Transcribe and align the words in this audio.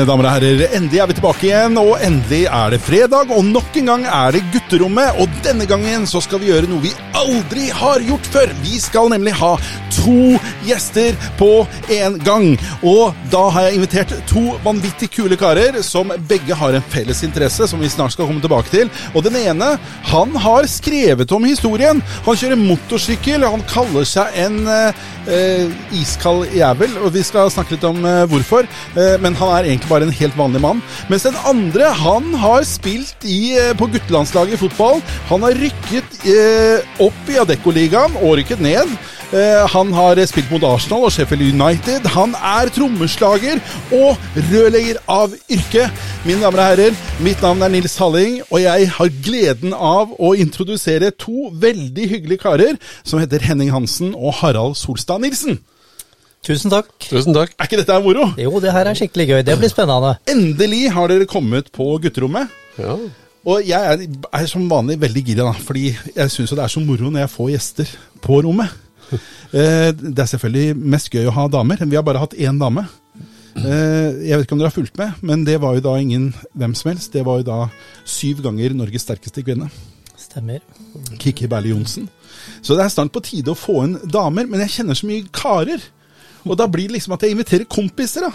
Mine 0.00 0.08
damer 0.08 0.30
og 0.30 0.32
herrer, 0.32 0.62
endelig 0.78 1.00
er 1.02 1.08
vi 1.10 1.14
tilbake 1.18 1.44
igjen, 1.44 1.74
og 1.76 1.90
endelig 2.00 2.46
er 2.48 2.72
det 2.72 2.78
fredag. 2.80 3.34
Og 3.36 3.44
nok 3.44 3.74
en 3.76 3.90
gang 3.90 4.06
er 4.08 4.32
det 4.32 4.40
gutterommet, 4.54 5.18
og 5.20 5.34
denne 5.44 5.66
gangen 5.68 6.06
så 6.08 6.22
skal 6.24 6.40
vi 6.40 6.48
gjøre 6.48 6.70
noe 6.70 6.80
vi 6.86 6.94
aldri 7.20 7.66
har 7.68 8.00
gjort 8.06 8.30
før. 8.32 8.54
Vi 8.64 8.80
skal 8.80 9.10
nemlig 9.12 9.34
ha 9.36 9.50
to 9.92 10.38
gjester 10.64 11.18
på 11.36 11.50
en 11.92 12.16
gang. 12.24 12.46
Og 12.80 13.12
da 13.32 13.42
har 13.52 13.66
jeg 13.66 13.76
invitert 13.76 14.14
to 14.30 14.56
vanvittig 14.64 15.10
kule 15.12 15.36
karer 15.36 15.76
som 15.84 16.14
begge 16.30 16.56
har 16.56 16.78
en 16.78 16.88
felles 16.94 17.20
interesse, 17.26 17.68
som 17.68 17.84
vi 17.84 17.92
snart 17.92 18.14
skal 18.16 18.30
komme 18.30 18.40
tilbake 18.40 18.72
til. 18.72 18.88
Og 19.12 19.26
den 19.26 19.36
ene, 19.42 19.74
han 20.14 20.32
har 20.46 20.68
skrevet 20.70 21.36
om 21.36 21.44
historien. 21.44 22.00
Han 22.24 22.40
kjører 22.40 22.62
motorsykkel, 22.62 23.44
han 23.44 23.66
kaller 23.68 24.08
seg 24.08 24.40
en 24.46 24.62
eh, 24.70 25.78
iskald 26.00 26.48
jævel, 26.56 26.96
og 27.04 27.12
vi 27.18 27.26
skal 27.26 27.52
snakke 27.52 27.76
litt 27.76 27.88
om 27.88 28.00
eh, 28.06 28.24
hvorfor. 28.30 28.68
Eh, 28.96 29.16
men 29.20 29.36
han 29.36 29.56
er 29.58 29.68
egentlig 29.68 29.89
bare 29.90 30.06
en 30.08 30.14
helt 30.14 30.38
vanlig 30.38 30.62
mann. 30.62 30.82
Mens 31.10 31.26
den 31.26 31.38
andre, 31.48 31.92
han 32.00 32.32
har 32.38 32.66
spilt 32.68 33.26
i, 33.26 33.56
eh, 33.58 33.72
på 33.76 33.90
guttelandslaget 33.90 34.56
i 34.56 34.62
fotball. 34.64 35.02
Han 35.30 35.46
har 35.46 35.58
rykket 35.58 36.20
eh, 36.24 36.86
opp 37.02 37.30
i 37.30 37.40
Adecco-ligaen 37.42 38.20
og 38.22 38.38
rykket 38.40 38.62
ned. 38.62 38.94
Eh, 39.30 39.62
han 39.70 39.92
har 39.94 40.18
spilt 40.26 40.50
mot 40.50 40.64
Arsenal 40.66 41.06
og 41.06 41.12
Sheffield 41.14 41.52
United. 41.54 42.06
Han 42.16 42.34
er 42.34 42.70
trommeslager 42.74 43.60
og 43.94 44.18
rørlegger 44.50 44.98
av 45.10 45.34
yrke. 45.46 45.86
Mine 46.26 46.42
damer 46.42 46.62
og 46.62 46.66
herrer, 46.72 46.98
mitt 47.22 47.42
navn 47.44 47.62
er 47.62 47.70
Nils 47.70 47.94
Halling, 48.00 48.40
og 48.50 48.58
jeg 48.64 48.90
har 48.96 49.16
gleden 49.22 49.74
av 49.74 50.16
å 50.18 50.34
introdusere 50.34 51.12
to 51.14 51.50
veldig 51.62 52.08
hyggelige 52.10 52.42
karer 52.42 52.80
som 53.04 53.22
heter 53.22 53.46
Henning 53.46 53.70
Hansen 53.74 54.16
og 54.16 54.40
Harald 54.42 54.78
Solstad 54.80 55.22
Nilsen. 55.22 55.60
Tusen 56.46 56.72
takk. 56.72 56.92
Tusen 57.04 57.36
takk. 57.36 57.52
Er 57.58 57.68
ikke 57.68 57.80
dette 57.82 57.96
moro? 58.04 58.30
Jo, 58.40 58.52
det 58.64 58.72
her 58.72 58.88
er 58.88 58.96
skikkelig 58.96 59.26
gøy. 59.28 59.40
Det 59.46 59.56
blir 59.60 59.72
spennende. 59.72 60.14
Endelig 60.30 60.86
har 60.94 61.10
dere 61.12 61.28
kommet 61.28 61.68
på 61.74 61.92
gutterommet. 62.00 62.48
Ja. 62.80 62.96
Og 63.48 63.64
jeg 63.64 63.92
er, 63.92 64.04
er 64.36 64.46
som 64.48 64.64
vanlig 64.68 64.98
veldig 65.00 65.22
gira, 65.24 65.48
da, 65.48 65.52
fordi 65.64 65.90
jeg 66.16 66.32
syns 66.32 66.52
det 66.52 66.64
er 66.64 66.72
så 66.72 66.80
moro 66.84 67.08
når 67.08 67.24
jeg 67.24 67.32
får 67.34 67.52
gjester 67.56 67.98
på 68.24 68.40
rommet. 68.46 68.78
Eh, 69.50 69.88
det 69.90 70.22
er 70.22 70.28
selvfølgelig 70.30 70.76
mest 70.92 71.08
gøy 71.10 71.24
å 71.26 71.32
ha 71.34 71.48
damer. 71.50 71.80
Vi 71.82 71.96
har 71.98 72.04
bare 72.06 72.20
hatt 72.22 72.36
én 72.38 72.54
dame. 72.60 72.84
Eh, 73.58 74.28
jeg 74.28 74.36
vet 74.38 74.44
ikke 74.44 74.54
om 74.54 74.60
dere 74.60 74.70
har 74.70 74.76
fulgt 74.76 74.94
med, 75.00 75.16
men 75.26 75.42
det 75.42 75.56
var 75.58 75.74
jo 75.74 75.82
da 75.82 75.96
ingen 75.98 76.28
hvem 76.54 76.76
som 76.78 76.92
helst. 76.92 77.10
Det 77.10 77.24
var 77.26 77.40
jo 77.40 77.48
da 77.48 77.56
syv 78.06 78.44
ganger 78.44 78.76
Norges 78.78 79.02
sterkeste 79.08 79.42
kvinne. 79.42 79.66
Stemmer. 80.14 80.62
Kikki 81.18 81.48
Berle 81.50 81.72
Johnsen. 81.72 82.06
Så 82.62 82.78
det 82.78 82.84
er 82.84 82.92
snart 82.94 83.10
på 83.10 83.24
tide 83.26 83.50
å 83.50 83.58
få 83.58 83.80
inn 83.88 83.96
damer, 84.06 84.46
men 84.46 84.62
jeg 84.62 84.76
kjenner 84.76 85.00
så 85.00 85.10
mye 85.10 85.26
karer. 85.34 85.82
Og 86.46 86.56
da 86.58 86.68
blir 86.70 86.88
det 86.88 86.98
liksom 86.98 87.16
at 87.16 87.24
jeg 87.24 87.36
inviterer 87.36 87.68
kompiser, 87.70 88.28
da. 88.28 88.32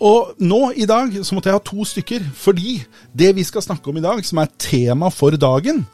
Og 0.00 0.32
nå 0.40 0.70
i 0.80 0.86
dag 0.88 1.12
så 1.20 1.36
måtte 1.36 1.50
jeg 1.50 1.58
ha 1.58 1.64
to 1.64 1.84
stykker, 1.84 2.24
fordi 2.32 2.78
det 3.12 3.34
vi 3.36 3.44
skal 3.44 3.64
snakke 3.64 3.92
om 3.92 3.98
i 4.00 4.04
dag, 4.04 4.22
som 4.24 4.40
er 4.40 4.54
tema 4.58 5.10
for 5.12 5.36
dagen, 5.36 5.84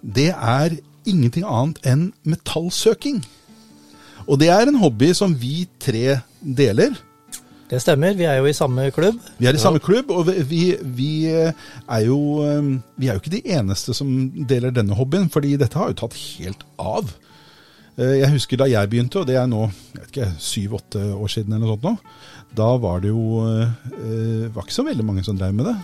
det 0.00 0.30
er 0.32 0.78
ingenting 1.04 1.44
annet 1.44 1.80
enn 1.84 2.08
metallsøking. 2.24 3.20
Og 4.24 4.38
det 4.40 4.48
er 4.54 4.70
en 4.70 4.80
hobby 4.80 5.10
som 5.16 5.34
vi 5.36 5.66
tre 5.82 6.20
deler. 6.40 6.94
Det 7.72 7.80
stemmer. 7.80 8.12
Vi 8.16 8.26
er 8.28 8.36
jo 8.36 8.48
i 8.48 8.56
samme 8.56 8.90
klubb. 8.92 9.20
Vi 9.38 9.48
er 9.48 9.56
i 9.56 9.60
samme 9.60 9.80
klubb, 9.80 10.10
og 10.12 10.28
vi, 10.48 10.74
vi, 10.96 11.12
er 11.32 12.02
jo, 12.04 12.18
vi 13.00 13.08
er 13.08 13.16
jo 13.16 13.22
ikke 13.22 13.32
de 13.32 13.42
eneste 13.56 13.94
som 13.96 14.08
deler 14.48 14.74
denne 14.74 14.96
hobbyen, 14.96 15.30
fordi 15.32 15.54
dette 15.60 15.80
har 15.80 15.92
jo 15.92 16.00
tatt 16.02 16.16
helt 16.16 16.66
av. 16.78 17.12
Jeg 17.98 18.30
husker 18.32 18.56
da 18.56 18.68
jeg 18.70 18.88
begynte, 18.88 19.20
og 19.20 19.26
det 19.28 19.36
er 19.36 19.48
nå 19.50 19.66
syv-åtte 20.40 21.02
år 21.12 21.28
siden, 21.28 21.52
eller 21.52 21.66
noe 21.66 21.74
sånt 21.76 21.84
nå, 21.84 22.14
da 22.56 22.70
var 22.80 23.02
det 23.04 23.10
jo 23.12 23.42
var 24.54 24.64
ikke 24.64 24.78
så 24.78 24.84
veldig 24.86 25.04
mange 25.04 25.24
som 25.26 25.36
drev 25.36 25.52
med 25.56 25.68
det. 25.68 25.76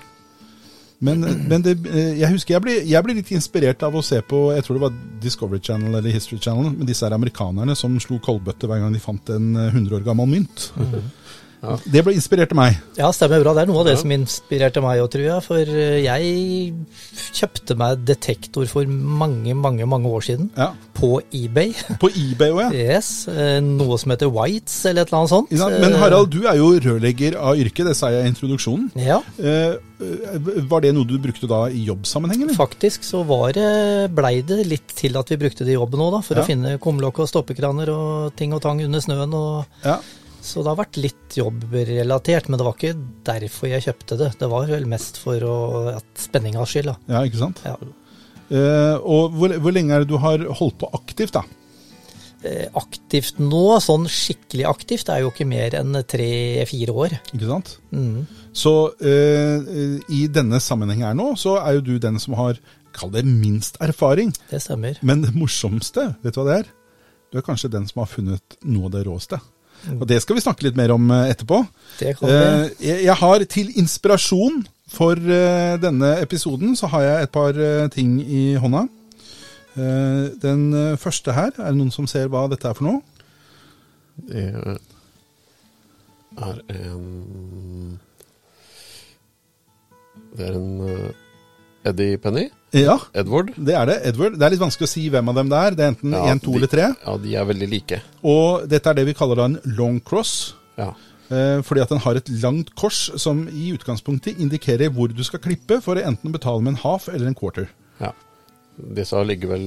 Men, 0.99 1.23
men 1.47 1.63
det, 1.63 1.77
jeg 2.19 2.27
husker 2.33 2.57
jeg 2.57 2.63
ble, 2.65 2.73
jeg 2.91 3.07
ble, 3.07 3.15
litt 3.21 3.29
inspirert 3.31 3.85
av 3.87 3.95
å 3.95 4.03
se 4.03 4.19
på 4.27 4.49
jeg 4.57 4.65
tror 4.67 4.79
det 4.79 4.83
var 4.83 4.97
Discovery 5.23 5.61
Channel 5.63 5.95
eller 5.95 6.11
History 6.11 6.41
Channel, 6.43 6.73
med 6.75 6.91
disse 6.91 7.07
her 7.07 7.15
amerikanerne 7.15 7.77
som 7.79 7.95
slo 8.03 8.19
koldbøtte 8.25 8.67
hver 8.67 8.83
gang 8.83 8.97
de 8.97 9.03
fant 9.03 9.31
en 9.31 9.53
100 9.69 10.01
år 10.01 10.07
gammel 10.09 10.27
mynt. 10.33 10.73
Mm 10.75 10.87
-hmm. 10.91 11.13
Ja. 11.63 11.75
Det 11.83 12.03
ble 12.07 12.15
inspirert 12.15 12.53
meg. 12.57 12.77
Ja, 12.99 13.11
stemmer 13.15 13.43
bra. 13.43 13.55
Det 13.57 13.65
er 13.65 13.71
noe 13.71 13.83
av 13.83 13.89
det 13.89 13.97
ja. 13.97 14.01
som 14.03 14.13
inspirerte 14.15 14.83
meg 14.85 15.03
òg, 15.03 15.09
tror 15.15 15.25
jeg. 15.27 15.45
For 15.47 15.73
jeg 16.05 17.33
kjøpte 17.39 17.77
meg 17.79 18.05
detektor 18.07 18.69
for 18.71 18.87
mange, 18.89 19.57
mange 19.59 19.89
mange 19.89 20.13
år 20.13 20.27
siden. 20.29 20.51
Ja. 20.59 20.71
På 20.99 21.19
eBay. 21.35 21.75
På 22.03 22.11
eBay 22.11 22.55
òg, 22.55 22.63
ja. 22.69 22.95
Yes, 22.99 23.11
Noe 23.65 23.99
som 24.01 24.15
heter 24.15 24.31
Whites, 24.33 24.81
eller 24.89 25.03
et 25.05 25.11
eller 25.11 25.21
annet 25.23 25.35
sånt. 25.35 25.53
Ja, 25.55 25.69
men 25.83 25.99
Harald, 25.99 26.31
du 26.35 26.47
er 26.47 26.59
jo 26.61 26.73
rørlegger 26.85 27.39
av 27.41 27.59
yrke, 27.59 27.87
det 27.87 27.97
sa 27.99 28.13
jeg 28.15 28.27
i 28.27 28.33
introduksjonen. 28.33 28.91
Ja. 29.03 29.21
Var 29.99 30.85
det 30.85 30.93
noe 30.95 31.09
du 31.09 31.17
brukte 31.23 31.51
da 31.51 31.65
i 31.71 31.83
jobbsammenheng? 31.89 32.45
eller? 32.45 32.59
Faktisk 32.59 33.07
så 33.07 33.25
var 33.27 33.51
det, 33.57 33.69
blei 34.15 34.39
det 34.47 34.63
litt 34.69 34.95
til 34.99 35.19
at 35.19 35.31
vi 35.35 35.41
brukte 35.41 35.67
det 35.67 35.75
i 35.75 35.79
jobben 35.79 36.03
òg, 36.07 36.15
da. 36.19 36.23
For 36.27 36.39
å 36.39 36.47
finne 36.47 36.77
kumlokk 36.83 37.25
og 37.25 37.31
stoppekraner 37.31 37.91
og 37.95 38.33
ting 38.39 38.55
og 38.55 38.63
tang 38.63 38.83
under 38.85 39.03
snøen. 39.03 39.35
og... 39.35 39.83
Ja. 39.87 39.99
Så 40.41 40.63
det 40.63 40.71
har 40.71 40.79
vært 40.79 40.99
litt 41.01 41.37
jobbrelatert, 41.39 42.49
men 42.49 42.61
det 42.61 42.67
var 42.67 42.77
ikke 42.77 42.95
derfor 43.27 43.71
jeg 43.73 43.85
kjøpte 43.89 44.19
det. 44.21 44.33
Det 44.41 44.49
var 44.51 44.69
vel 44.71 44.87
mest 44.91 45.19
for 45.21 45.45
å, 45.45 45.57
at 45.97 46.23
spenningas 46.23 46.75
skyld. 46.75 46.93
Da. 46.93 47.17
Ja, 47.17 47.23
ikke 47.27 47.43
sant. 47.43 47.63
Ja. 47.67 47.75
Uh, 48.49 48.97
og 49.05 49.35
hvor, 49.37 49.53
hvor, 49.61 49.75
lenge 49.77 49.93
er 49.93 50.05
det 50.05 50.13
du 50.13 50.17
har 50.23 50.45
holdt 50.61 50.79
på 50.81 50.89
aktivt, 50.97 51.37
da? 51.37 51.43
Uh, 52.41 52.69
aktivt 52.79 53.43
nå, 53.43 53.65
sånn 53.85 54.07
skikkelig 54.09 54.65
aktivt, 54.71 55.11
er 55.13 55.25
jo 55.25 55.35
ikke 55.35 55.49
mer 55.51 55.77
enn 55.81 56.01
tre-fire 56.09 56.95
år. 56.95 57.19
Ikke 57.35 57.51
sant. 57.51 57.75
Mm. 57.93 58.23
Så 58.57 58.75
uh, 58.95 59.69
i 60.15 60.23
denne 60.33 60.63
sammenheng 60.65 61.05
her 61.11 61.19
nå, 61.19 61.35
så 61.41 61.59
er 61.61 61.77
jo 61.77 61.87
du 61.91 61.95
den 62.03 62.17
som 62.23 62.39
har, 62.39 62.63
kall 62.97 63.13
det 63.13 63.27
minst 63.29 63.77
erfaring. 63.85 64.33
Det 64.49 64.63
stemmer. 64.65 65.03
Men 65.05 65.27
det 65.27 65.35
morsomste, 65.37 66.13
vet 66.23 66.39
du 66.39 66.41
hva 66.41 66.49
det 66.49 66.59
er? 66.63 66.75
Du 67.29 67.37
er 67.37 67.45
kanskje 67.45 67.75
den 67.75 67.85
som 67.91 68.01
har 68.01 68.09
funnet 68.09 68.61
noe 68.65 68.89
av 68.89 68.95
det 68.95 69.05
råeste. 69.05 69.43
Og 69.87 70.07
det 70.11 70.21
skal 70.23 70.37
vi 70.39 70.43
snakke 70.45 70.67
litt 70.67 70.79
mer 70.79 70.93
om 70.95 71.11
eh, 71.15 71.31
etterpå. 71.33 71.63
Det 72.01 72.17
kommer. 72.19 72.69
Jeg 72.83 73.17
har 73.21 73.45
til 73.51 73.71
inspirasjon 73.81 74.65
for 74.93 75.17
eh, 75.17 75.77
denne 75.81 76.15
episoden 76.23 76.77
så 76.79 76.91
har 76.93 77.07
jeg 77.07 77.27
et 77.27 77.35
par 77.35 77.59
eh, 77.59 77.89
ting 77.95 78.19
i 78.23 78.55
hånda. 78.61 78.87
Den 79.79 80.97
første 80.99 81.31
her, 81.37 81.53
er 81.55 81.71
det 81.71 81.79
noen 81.79 81.93
som 81.95 82.09
ser 82.11 82.27
hva 82.33 82.49
dette 82.51 82.67
er 82.67 82.75
for 82.75 82.83
noe? 82.89 82.99
Det 84.27 84.49
er 86.35 86.59
en 86.75 87.05
Det 90.35 90.49
er 90.49 90.59
en 90.59 90.75
Eddie 91.93 92.21
Penny? 92.23 92.47
Ja, 92.77 92.99
Edward? 93.17 93.55
det 93.57 93.75
er 93.75 93.89
det. 93.89 93.99
Edward. 94.11 94.37
Det 94.37 94.45
er 94.47 94.55
litt 94.55 94.63
vanskelig 94.63 94.89
å 94.89 94.93
si 94.93 95.07
hvem 95.13 95.31
av 95.33 95.39
dem 95.41 95.53
det 95.53 95.61
er. 95.65 95.77
Det 95.77 95.85
er 95.85 95.93
enten 95.95 96.15
én, 96.15 96.31
ja, 96.31 96.39
to 96.45 96.57
eller 96.59 96.71
tre. 96.71 96.89
Ja, 97.01 97.15
de 97.23 97.37
er 97.41 97.47
veldig 97.49 97.69
like. 97.73 98.01
Og 98.29 98.67
dette 98.69 98.93
er 98.93 98.99
det 98.99 99.07
vi 99.09 99.17
kaller 99.17 99.41
da 99.41 99.47
en 99.49 99.61
long 99.79 100.01
cross. 100.05 100.35
Ja. 100.79 100.93
Eh, 101.29 101.61
fordi 101.65 101.83
at 101.85 101.93
den 101.93 102.01
har 102.05 102.17
et 102.17 102.31
langt 102.43 102.71
kors 102.79 103.01
som 103.21 103.43
i 103.53 103.73
utgangspunktet 103.77 104.41
indikerer 104.41 104.93
hvor 104.95 105.13
du 105.13 105.21
skal 105.27 105.43
klippe 105.45 105.81
for 105.85 106.01
å 106.01 106.05
enten 106.09 106.33
betale 106.33 106.65
med 106.65 106.77
en 106.77 106.83
half 106.85 107.09
eller 107.13 107.29
en 107.29 107.37
quarter. 107.37 107.69
Ja. 108.01 108.15
Disse 108.77 109.25
ligger 109.27 109.57
vel 109.57 109.67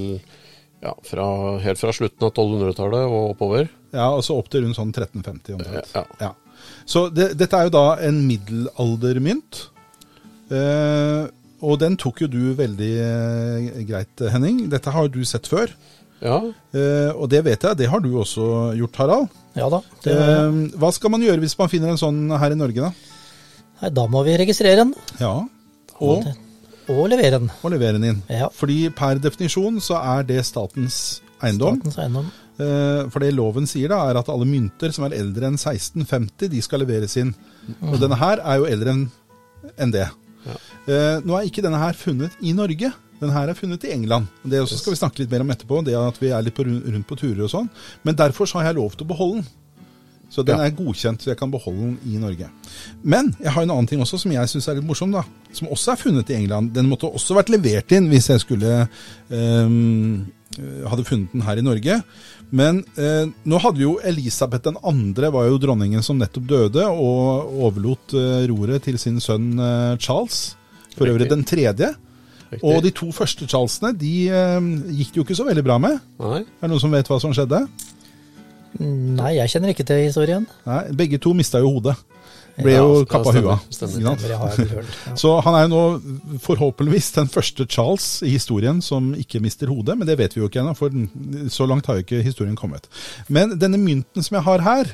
ja, 0.81 0.95
fra, 1.05 1.25
helt 1.61 1.81
fra 1.81 1.93
slutten 1.93 2.25
av 2.25 2.31
1200-tallet 2.33 3.05
og 3.05 3.35
oppover. 3.35 3.69
Ja, 3.93 4.07
altså 4.07 4.39
opp 4.39 4.49
til 4.49 4.65
rundt 4.65 4.79
sånn 4.79 4.93
1350 4.93 5.59
omtrent. 5.59 5.93
Ja. 5.93 6.05
ja. 6.21 6.31
Så 6.89 7.09
det, 7.13 7.33
dette 7.37 7.57
er 7.57 7.69
jo 7.69 7.75
da 7.75 7.85
en 8.07 8.23
middelaldermynt. 8.25 9.61
Eh, 10.51 11.29
og 11.61 11.79
den 11.81 11.97
tok 11.99 12.23
jo 12.23 12.29
du 12.31 12.41
veldig 12.57 12.91
eh, 13.05 13.81
greit, 13.87 14.23
Henning. 14.33 14.65
Dette 14.71 14.93
har 14.93 15.09
du 15.13 15.21
sett 15.27 15.49
før. 15.49 15.73
Ja. 16.21 16.37
Eh, 16.77 17.09
og 17.15 17.29
det 17.33 17.41
vet 17.47 17.65
jeg, 17.65 17.79
det 17.79 17.89
har 17.89 18.01
du 18.03 18.11
også 18.21 18.73
gjort, 18.77 18.99
Harald. 19.01 19.39
Ja 19.57 19.67
da. 19.73 19.81
Det... 20.05 20.13
Eh, 20.13 20.59
hva 20.79 20.91
skal 20.95 21.13
man 21.13 21.25
gjøre 21.25 21.41
hvis 21.43 21.57
man 21.59 21.71
finner 21.71 21.93
en 21.93 22.01
sånn 22.01 22.21
her 22.41 22.53
i 22.53 22.59
Norge, 22.59 22.89
da? 22.89 23.17
Nei, 23.81 23.89
Da 23.97 24.05
må 24.09 24.21
vi 24.27 24.37
registrere 24.41 24.83
den. 24.83 24.93
Ja. 25.21 25.33
Og, 26.01 26.29
og 26.89 27.03
levere 27.09 27.41
den. 27.41 27.49
Og 27.61 27.73
levere 27.73 27.97
den 27.97 28.07
inn. 28.11 28.21
Ja. 28.29 28.51
Fordi 28.53 28.83
per 28.97 29.21
definisjon 29.21 29.81
så 29.83 29.99
er 30.01 30.25
det 30.29 30.43
statens 30.47 31.21
eiendom. 31.41 31.81
Statens 31.81 31.99
eiendom. 32.05 32.29
Eh, 32.61 33.09
for 33.09 33.23
det 33.23 33.33
loven 33.33 33.69
sier, 33.69 33.89
da, 33.91 34.03
er 34.09 34.19
at 34.19 34.29
alle 34.29 34.47
mynter 34.49 34.93
som 34.93 35.07
er 35.07 35.17
eldre 35.17 35.49
enn 35.49 35.57
1650, 35.57 36.51
de 36.51 36.61
skal 36.61 36.83
leveres 36.83 37.17
inn. 37.21 37.33
Mm. 37.67 37.93
Og 37.93 38.01
denne 38.01 38.19
her 38.21 38.41
er 38.43 38.61
jo 38.61 38.69
eldre 38.69 38.97
enn 39.81 39.93
det. 39.93 40.07
Eh, 40.91 41.21
nå 41.23 41.37
er 41.37 41.47
ikke 41.47 41.63
denne 41.63 41.79
her 41.79 41.95
funnet 41.97 42.35
i 42.43 42.53
Norge. 42.57 42.91
Den 43.21 43.31
her 43.31 43.51
er 43.51 43.57
funnet 43.57 43.85
i 43.85 43.93
England. 43.93 44.27
Det 44.43 44.59
også 44.63 44.79
skal 44.81 44.95
vi 44.95 44.99
snakke 44.99 45.21
litt 45.21 45.31
mer 45.31 45.45
om 45.45 45.53
etterpå. 45.53 45.83
det 45.85 45.95
at 45.95 46.17
vi 46.19 46.31
er 46.33 46.41
litt 46.41 46.57
på, 46.57 46.65
rundt 46.65 47.07
på 47.07 47.17
turer 47.19 47.45
og 47.45 47.51
sånn. 47.53 47.69
Men 48.03 48.17
derfor 48.17 48.49
så 48.49 48.59
har 48.59 48.71
jeg 48.71 48.79
lov 48.81 48.95
til 48.97 49.05
å 49.05 49.11
beholde 49.13 49.41
den. 49.41 49.49
Så 50.31 50.45
den 50.47 50.57
Ja. 50.57 50.63
er 50.63 50.71
godkjent, 50.71 51.21
så 51.21 51.27
jeg 51.27 51.37
kan 51.37 51.51
beholde 51.51 51.79
den 51.79 51.99
i 52.07 52.17
Norge. 52.17 52.49
Men 53.03 53.35
jeg 53.39 53.51
har 53.51 53.63
en 53.63 53.69
annen 53.71 53.87
ting 53.87 53.99
også 53.99 54.17
som 54.17 54.31
jeg 54.31 54.47
syns 54.47 54.67
er 54.69 54.75
litt 54.75 54.87
morsom, 54.87 55.11
da. 55.11 55.23
Som 55.51 55.67
også 55.67 55.91
er 55.91 55.97
funnet 55.97 56.29
i 56.29 56.35
England. 56.35 56.73
Den 56.73 56.87
måtte 56.87 57.11
også 57.11 57.35
vært 57.35 57.49
levert 57.49 57.91
inn 57.91 58.07
hvis 58.09 58.29
jeg 58.29 58.39
skulle 58.39 58.87
eh, 59.29 59.67
hadde 60.87 61.05
funnet 61.07 61.31
den 61.33 61.41
her 61.41 61.57
i 61.57 61.65
Norge. 61.65 62.01
Men 62.51 62.83
uh, 62.97 63.29
nå 63.47 63.59
hadde 63.63 63.79
vi 63.79 63.85
jo 63.85 63.99
Elisabeth 64.03 64.67
2., 64.67 65.31
var 65.31 65.47
jo 65.47 65.59
dronningen 65.61 66.03
som 66.03 66.19
nettopp 66.19 66.47
døde, 66.49 66.83
og 66.83 67.53
overlot 67.63 68.15
uh, 68.17 68.43
roret 68.51 68.83
til 68.83 68.99
sin 68.99 69.21
sønn 69.23 69.53
uh, 69.59 69.95
Charles. 69.97 70.57
For 70.97 71.05
øvrig 71.07 71.29
den 71.29 71.43
tredje. 71.47 71.93
Riktig. 72.51 72.63
Og 72.67 72.83
de 72.83 72.89
to 72.91 73.11
første 73.15 73.47
Charlesene 73.47 73.93
de 73.97 74.27
eh, 74.27 74.59
gikk 74.97 75.13
det 75.13 75.17
jo 75.17 75.23
ikke 75.23 75.35
så 75.39 75.45
veldig 75.47 75.63
bra 75.63 75.77
med. 75.79 75.99
Nei? 76.19 76.41
Er 76.41 76.67
det 76.67 76.69
noen 76.73 76.79
som 76.83 76.91
vet 76.91 77.07
hva 77.07 77.19
som 77.23 77.31
skjedde? 77.33 77.61
Nei, 78.81 79.33
jeg 79.37 79.49
kjenner 79.51 79.69
ikke 79.73 79.83
til 79.87 80.03
historien. 80.05 80.45
Nei, 80.67 80.83
Begge 80.95 81.17
to 81.21 81.33
mista 81.35 81.59
jo 81.63 81.69
hodet. 81.77 81.95
Ble 82.57 82.71
Ja, 82.73 82.77
jo 82.83 82.97
ja, 82.99 83.05
kappa 83.07 83.31
stemmer, 83.31 83.55
huet. 83.55 83.59
stemmer. 83.73 83.95
ikke 83.95 84.07
sant? 84.07 84.19
Stemmer, 84.19 84.31
jeg 84.31 84.37
har 84.41 84.49
jeg 84.57 84.67
hørt. 84.67 84.85
Ja. 85.07 85.15
Så 85.15 85.29
han 85.45 85.53
er 85.55 85.61
jo 85.63 85.69
nå 85.71 85.81
forhåpentligvis 86.43 87.11
den 87.15 87.27
første 87.31 87.65
Charles 87.71 88.07
i 88.27 88.29
historien 88.35 88.81
som 88.83 89.13
ikke 89.15 89.39
mister 89.43 89.67
hodet, 89.71 89.95
men 89.97 90.03
det 90.07 90.17
vet 90.19 90.35
vi 90.35 90.41
jo 90.43 90.47
ikke 90.51 90.59
ennå, 90.59 90.73
for 90.75 90.89
den- 90.91 91.47
så 91.49 91.63
langt 91.67 91.85
har 91.87 91.93
jo 91.95 91.99
ikke 92.03 92.19
historien 92.23 92.55
kommet. 92.59 92.87
Men 93.29 93.55
denne 93.59 93.77
mynten 93.79 94.23
som 94.23 94.35
jeg 94.35 94.43
har 94.43 94.59
her, 94.61 94.85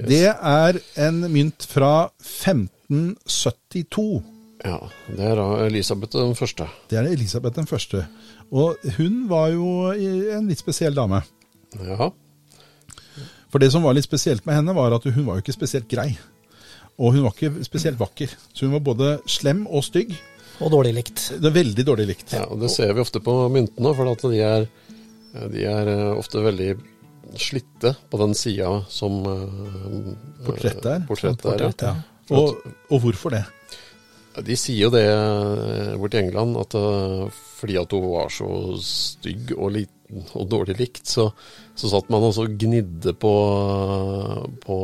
Yes. 0.00 0.08
det 0.08 0.34
er 0.42 0.72
en 1.06 1.20
mynt 1.32 1.62
fra 1.70 2.10
1572. 2.18 4.22
Ja, 4.64 4.78
det 5.12 5.24
er 5.28 5.36
da 5.36 5.46
Elisabeth 5.66 6.16
den 6.16 6.36
første. 6.38 6.66
Det 6.88 6.96
er 6.96 7.08
Elisabeth 7.10 7.58
den 7.58 7.68
første. 7.68 8.06
Og 8.54 8.80
hun 8.96 9.24
var 9.28 9.50
jo 9.52 9.90
en 9.92 10.46
litt 10.48 10.62
spesiell 10.62 10.96
dame. 10.96 11.20
Ja. 11.84 12.08
For 13.52 13.62
det 13.62 13.68
som 13.74 13.84
var 13.84 13.94
litt 13.94 14.06
spesielt 14.06 14.46
med 14.48 14.56
henne, 14.56 14.74
var 14.76 14.94
at 14.96 15.04
hun 15.04 15.26
var 15.26 15.36
jo 15.36 15.44
ikke 15.44 15.54
spesielt 15.56 15.86
grei. 15.90 16.14
Og 16.96 17.16
hun 17.16 17.26
var 17.26 17.34
ikke 17.36 17.66
spesielt 17.66 18.00
vakker. 18.00 18.32
Så 18.54 18.66
hun 18.66 18.74
var 18.76 18.82
både 18.86 19.10
slem 19.30 19.66
og 19.66 19.84
stygg. 19.84 20.14
Og 20.62 20.70
dårlig 20.72 20.94
likt. 20.96 21.26
Det 21.42 21.50
er 21.50 21.54
veldig 21.58 21.84
dårlig 21.86 22.08
likt. 22.12 22.32
ja, 22.32 22.44
og 22.46 22.60
det 22.62 22.70
ser 22.72 22.92
vi 22.94 23.02
ofte 23.02 23.20
på 23.22 23.34
myntene, 23.52 23.92
for 23.98 24.10
at 24.12 24.24
de 24.30 24.40
er, 24.46 24.66
de 25.50 25.64
er 25.66 25.90
eh, 25.90 26.10
ofte 26.14 26.42
veldig 26.44 26.70
slitte 27.40 27.94
på 28.10 28.20
den 28.20 28.34
sida 28.38 28.70
som 28.92 29.20
eh, 29.26 30.10
Portrettet 30.46 30.86
er. 30.92 31.06
Portrettet 31.08 31.50
er, 31.52 31.66
ja. 31.66 31.94
Ja. 32.30 32.38
Og, 32.38 32.62
og 32.88 33.02
hvorfor 33.02 33.34
det? 33.34 33.42
De 34.42 34.56
sier 34.58 34.88
jo 34.88 34.90
det 34.90 35.04
eh, 35.06 35.92
borti 36.00 36.18
England, 36.18 36.56
at 36.58 36.74
eh, 36.78 37.26
fordi 37.60 37.76
at 37.78 37.92
hun 37.94 38.08
var 38.10 38.32
så 38.34 38.48
stygg 38.82 39.52
og, 39.54 39.68
liten 39.76 40.24
og 40.34 40.48
dårlig 40.50 40.74
likt, 40.80 41.06
så, 41.08 41.28
så 41.78 41.90
satt 41.90 42.10
man 42.12 42.26
altså 42.26 42.44
og 42.48 42.56
gnidde 42.60 43.14
på, 43.18 43.30
på 44.64 44.78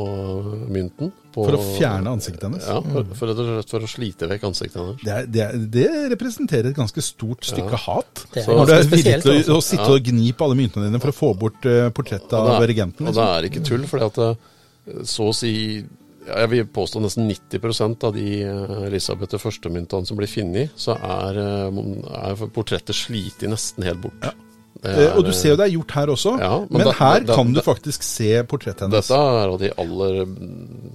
mynten. 0.70 1.10
På, 1.30 1.44
For 1.46 1.54
å 1.58 1.60
fjerne 1.76 2.10
ansiktet 2.10 2.46
hennes? 2.48 2.64
Ja, 2.66 2.80
for, 2.82 3.10
for, 3.14 3.34
for, 3.38 3.60
for 3.70 3.86
å 3.86 3.90
slite 3.90 4.26
vekk 4.30 4.48
ansiktet 4.48 4.80
hennes. 4.80 5.02
Det, 5.02 5.12
er, 5.14 5.28
det, 5.30 5.44
er, 5.44 5.60
det 5.76 5.90
representerer 6.16 6.70
et 6.72 6.78
ganske 6.78 7.04
stort 7.06 7.46
stykke 7.46 7.78
hat. 7.84 8.24
Det 8.34 8.42
er 8.42 8.50
Når 8.50 8.70
du 8.70 8.74
er 8.74 8.88
villig 8.90 9.16
til 9.22 9.32
å, 9.34 9.36
Altså. 9.40 9.60
sitte 9.68 9.86
Ja. 9.86 9.94
og 9.98 10.10
gni 10.10 10.32
på 10.34 10.48
alle 10.48 10.58
myntene 10.58 10.88
dine 10.88 11.02
for 11.02 11.12
å 11.12 11.18
få 11.20 11.30
bort 11.38 11.68
uh, 11.70 11.86
portrettet 11.94 12.34
av 12.38 12.58
regenten. 12.66 13.06
Liksom. 13.06 13.12
Og 13.12 13.14
det 13.14 13.28
Liksom. 13.28 13.36
er 13.36 13.50
ikke 13.50 13.66
tull, 13.68 13.86
for 13.90 14.26
eh, 14.26 15.04
så 15.06 15.28
å 15.30 15.36
si 15.36 15.52
ja, 15.78 15.86
Jeg 16.30 16.50
vil 16.52 16.68
påstå 16.70 17.02
nesten 17.02 17.26
90% 17.30 18.06
av 18.06 18.14
de 18.14 18.28
eh, 18.46 18.76
Elisabeth 18.86 19.36
I-myntene 19.36 20.06
som 20.06 20.18
blir 20.18 20.30
funnet, 20.30 20.76
så 20.78 20.94
er, 20.96 21.40
eh, 21.42 21.80
er 22.22 22.46
portrettet 22.54 22.96
slitt 22.96 23.44
nesten 23.50 23.86
helt 23.86 24.02
bort. 24.04 24.20
Det 24.22 24.34
Eh, 24.80 24.96
er, 24.96 25.16
og 25.18 25.26
du 25.26 25.32
ser 25.36 25.52
jo 25.52 25.56
det 25.60 25.66
er 25.66 25.74
gjort 25.74 25.92
her 25.92 26.10
også, 26.14 26.30
Ja, 26.40 26.52
men 26.62 26.78
men, 26.78 26.86
det, 26.88 26.94
her 26.96 27.20
det, 27.20 27.34
kan 27.36 27.52
du 27.52 27.60
faktisk 27.60 28.04
se 28.06 28.30
portrettet 28.48 28.86
hennes. 28.86 29.08
Dette 29.10 29.18
er 29.18 29.52
av 29.52 29.58
de 29.60 29.72
aller 29.82 30.20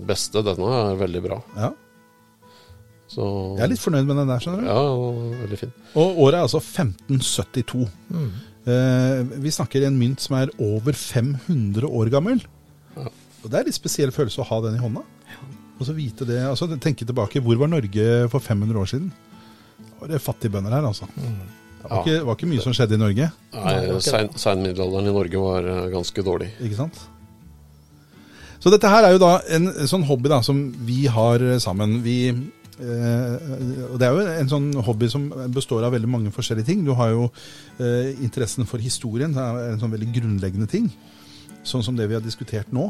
beste. 0.10 0.42
Denne 0.46 0.72
er 0.80 0.96
veldig 1.04 1.22
bra. 1.22 1.42
Ja, 1.60 1.72
Så 3.12 3.26
jeg 3.60 3.64
er 3.68 3.70
litt 3.70 3.84
fornøyd 3.84 4.08
med 4.10 4.18
den 4.18 4.32
der, 4.32 4.42
skjønner 4.42 4.64
du. 4.64 4.70
Ja, 4.72 5.42
veldig 5.44 5.60
fin. 5.60 5.74
Og 5.94 6.18
året 6.26 6.40
er 6.40 6.48
altså 6.48 6.62
1572. 6.64 7.86
Mm. 8.10 8.32
Eh, 8.66 9.20
vi 9.46 9.54
snakker 9.54 9.86
en 9.86 10.00
mynt 10.00 10.24
som 10.24 10.40
er 10.40 10.50
over 10.58 10.98
500 10.98 11.86
år 11.86 12.10
gammel. 12.10 12.42
Ja. 12.98 13.12
Og 13.44 13.52
det 13.52 13.60
er 13.60 13.70
litt 13.70 13.78
spesiell 13.78 14.10
følelse 14.16 14.42
å 14.42 14.50
ha 14.50 14.62
den 14.66 14.80
i 14.80 14.82
hånda. 14.82 15.06
Og 15.80 15.84
så 15.88 15.94
vite 15.96 16.26
det, 16.28 16.40
altså 16.48 16.70
tenke 16.80 17.04
tilbake, 17.06 17.42
hvor 17.44 17.58
var 17.60 17.68
Norge 17.68 18.30
for 18.32 18.40
500 18.40 18.80
år 18.80 18.86
siden? 18.94 19.10
Det 19.80 20.00
var 20.02 20.08
det 20.14 20.22
fattige 20.24 20.52
bønder 20.54 20.72
her, 20.78 20.86
altså. 20.88 21.08
Det 21.16 21.24
var, 21.26 21.44
Ja. 21.86 22.00
ikke, 22.02 22.26
var 22.26 22.36
ikke 22.40 22.48
mye 22.50 22.62
som 22.64 22.74
skjedde 22.74 22.96
i 22.96 22.98
Norge, 22.98 23.28
Nei, 23.54 23.74
det 23.86 23.98
Seinmiddelalderen 24.42 25.10
i 25.12 25.14
Norge 25.14 25.42
var 25.44 25.68
eh, 25.70 25.90
ganske 25.94 26.24
dårlig. 26.26 26.48
ikke 26.64 26.76
sant? 26.80 27.02
Så 28.60 28.72
dette 28.74 28.90
her 28.90 29.06
er 29.06 29.14
jo 29.14 29.20
da 29.22 29.36
en 29.54 29.68
sånn 29.86 30.06
hobby 30.08 30.32
da, 30.32 30.40
som 30.42 30.64
vi 30.88 31.04
har 31.12 31.44
eh, 31.46 31.60
sammen. 31.62 32.00
Vi, 32.02 32.16
eh, 32.32 33.36
det 34.00 34.08
er 34.08 34.16
jo 34.16 34.24
en 34.26 34.50
sånn 34.50 34.72
hobby 34.88 35.10
som 35.12 35.28
består 35.54 35.86
av 35.86 35.94
veldig 35.94 36.10
mange 36.10 36.32
forskjellige 36.34 36.66
ting. 36.72 36.82
Du 36.88 36.96
har 36.98 37.12
jo 37.14 37.28
eh, 37.78 38.16
interessen 38.26 38.66
for 38.66 38.82
historien, 38.82 39.36
det 39.36 39.44
er 39.44 39.76
en 39.76 39.80
sånn 39.84 39.94
veldig 39.94 40.10
grunnleggende 40.16 40.68
ting. 40.72 40.90
Sånn 41.66 41.84
som 41.86 41.96
det 42.00 42.08
vi 42.10 42.18
har 42.18 42.26
diskutert 42.26 42.74
nå. 42.74 42.88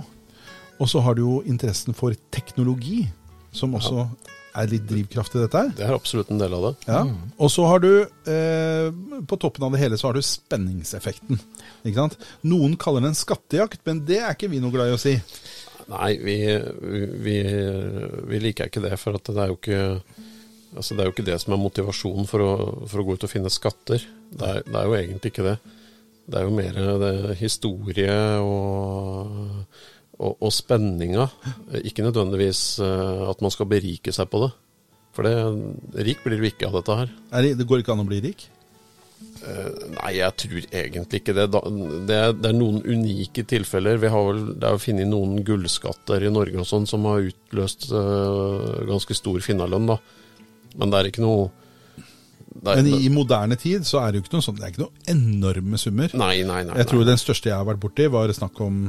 Og 0.80 0.90
så 0.92 1.02
har 1.06 1.16
du 1.16 1.24
jo 1.24 1.36
interessen 1.48 1.96
for 1.96 2.16
teknologi, 2.36 3.06
som 3.56 3.76
også 3.78 4.08
er 4.56 4.72
litt 4.72 4.86
drivkraft 4.88 5.36
i 5.36 5.42
dette 5.44 5.62
her. 5.62 5.72
Det 5.76 5.86
er 5.86 5.96
absolutt 5.96 6.32
en 6.32 6.40
del 6.40 6.54
av 6.56 6.68
det. 6.68 6.74
Ja. 6.88 7.02
Og 7.44 7.52
så 7.52 7.66
har 7.68 7.82
du, 7.84 7.92
eh, 8.32 8.88
på 9.28 9.40
toppen 9.40 9.66
av 9.68 9.76
det 9.76 9.82
hele, 9.82 10.00
så 10.00 10.10
har 10.10 10.16
du 10.16 10.24
spenningseffekten. 10.24 11.40
Ikke 11.84 12.00
sant? 12.00 12.18
Noen 12.48 12.78
kaller 12.80 13.04
det 13.04 13.14
en 13.14 13.20
skattejakt, 13.20 13.84
men 13.88 14.06
det 14.08 14.22
er 14.22 14.36
ikke 14.36 14.52
vi 14.52 14.62
noe 14.64 14.76
glad 14.76 14.92
i 14.92 14.96
å 14.96 15.02
si. 15.02 15.18
Nei, 15.92 16.16
vi, 16.18 16.38
vi, 17.26 17.36
vi 18.32 18.40
liker 18.42 18.72
ikke 18.72 18.84
det, 18.88 18.96
for 18.98 19.20
at 19.20 19.28
det 19.30 19.44
er 19.44 19.52
jo 19.52 19.60
ikke 19.60 19.84
Altså 20.76 20.92
Det 20.92 21.04
er 21.04 21.08
jo 21.08 21.14
ikke 21.14 21.24
det 21.30 21.36
som 21.40 21.54
er 21.56 21.60
motivasjonen 21.62 22.26
for 22.28 22.44
å, 22.44 22.54
for 22.92 23.00
å 23.00 23.04
gå 23.08 23.14
ut 23.16 23.24
og 23.24 23.30
finne 23.32 23.52
skatter. 23.54 24.02
Det 24.28 24.48
er, 24.50 24.58
det 24.68 24.76
er 24.76 24.90
jo 24.90 24.96
egentlig 24.98 25.32
ikke 25.32 25.46
det. 25.46 25.54
Det 26.26 26.36
er 26.36 26.50
jo 26.50 26.56
mer 26.58 26.80
det 27.00 27.38
historie 27.40 28.18
og, 28.44 29.62
og, 30.20 30.38
og 30.40 30.52
spenninga. 30.56 31.28
Ikke 31.84 32.06
nødvendigvis 32.06 32.64
eh, 32.84 33.24
at 33.30 33.42
man 33.44 33.54
skal 33.54 33.70
berike 33.72 34.14
seg 34.16 34.30
på 34.32 34.46
det. 34.46 34.52
For 35.16 35.24
det, 35.28 35.36
rik 36.04 36.24
blir 36.26 36.42
du 36.42 36.50
ikke 36.50 36.68
av 36.68 36.76
dette 36.82 37.00
her. 37.04 37.12
Er 37.32 37.46
det, 37.46 37.56
det 37.62 37.68
går 37.70 37.84
ikke 37.84 37.94
an 37.96 38.04
å 38.04 38.10
bli 38.10 38.20
rik? 38.26 38.50
Nei, 39.46 40.16
jeg 40.18 40.34
tror 40.42 40.64
egentlig 40.74 41.20
ikke 41.22 41.36
det. 41.38 41.46
Da- 41.54 41.62
Det 41.70 42.18
det 42.42 42.50
er 42.50 42.56
noen 42.58 42.82
unike 42.84 43.46
tilfeller. 43.48 44.00
Vi 44.02 44.10
har 44.10 44.24
vel, 44.26 44.42
det 44.60 44.64
er 44.68 44.74
jo 44.76 44.82
funnet 44.82 45.08
noen 45.08 45.44
gullskatter 45.46 46.24
i 46.26 46.32
Norge 46.34 46.58
og 46.60 46.68
sånn 46.68 46.88
som 46.90 47.06
har 47.06 47.22
utløst 47.30 47.92
uh, 47.94 48.82
ganske 48.90 49.16
stor 49.16 49.40
finnerlønn, 49.46 49.88
da. 49.88 50.00
Men 50.76 50.92
det 50.92 51.00
er 51.00 51.12
ikke 51.12 51.24
noe 51.24 51.52
er, 52.66 52.82
Men 52.82 52.88
i, 52.88 53.06
i 53.06 53.10
moderne 53.14 53.56
tid 53.60 53.86
så 53.86 54.02
er 54.02 54.12
det 54.12 54.20
jo 54.20 54.26
ikke 54.26 54.38
noe 54.38 54.46
sånt, 54.48 54.60
det 54.60 54.66
er 54.68 54.74
ikke 54.74 54.86
noen 54.86 55.12
enorme 55.14 55.78
summer. 55.78 56.12
Nei, 56.18 56.42
nei, 56.48 56.64
nei. 56.66 56.78
Jeg 56.82 56.90
tror 56.92 57.04
nei. 57.04 57.10
den 57.12 57.22
største 57.22 57.52
jeg 57.52 57.56
har 57.60 57.68
vært 57.68 57.84
borti, 57.84 58.08
var 58.12 58.32
snakk 58.34 58.60
om 58.66 58.88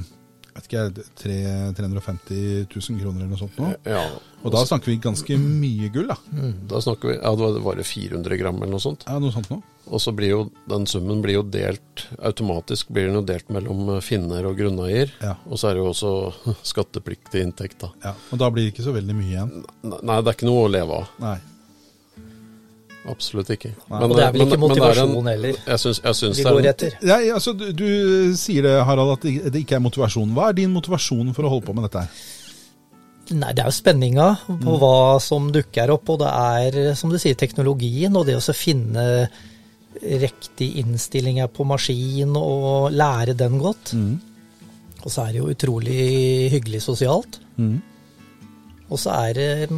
vet 0.57 0.67
ikke, 0.71 1.05
350 1.23 2.67
000 2.73 3.01
kroner 3.01 3.23
eller 3.23 3.33
noe 3.33 3.41
sånt 3.41 3.57
nå. 3.61 3.71
Ja, 3.87 4.03
Og 4.47 4.53
da 4.55 4.63
snakker 4.69 4.93
vi 4.93 4.99
ganske 5.03 5.37
mye 5.41 5.89
gull, 5.95 6.07
da. 6.11 6.17
da 6.71 6.81
snakker 6.85 7.09
vi 7.13 7.15
Ja, 7.17 7.31
det 7.35 7.43
var- 7.45 7.61
var 7.61 7.75
det 7.77 7.87
400 7.87 8.37
gram 8.39 8.57
eller 8.63 8.73
noe 8.77 8.81
sånt. 8.81 9.05
Ja, 9.07 9.19
noe 9.19 9.33
sånt 9.33 9.49
nå. 9.51 9.63
Og 9.87 10.01
så 10.01 10.13
blir 10.15 10.29
jo 10.31 10.51
den 10.69 10.85
summen 10.87 11.23
blir 11.23 11.35
jo 11.39 11.43
delt 11.43 12.07
automatisk 12.19 12.89
blir 12.91 13.07
den 13.07 13.15
jo 13.15 13.23
delt 13.23 13.49
mellom 13.49 14.01
finner 14.03 14.45
og 14.47 14.57
grunneier. 14.59 15.13
Ja. 15.23 15.37
Og 15.47 15.59
så 15.59 15.71
er 15.71 15.75
det 15.75 15.83
jo 15.85 15.91
også 15.93 16.57
skattepliktig 16.73 17.43
inntekt, 17.43 17.79
da. 17.81 17.93
Ja, 18.03 18.15
og 18.33 18.39
da 18.39 18.51
blir 18.51 18.65
det 18.67 18.75
ikke 18.75 18.85
så 18.89 18.93
veldig 18.95 19.15
mye 19.15 19.31
igjen. 19.31 19.65
Nei, 19.85 20.21
det 20.23 20.27
er 20.33 20.35
ikke 20.35 20.51
noe 20.51 20.67
å 20.67 20.71
leve 20.73 20.91
av. 21.03 21.09
Nei. 21.21 21.39
Absolutt 23.09 23.51
ikke. 23.55 23.71
Nei. 23.91 24.01
Og 24.03 24.15
det 24.17 24.25
er 24.25 24.33
vel 24.35 24.43
ikke 24.47 24.59
men 24.59 24.69
det 24.75 24.83
er 24.83 25.03
en- 25.05 25.27
heller 25.31 25.59
Jeg 25.67 25.79
synes, 25.79 26.01
jeg 26.05 26.15
synes 26.15 26.39
vi 26.39 26.43
går 26.45 26.59
en- 26.59 26.67
etter. 26.73 26.97
Ja, 27.03 27.19
altså, 27.35 27.53
du, 27.57 27.73
du 27.73 28.35
sier 28.37 28.63
det, 28.63 28.85
Harald, 28.85 29.13
at 29.13 29.53
det 29.53 29.61
ikke 29.63 29.77
er 29.77 29.81
motivasjon. 29.85 30.33
Hva 30.35 30.49
er 30.49 30.53
din 30.59 30.73
motivasjon 30.75 31.33
for 31.35 31.45
å 31.45 31.49
holde 31.49 31.67
på 31.67 31.75
med 31.75 31.85
dette? 31.91 32.09
Nei, 33.35 33.53
det 33.53 33.63
er 33.65 33.71
jo 33.71 33.75
spenninga 33.75 34.27
på 34.63 34.79
hva 34.79 35.21
som 35.21 35.51
dukker 35.53 35.91
opp, 35.91 36.09
og 36.11 36.19
det 36.21 36.29
er, 36.31 36.95
som 36.95 37.11
du 37.11 37.19
sier, 37.19 37.35
teknologien 37.35 38.15
og 38.17 38.27
det 38.27 38.37
å 38.39 38.55
finne 38.55 39.29
riktig 40.03 40.77
innstillinger 40.83 41.49
på 41.49 41.65
maskin 41.67 42.37
og 42.37 42.93
lære 42.93 43.35
den 43.37 43.59
godt. 43.59 43.95
Og 45.05 45.11
så 45.11 45.27
er 45.29 45.33
det 45.33 45.41
jo 45.41 45.49
utrolig 45.55 46.51
hyggelig 46.53 46.83
sosialt. 46.83 47.39
Mm. 47.59 47.81
Og 48.91 48.99
så 48.99 49.11
er, 49.29 49.33
det- 49.35 49.69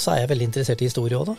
så 0.00 0.12
er 0.14 0.20
jeg 0.22 0.28
veldig 0.30 0.48
interessert 0.50 0.82
i 0.82 0.88
historie 0.88 1.16
òg, 1.18 1.26
da. 1.26 1.34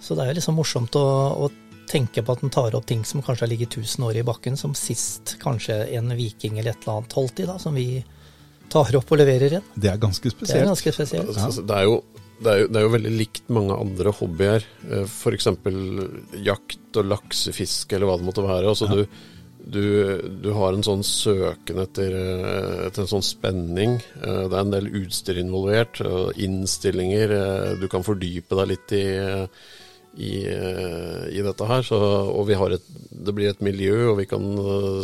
Så 0.00 0.16
det 0.16 0.24
er 0.24 0.32
jo 0.32 0.38
liksom 0.40 0.58
morsomt 0.58 0.96
å, 0.98 1.04
å 1.46 1.50
tenke 1.90 2.24
på 2.24 2.34
at 2.34 2.42
den 2.42 2.52
tar 2.52 2.74
opp 2.76 2.86
ting 2.88 3.04
som 3.06 3.22
kanskje 3.22 3.46
har 3.46 3.52
ligget 3.52 3.76
1000 3.76 4.06
år 4.08 4.20
i 4.20 4.26
bakken, 4.26 4.56
som 4.56 4.74
sist 4.78 5.36
kanskje 5.42 5.82
en 5.98 6.14
viking 6.16 6.58
eller 6.58 6.74
et 6.74 6.84
eller 6.84 7.00
annet 7.00 7.16
holdt 7.18 7.42
i, 7.44 7.48
da, 7.48 7.58
som 7.60 7.76
vi 7.76 7.88
tar 8.72 8.96
opp 8.98 9.12
og 9.12 9.20
leverer 9.20 9.52
igjen. 9.58 9.68
Det 9.74 9.92
er 9.92 10.00
ganske 10.02 10.32
spesielt. 10.32 10.56
Det 10.56 10.62
er 10.62 10.72
ganske 10.72 10.94
spesielt. 10.96 11.36
Ja. 11.36 11.50
det, 11.60 11.76
er 11.76 11.86
jo, 11.88 12.00
det, 12.40 12.48
er 12.48 12.58
jo, 12.62 12.72
det 12.72 12.80
er 12.80 12.88
jo 12.88 12.96
veldig 12.96 13.14
likt 13.20 13.52
mange 13.54 13.76
andre 13.76 14.14
hobbyer. 14.18 14.66
F.eks. 15.04 15.52
jakt 16.46 17.00
og 17.00 17.12
laksefiske 17.12 17.96
eller 17.96 18.10
hva 18.10 18.18
det 18.18 18.28
måtte 18.30 18.46
være. 18.46 18.72
Altså, 18.72 18.88
du, 18.90 19.04
du, 19.64 19.84
du, 20.42 20.50
har 20.56 20.74
en 20.74 20.84
sånn 20.86 21.04
søken 21.06 21.84
etter, 21.84 22.18
etter, 22.88 23.04
en 23.04 23.12
sånn 23.14 23.24
spenning. 23.24 23.96
Det 24.18 24.50
er 24.50 24.60
en 24.64 24.74
del 24.74 24.90
utstyr 25.04 25.40
involvert, 25.44 26.02
innstillinger. 26.34 27.38
Du 27.80 27.88
kan 27.92 28.06
fordype 28.06 28.58
deg 28.60 28.72
litt 28.74 28.98
i, 28.98 29.06
i, 30.16 30.34
i 30.46 31.42
dette 31.44 31.68
her. 31.68 31.82
Så, 31.86 31.98
og 31.98 32.50
et, 32.50 32.88
det 33.10 33.34
blir 33.34 33.50
et 33.50 33.64
miljø, 33.64 34.10
og 34.12 34.18
vi 34.20 34.28
kan 34.30 34.44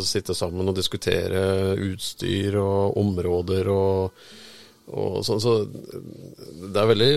sitte 0.05 0.35
sammen 0.37 0.69
og 0.69 0.77
diskutere 0.77 1.75
utstyr 1.75 2.57
og 2.61 2.97
områder 3.01 3.71
og, 3.73 4.25
og 4.91 5.21
sånn. 5.27 5.43
Så 5.43 5.55
det 5.67 6.75
er, 6.75 6.91
veldig, 6.93 7.13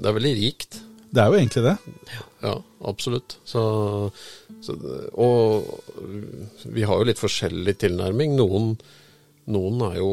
det 0.00 0.10
er 0.10 0.18
veldig 0.18 0.34
rikt. 0.40 0.82
Det 1.12 1.20
er 1.20 1.28
jo 1.28 1.36
egentlig 1.36 1.62
det. 1.66 1.76
Ja, 2.40 2.54
absolutt. 2.88 3.36
Så, 3.44 3.62
så, 4.64 4.76
og 5.20 5.68
vi 6.72 6.86
har 6.88 6.96
jo 6.96 7.08
litt 7.08 7.20
forskjellig 7.20 7.74
tilnærming. 7.82 8.32
Noen, 8.38 8.70
noen, 9.52 9.82
er 9.90 9.98
jo 10.00 10.12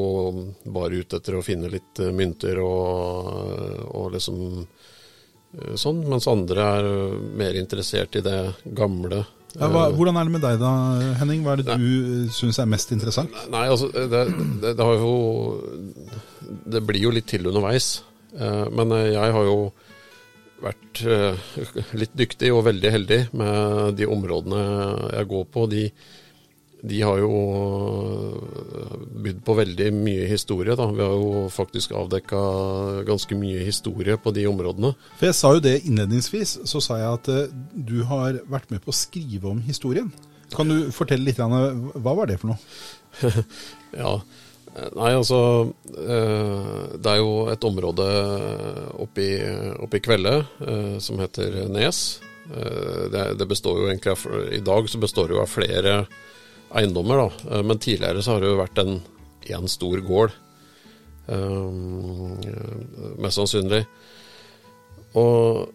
bare 0.68 1.00
ute 1.00 1.22
etter 1.22 1.38
å 1.40 1.46
finne 1.46 1.72
litt 1.72 2.02
eh, 2.04 2.12
mynter 2.12 2.60
og, 2.60 3.32
og 3.96 4.12
liksom 4.18 4.42
eh, 4.60 4.79
sånn, 5.80 6.04
mens 6.10 6.28
andre 6.30 6.66
er 6.78 6.88
mer 7.40 7.58
interessert 7.58 8.16
i 8.20 8.24
det 8.26 8.40
gamle. 8.78 9.24
Ja, 9.58 9.66
hva, 9.74 9.88
hvordan 9.96 10.20
er 10.20 10.28
det 10.28 10.34
med 10.36 10.44
deg 10.46 10.60
da, 10.62 10.72
Henning? 11.18 11.42
Hva 11.46 11.56
er 11.56 11.64
det 11.64 11.72
Nei. 11.72 11.78
du 11.82 12.34
syns 12.34 12.60
er 12.62 12.70
mest 12.70 12.92
interessant? 12.94 13.34
Nei, 13.50 13.66
altså, 13.66 13.90
det, 13.90 14.06
det, 14.62 14.76
det, 14.78 14.86
har 14.86 15.02
jo 15.02 15.14
Det 16.70 16.84
blir 16.86 17.08
jo 17.08 17.14
litt 17.16 17.30
til 17.32 17.50
underveis. 17.50 18.04
Eh, 18.38 18.68
men 18.70 18.94
jeg 19.10 19.34
har 19.36 19.48
jo 19.48 19.72
vært 20.62 21.02
litt 22.02 22.14
dyktig 22.20 22.52
og 22.54 22.66
veldig 22.68 22.94
heldig 22.94 23.20
med 23.42 23.98
de 23.98 24.10
områdene 24.12 24.64
jeg 25.16 25.30
går 25.34 25.50
på. 25.56 25.66
De, 25.72 25.88
de 26.82 27.02
har 27.04 27.20
jo 27.20 27.30
eh, 28.30 29.06
bydd 29.26 29.42
på 29.46 29.56
veldig 29.58 29.90
mye 29.96 30.28
historie. 30.32 30.78
Da. 30.80 30.88
Vi 30.96 31.04
har 31.04 31.16
jo 31.16 31.46
faktisk 31.52 31.94
avdekka 31.98 32.40
ganske 33.10 33.38
mye 33.40 33.66
historie 33.68 34.16
på 34.18 34.34
de 34.36 34.48
områdene. 34.50 34.94
For 35.20 35.30
Jeg 35.30 35.40
sa 35.40 35.54
jo 35.58 35.64
det 35.64 35.82
innledningsvis. 35.84 36.60
Så 36.70 36.84
sa 36.84 37.00
jeg 37.02 37.20
at 37.20 37.32
uh, 37.32 37.56
du 37.74 38.04
har 38.08 38.42
vært 38.50 38.72
med 38.72 38.84
på 38.86 38.94
å 38.94 39.00
skrive 39.00 39.52
om 39.52 39.64
historien. 39.66 40.12
Kan 40.56 40.72
du 40.72 40.90
fortelle 40.96 41.28
litt, 41.28 41.38
hva 41.38 42.14
var 42.18 42.30
det 42.30 42.40
for 42.42 42.56
noe? 42.56 43.34
ja, 44.02 44.16
Nei, 44.70 45.12
altså 45.18 45.40
eh, 45.98 46.96
Det 47.02 47.12
er 47.12 47.20
jo 47.20 47.32
et 47.52 47.66
område 47.68 48.08
oppe 49.02 49.26
i, 49.26 49.36
oppe 49.82 50.00
i 50.00 50.04
Kvelde 50.04 50.36
eh, 50.62 50.98
som 51.04 51.20
heter 51.22 51.64
Nes. 51.74 52.20
Eh, 52.54 53.06
det, 53.12 53.24
det, 53.40 53.48
består 53.50 53.82
jo 53.82 53.88
egentlig 53.90 54.14
av, 54.14 54.26
I 54.54 54.62
dag 54.66 54.90
så 54.90 55.02
består 55.02 55.30
det 55.30 55.38
jo 55.38 55.44
av 55.44 55.52
flere 55.52 55.96
eiendommer, 56.78 57.24
da. 57.24 57.62
Men 57.66 57.82
tidligere 57.82 58.22
så 58.22 58.36
har 58.36 58.44
det 58.44 58.52
jo 58.52 58.60
vært 58.60 58.82
en 58.84 59.00
én 59.50 59.68
stor 59.72 60.02
gård. 60.06 60.36
Mest 63.22 63.38
sannsynlig. 63.38 63.84
Og, 65.18 65.70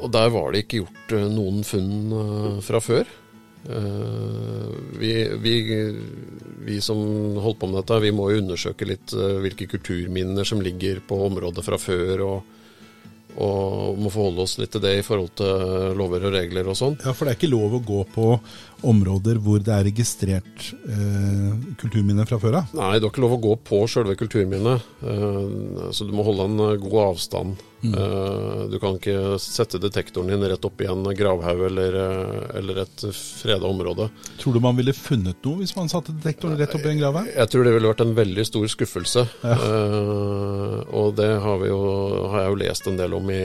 og, 0.00 0.08
der 0.14 0.30
var 0.34 0.50
det 0.50 0.64
ikke 0.64 0.82
gjort 0.82 1.14
noen 1.30 1.62
funn 1.66 2.60
fra 2.66 2.82
før. 2.82 3.10
Eh, 3.68 4.68
vi, 4.98 5.28
vi, 5.36 5.54
vi, 6.64 6.80
som 6.80 7.36
holdt 7.36 7.60
på 7.60 7.68
med 7.68 7.82
dette, 7.82 8.00
vi 8.00 8.14
må 8.14 8.30
jo 8.30 8.40
undersøke 8.40 8.88
litt 8.88 9.12
eh, 9.12 9.36
hvilke 9.44 9.68
kulturminner 9.68 10.48
som 10.48 10.62
ligger 10.64 11.02
på 11.04 11.20
området 11.28 11.66
fra 11.66 11.80
før. 11.80 12.24
og 12.30 12.56
og 13.40 13.94
må 13.94 14.10
forholde 14.10 14.42
oss 14.42 14.56
litt 14.58 14.72
til 14.74 14.82
det 14.82 14.90
i 14.98 15.02
forhold 15.06 15.30
til 15.38 15.92
lover 15.94 16.24
og 16.26 16.32
regler 16.34 16.66
og 16.66 16.74
sånn. 16.74 16.96
Ja, 16.98 17.12
For 17.14 17.24
det 17.24 17.32
er 17.32 17.38
ikke 17.38 17.52
lov 17.52 17.76
å 17.78 17.82
gå 17.86 18.00
på 18.10 18.24
områder 18.86 19.40
hvor 19.42 19.62
det 19.64 19.72
er 19.74 19.86
registrert 19.88 20.70
eh, 20.88 21.50
kulturminner 21.80 22.28
fra 22.28 22.38
før 22.42 22.60
av? 22.60 22.76
Nei, 22.76 22.98
du 22.98 23.06
har 23.06 23.12
ikke 23.12 23.24
lov 23.24 23.38
å 23.38 23.42
gå 23.44 23.56
på 23.70 23.82
selve 23.90 24.16
kulturminnet. 24.20 24.86
Eh, 25.02 25.90
så 25.94 26.06
du 26.06 26.14
må 26.16 26.26
holde 26.26 26.48
en 26.48 26.80
god 26.82 27.00
avstand. 27.08 27.66
Mm. 27.82 27.94
Eh, 27.94 28.64
du 28.72 28.76
kan 28.80 28.98
ikke 28.98 29.38
sette 29.40 29.80
detektoren 29.80 30.28
din 30.28 30.44
rett 30.52 30.64
opp 30.68 30.82
i 30.84 30.88
en 30.90 31.06
gravhaug 31.16 31.64
eller, 31.70 31.96
eh, 32.02 32.58
eller 32.58 32.82
et 32.84 33.06
freda 33.16 33.66
område. 33.66 34.10
Tror 34.40 34.54
du 34.54 34.60
man 34.60 34.76
ville 34.76 34.92
funnet 34.96 35.40
noe 35.46 35.62
hvis 35.62 35.74
man 35.76 35.88
satte 35.92 36.12
detektoren 36.12 36.58
rett 36.60 36.74
opp 36.76 36.84
i 36.84 36.92
en 36.92 37.00
gravhaug? 37.00 37.32
Jeg 37.32 37.52
tror 37.52 37.64
det 37.64 37.74
ville 37.76 37.92
vært 37.92 38.04
en 38.04 38.14
veldig 38.18 38.46
stor 38.48 38.68
skuffelse. 38.74 39.26
Ja. 39.44 39.56
Eh, 39.56 40.76
og 40.92 41.16
det 41.16 41.32
har, 41.40 41.66
jo, 41.66 41.80
har 42.32 42.44
jeg 42.44 42.52
jo 42.52 42.62
lest 42.64 42.90
en 42.90 43.00
del 43.00 43.16
om 43.16 43.32
i 43.32 43.42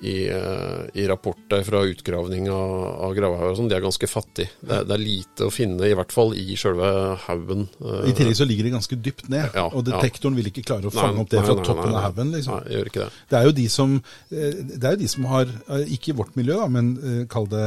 i, 0.00 0.28
eh, 0.28 1.00
i 1.00 1.06
rapporter 1.08 1.62
fra 1.62 1.82
utgravning 1.84 2.50
av, 2.50 2.72
av 3.04 3.14
gravhauger 3.14 3.56
sånn, 3.58 3.68
de 3.68 3.76
er 3.76 3.84
ganske 3.84 4.08
fattige. 4.08 4.48
Det, 4.60 4.82
det, 4.88 4.96
er 4.96 5.02
lite 5.02 5.48
å 5.48 5.52
finne, 5.52 5.84
i 5.88 5.96
hvert 5.96 6.14
fall 6.14 6.32
i 6.38 6.56
sjølve 6.58 6.90
haugen. 7.26 7.66
I 8.08 8.14
tillegg 8.16 8.38
så 8.38 8.46
ligger 8.48 8.68
det 8.68 8.74
ganske 8.78 8.98
dypt 9.04 9.28
ned, 9.32 9.50
ja, 9.56 9.66
og 9.68 9.84
detektoren 9.88 10.36
ja. 10.36 10.40
vil 10.40 10.50
ikke 10.52 10.64
klare 10.72 10.88
å 10.88 10.94
fange 10.94 11.18
nei, 11.18 11.26
opp 11.26 11.32
det 11.34 11.44
fra 11.44 11.52
nei, 11.52 11.60
nei, 11.60 11.68
toppen 11.68 11.94
av 11.98 12.06
haugen. 12.08 12.32
Liksom. 12.36 12.56
Nei, 12.56 12.74
gjør 12.78 12.90
ikke 12.92 13.04
det. 13.04 13.22
Det 13.30 13.40
er 13.40 13.48
jo 13.48 13.54
de 13.60 13.68
som, 13.76 13.96
eh, 14.32 14.58
det 14.72 14.80
er 14.80 14.96
jo 14.96 15.02
de 15.04 15.12
som 15.14 15.30
har, 15.34 15.54
eh, 15.68 15.94
ikke 15.98 16.14
i 16.14 16.18
vårt 16.22 16.40
miljø, 16.40 16.56
da, 16.62 16.68
men 16.72 16.92
kall 17.30 17.46
det 17.50 17.66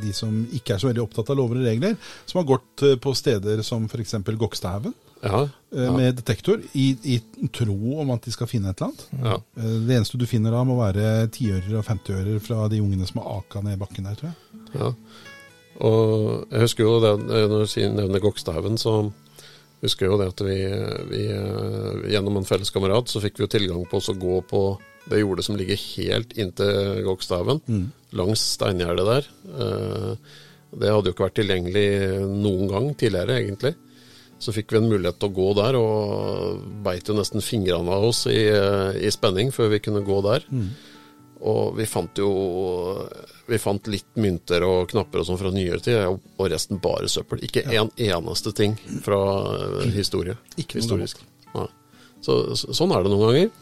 de 0.00 0.12
som 0.14 0.34
ikke 0.54 0.76
er 0.76 0.82
så 0.82 0.90
veldig 0.90 1.02
opptatt 1.02 1.30
av 1.32 1.38
lover 1.40 1.58
og 1.60 1.66
regler, 1.66 1.96
som 2.28 2.40
har 2.40 2.50
gått 2.52 2.84
på 3.02 3.14
steder 3.18 3.64
som 3.66 3.88
f.eks. 3.90 4.20
Gokstadhaugen 4.40 4.94
ja, 5.22 5.40
eh, 5.72 5.84
ja. 5.84 5.96
med 5.96 6.14
detektor 6.16 6.60
i, 6.72 6.86
i, 7.02 7.48
tro 7.52 7.76
om 8.00 8.12
at 8.14 8.24
de 8.24 8.32
skal 8.34 8.48
finne 8.50 8.72
et 8.72 8.80
eller 8.80 8.90
annet. 8.90 9.06
Ja. 9.24 9.38
Eh, 9.62 9.76
det 9.86 9.96
eneste 9.98 10.20
du 10.20 10.26
finner 10.28 10.54
da, 10.54 10.62
må 10.66 10.78
være 10.80 11.28
tiører 11.34 11.80
og 11.80 11.86
femtiører 11.86 12.40
fra 12.44 12.68
de 12.72 12.80
ungene 12.82 13.08
som 13.08 13.22
har 13.22 13.40
aka 13.40 13.64
ned 13.64 13.80
bakken 13.80 14.08
der, 14.08 14.18
tror 14.18 14.30
jeg. 14.30 14.62
Ja. 14.74 14.92
Og 15.80 16.04
jeg 16.50 16.66
husker 16.66 16.86
jo 16.86 17.00
det, 17.02 17.14
når 17.48 17.64
du 17.64 17.74
nevner 17.96 18.22
Gokstadhaugen, 18.22 18.76
så 18.80 18.96
husker 19.80 20.06
jeg 20.06 20.12
jo 20.12 20.20
det 20.20 20.28
at 20.34 20.44
vi, 20.44 20.58
vi, 21.12 21.24
eh, 21.32 22.06
gjennom 22.12 22.40
en 22.40 22.48
felles 22.48 22.72
kamerat 22.72 23.08
så 23.08 23.22
fikk 23.22 23.38
vi 23.38 23.46
jo 23.46 23.54
tilgang 23.54 23.84
på 23.88 24.00
å 24.00 24.16
gå 24.26 24.42
på 24.48 24.64
det 25.10 25.22
jordet 25.22 25.46
som 25.46 25.56
ligger 25.56 25.80
helt 25.80 26.34
inntil 26.36 27.00
Gokstadhaugen, 27.06 27.62
mm. 27.64 27.86
langs 28.20 28.42
steingjerdet 28.58 29.06
der. 29.08 29.30
Det 30.70 30.90
hadde 30.92 31.08
jo 31.08 31.14
ikke 31.14 31.24
vært 31.24 31.38
tilgjengelig 31.40 31.86
noen 32.28 32.68
gang 32.70 32.90
tidligere, 33.00 33.38
egentlig. 33.40 33.72
Så 34.40 34.54
fikk 34.56 34.72
vi 34.72 34.80
en 34.80 34.88
mulighet 34.88 35.18
til 35.20 35.28
å 35.28 35.36
gå 35.36 35.48
der, 35.58 35.76
og 35.76 36.62
beit 36.84 37.08
jo 37.08 37.16
nesten 37.18 37.44
fingrene 37.44 37.92
av 37.92 38.06
oss 38.08 38.24
i, 38.30 38.46
i 38.96 39.10
spenning 39.12 39.52
før 39.52 39.74
vi 39.74 39.82
kunne 39.84 40.04
gå 40.06 40.20
der. 40.24 40.46
Mm. 40.48 40.70
Og 41.50 41.76
vi 41.78 41.86
fant 41.88 42.18
jo 42.20 42.30
Vi 43.48 43.58
fant 43.58 43.86
litt 43.88 44.18
mynter 44.20 44.62
og 44.66 44.90
knapper 44.90 45.22
og 45.22 45.26
sånn 45.26 45.40
fra 45.40 45.50
nyere 45.54 45.80
tid, 45.82 46.04
og 46.06 46.48
resten 46.52 46.80
bare 46.82 47.08
søppel. 47.10 47.42
Ikke 47.46 47.64
ja. 47.66 47.82
en 47.82 47.92
eneste 47.96 48.52
ting 48.56 48.76
fra 49.04 49.20
historie. 49.92 50.36
Ikke 50.60 50.78
historisk. 50.78 51.24
Så, 52.20 52.36
sånn 52.54 52.92
er 52.92 53.04
det 53.04 53.12
noen 53.12 53.26
ganger. 53.26 53.52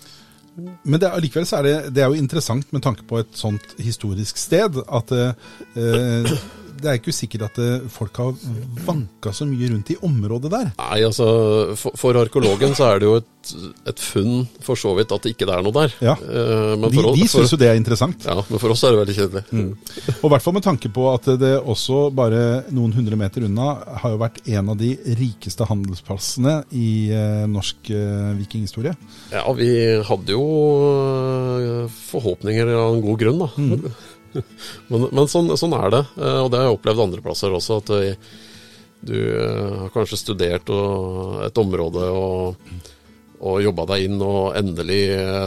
Men 0.82 1.00
det, 1.00 1.10
likevel 1.22 1.46
så 1.46 1.60
er 1.60 1.66
det, 1.66 1.74
det 1.94 2.02
er 2.02 2.10
jo 2.10 2.18
interessant 2.18 2.72
med 2.74 2.82
tanke 2.84 3.04
på 3.06 3.20
et 3.20 3.36
sånt 3.38 3.76
historisk 3.78 4.40
sted, 4.40 4.80
at 4.82 5.12
eh, 5.14 6.32
det 6.78 6.90
er 6.90 6.98
ikke 6.98 7.14
sikkert 7.14 7.48
at 7.48 7.58
eh, 7.62 7.86
folk 7.92 8.18
har 8.20 8.34
vanka 8.86 9.32
så 9.34 9.46
mye 9.48 9.70
rundt 9.72 9.92
i 9.92 9.96
området 10.06 10.50
der. 10.52 10.70
Nei, 10.78 10.98
altså 11.06 11.26
for, 11.78 11.96
for 11.98 12.18
arkeologen 12.20 12.74
så 12.78 12.88
er 12.92 13.02
det 13.02 13.08
jo 13.08 13.16
et, 13.20 13.52
et, 13.90 14.02
funn 14.08 14.44
for 14.64 14.78
så 14.78 14.92
vidt 14.98 15.12
at 15.14 15.24
det 15.24 15.34
ikke 15.34 15.48
er 15.50 15.64
noe 15.64 15.74
der. 15.74 15.94
Ja, 16.04 16.14
uh, 16.18 16.88
De, 16.88 17.04
de 17.18 17.28
syns 17.30 17.54
jo 17.54 17.60
det 17.60 17.70
er 17.70 17.78
interessant. 17.78 18.26
Ja, 18.28 18.36
men 18.38 18.62
for 18.62 18.74
oss 18.74 18.84
er 18.86 18.94
det 18.94 19.02
veldig 19.02 19.16
kjedelig. 19.18 19.44
Mm. 19.50 19.70
Og 20.18 20.26
i 20.28 20.32
hvert 20.34 20.46
fall 20.46 20.56
med 20.58 20.66
tanke 20.66 20.92
på 20.94 21.08
at 21.12 21.30
det 21.40 21.54
også 21.58 22.08
bare 22.14 22.42
noen 22.74 22.94
hundre 22.96 23.18
meter 23.20 23.46
unna 23.48 23.74
har 24.02 24.14
jo 24.14 24.20
vært 24.22 24.42
en 24.48 24.72
av 24.74 24.78
de 24.80 24.92
rikeste 25.18 25.66
handelsplassene 25.68 26.60
i 26.76 26.90
uh, 27.12 27.46
norsk 27.50 27.92
vikinghistorie. 28.38 28.94
Ja, 29.32 29.44
vi 29.56 29.70
hadde 30.04 30.36
jo 30.36 31.88
forhåpninger 32.10 32.70
av 32.74 32.96
en 32.96 33.04
god 33.04 33.20
grunn, 33.22 33.42
da. 33.42 33.50
Mm. 33.58 34.07
men, 34.90 35.08
men 35.12 35.30
sånn, 35.30 35.50
sånn, 35.58 35.74
er 35.78 35.94
det, 35.94 36.04
eh, 36.20 36.38
og 36.42 36.52
det 36.52 36.60
har 36.60 36.68
jeg 36.68 36.78
opplevd 36.78 37.06
andre 37.06 37.24
plasser 37.24 37.54
også. 37.54 37.80
At 37.82 37.94
eh, 37.96 38.28
du 39.08 39.16
eh, 39.16 39.74
har 39.84 39.90
kanskje 39.94 40.20
studert 40.20 40.70
et 41.46 41.60
område 41.60 42.06
og, 42.10 42.70
og 43.38 43.60
jobba 43.62 43.86
deg 43.92 44.08
inn 44.08 44.16
og 44.24 44.56
endelig 44.58 45.02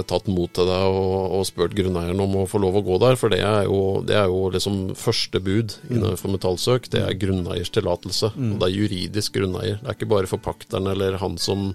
tatt 0.07 0.29
mot 0.31 0.51
til 0.55 0.69
deg 0.69 0.99
og, 0.99 1.17
og 1.39 1.47
spurt 1.49 1.75
grunneieren 1.75 2.23
om 2.23 2.37
å 2.39 2.47
få 2.49 2.61
lov 2.63 2.79
å 2.79 2.85
gå 2.87 2.99
der. 3.03 3.19
For 3.19 3.33
det 3.33 3.41
er 3.43 3.65
jo, 3.67 3.81
det 4.07 4.15
er 4.21 4.31
jo 4.31 4.45
liksom 4.55 4.79
første 4.99 5.43
bud 5.43 5.75
innenfor 5.91 6.37
metallsøk. 6.37 6.87
Det 6.93 7.03
er 7.03 7.19
grunneiers 7.19 7.73
tillatelse. 7.75 8.31
Mm. 8.37 8.53
Og 8.53 8.63
det 8.63 8.69
er 8.69 8.79
juridisk 8.79 9.35
grunneier. 9.39 9.81
Det 9.81 9.91
er 9.91 9.99
ikke 9.99 10.13
bare 10.15 10.31
forpakteren 10.31 10.89
eller 10.93 11.19
han 11.21 11.37
som 11.41 11.73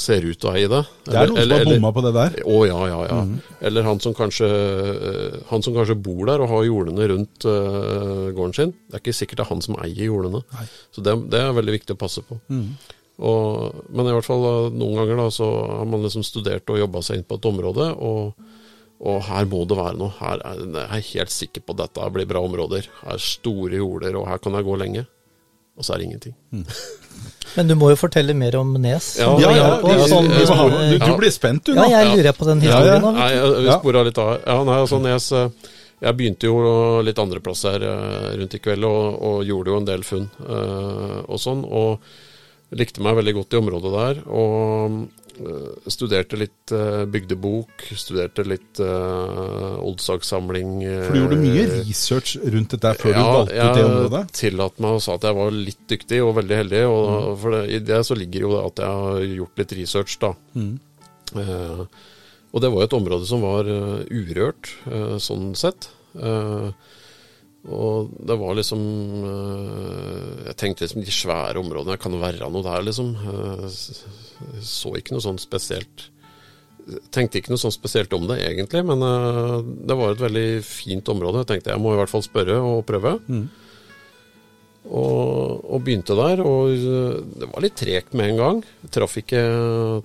ser 0.00 0.26
ut 0.28 0.44
å 0.44 0.52
eie 0.52 0.68
det. 0.68 0.80
Det 1.06 1.16
er 1.16 1.30
noen 1.30 1.40
eller, 1.40 1.62
som 1.62 1.70
har 1.70 1.78
bomma 1.78 1.92
på 1.96 2.02
det 2.04 2.12
der? 2.16 2.36
Å 2.44 2.58
ja, 2.68 2.78
ja, 2.90 3.00
ja. 3.08 3.18
Mm. 3.24 3.34
Eller 3.70 3.86
han 3.88 4.00
som, 4.04 4.14
kanskje, 4.16 4.48
eh, 4.50 5.38
han 5.48 5.64
som, 5.64 5.74
kanskje, 5.76 5.96
bor 6.04 6.22
der 6.28 6.44
og 6.44 6.52
har 6.52 6.66
jordene 6.68 7.08
rundt 7.14 7.48
uh, 7.48 8.28
gården 8.36 8.56
sin. 8.56 8.74
Det 8.86 8.98
er 8.98 9.04
ikke 9.04 9.16
sikkert 9.16 9.40
det 9.40 9.46
er 9.46 9.52
han 9.54 9.64
som 9.64 9.78
eier 9.80 10.10
jordene. 10.10 10.42
Nei. 10.52 10.66
Så 10.92 11.04
det, 11.06 11.16
det, 11.32 11.40
er 11.40 11.56
veldig 11.56 11.76
viktig 11.78 11.96
å 11.96 12.00
passe 12.00 12.24
på. 12.26 12.36
Mm. 12.52 12.66
Og, 13.30 13.80
men 13.92 14.08
i 14.08 14.14
hvert 14.16 14.28
fall 14.28 14.46
noen 14.72 15.00
ganger 15.00 15.24
da, 15.24 15.28
så 15.32 15.48
har 15.80 15.88
man 15.88 16.04
liksom 16.04 16.24
studert 16.24 16.72
og 16.72 16.80
jobba 16.80 17.04
seg 17.04 17.20
inn 17.20 17.28
på 17.28 17.40
et 17.40 17.48
område. 17.50 17.90
og 17.96 18.36
Og 19.00 19.22
her 19.30 19.48
må 19.48 19.64
det 19.64 19.80
være 19.80 19.96
noe. 19.96 20.12
Her 20.20 20.44
er 20.44 20.60
jeg 20.60 20.84
er 20.84 21.08
helt 21.14 21.32
sikker 21.32 21.64
på 21.64 21.76
at 21.76 21.86
dette 21.86 22.12
blir 22.12 22.28
bra 22.28 22.44
områder. 22.44 22.88
Her 23.00 23.16
er 23.16 23.24
store 23.24 23.80
jorder, 23.80 24.20
og 24.20 24.28
her 24.28 24.44
kan 24.44 24.56
jeg 24.56 24.68
gå 24.68 24.76
lenge. 24.84 25.06
Og 25.80 25.86
så 25.86 25.94
er 25.94 26.02
det 26.02 26.10
ingenting. 26.10 26.36
Mm. 26.52 26.64
Men 27.56 27.70
du 27.70 27.74
må 27.80 27.90
jo 27.90 27.98
fortelle 27.98 28.34
mer 28.36 28.54
om 28.60 28.72
Nes. 28.78 29.10
Ja, 29.18 29.32
ja, 29.42 29.50
ja, 29.56 29.68
på, 29.82 29.90
ja 29.90 30.06
sånn, 30.06 30.28
du, 30.30 30.96
du, 31.00 31.10
blir 31.18 31.32
spent 31.34 31.64
du 31.66 31.72
nå. 31.74 31.88
Ja, 31.88 32.04
jeg 32.04 32.20
lurer 32.20 32.36
på 32.36 32.46
den 32.46 32.62
historien. 32.62 33.06
Ja, 33.08 33.12
Nei, 33.16 33.30
vi 33.64 33.76
spora 33.80 34.04
litt 34.06 34.20
av. 34.22 34.32
Ja, 34.44 34.58
nei, 34.68 34.76
altså 34.84 35.00
Nes 35.02 35.30
eh, 35.34 35.70
Jeg 36.04 36.18
begynte 36.20 36.50
jo 36.50 36.60
litt 37.04 37.18
andreplass 37.18 37.64
her 37.66 37.82
eh, 37.82 38.28
rundt 38.38 38.54
i 38.54 38.62
kveld, 38.62 38.86
og, 38.86 39.16
og, 39.18 39.40
gjorde 39.48 39.72
jo 39.72 39.80
en 39.80 39.88
del 39.88 40.04
funn 40.06 40.28
uh, 40.44 41.24
og 41.26 41.40
sånn. 41.42 41.64
Og 41.66 42.76
likte 42.78 43.02
meg 43.02 43.18
veldig 43.18 43.34
godt 43.40 43.56
i 43.56 43.60
området 43.64 43.96
der. 43.96 44.22
Og 44.30 45.00
Eh, 45.29 45.29
studerte 45.90 46.38
litt 46.38 46.72
uh, 46.74 47.06
bygdebok, 47.10 47.86
studerte 47.96 48.44
litt 48.46 48.80
uh, 48.82 49.78
oldsagssamling. 49.80 50.74
Uh, 50.84 51.04
For 51.06 51.16
du 51.16 51.20
gjorde 51.22 51.38
mye 51.40 51.64
research 51.78 52.36
rundt 52.42 52.74
dette 52.76 52.92
før 53.00 53.14
ja, 53.14 53.22
du 53.22 53.30
valgte 53.38 53.56
ut 53.56 53.78
det 53.78 53.86
området? 53.86 54.22
Ja, 54.26 54.38
tillatt 54.40 54.82
meg 54.84 54.98
å 54.98 55.02
sa 55.04 55.16
at 55.16 55.26
jeg 55.28 55.38
var 55.40 55.56
litt 55.56 55.82
dyktig 55.90 56.20
og 56.26 56.36
veldig 56.40 56.60
heldig. 56.62 56.84
Og 56.90 57.08
mm. 57.08 57.34
for 57.42 57.56
det, 57.56 57.62
I 57.72 57.82
det 57.90 58.00
så 58.08 58.18
ligger 58.18 58.46
jo 58.46 58.54
at 58.60 58.84
jeg 58.84 59.02
har 59.02 59.26
gjort 59.40 59.64
litt 59.64 59.76
research, 59.80 60.16
da. 60.22 60.32
Mm. 60.54 60.72
Uh, 61.34 61.82
og 62.50 62.64
det 62.64 62.72
var 62.74 62.86
et 62.86 62.96
område 62.98 63.28
som 63.30 63.44
var 63.46 63.68
urørt, 64.10 64.72
sånn 65.22 65.52
sett. 65.54 65.86
Uh, 66.18 66.72
og 67.68 68.12
det 68.24 68.36
var 68.40 68.56
liksom 68.56 68.80
eh, 69.28 70.46
Jeg 70.48 70.56
tenkte 70.56 70.86
liksom 70.86 71.04
de 71.04 71.12
svære 71.12 71.60
områdene, 71.60 71.98
kan 72.00 72.14
det 72.14 72.22
være 72.22 72.48
noe 72.48 72.64
der, 72.64 72.86
liksom? 72.86 73.12
Jeg 73.20 74.64
så 74.64 74.94
ikke 74.96 75.16
noe 75.16 75.24
sånn 75.26 75.40
spesielt 75.40 76.08
Tenkte 77.12 77.38
ikke 77.38 77.52
noe 77.52 77.60
sånn 77.60 77.74
spesielt 77.74 78.14
om 78.16 78.24
det, 78.26 78.38
egentlig, 78.48 78.80
men 78.88 79.04
eh, 79.04 79.58
det 79.86 79.96
var 79.98 80.14
et 80.14 80.22
veldig 80.24 80.46
fint 80.66 81.06
område. 81.12 81.44
Jeg 81.44 81.50
tenkte 81.50 81.74
jeg 81.74 81.82
må 81.84 81.92
i 81.92 81.98
hvert 82.00 82.10
fall 82.10 82.24
spørre 82.24 82.56
og 82.66 82.80
prøve. 82.88 83.12
Mm. 83.28 83.44
Og, 84.88 85.60
og, 85.60 85.76
begynte 85.84 86.16
der, 86.18 86.40
og 86.42 86.72
det 86.72 87.46
var 87.52 87.62
litt 87.62 87.76
tregt 87.78 88.16
med 88.16 88.32
en 88.32 88.40
gang. 88.40 88.62
Traff 88.90 89.20
ikke, 89.20 89.44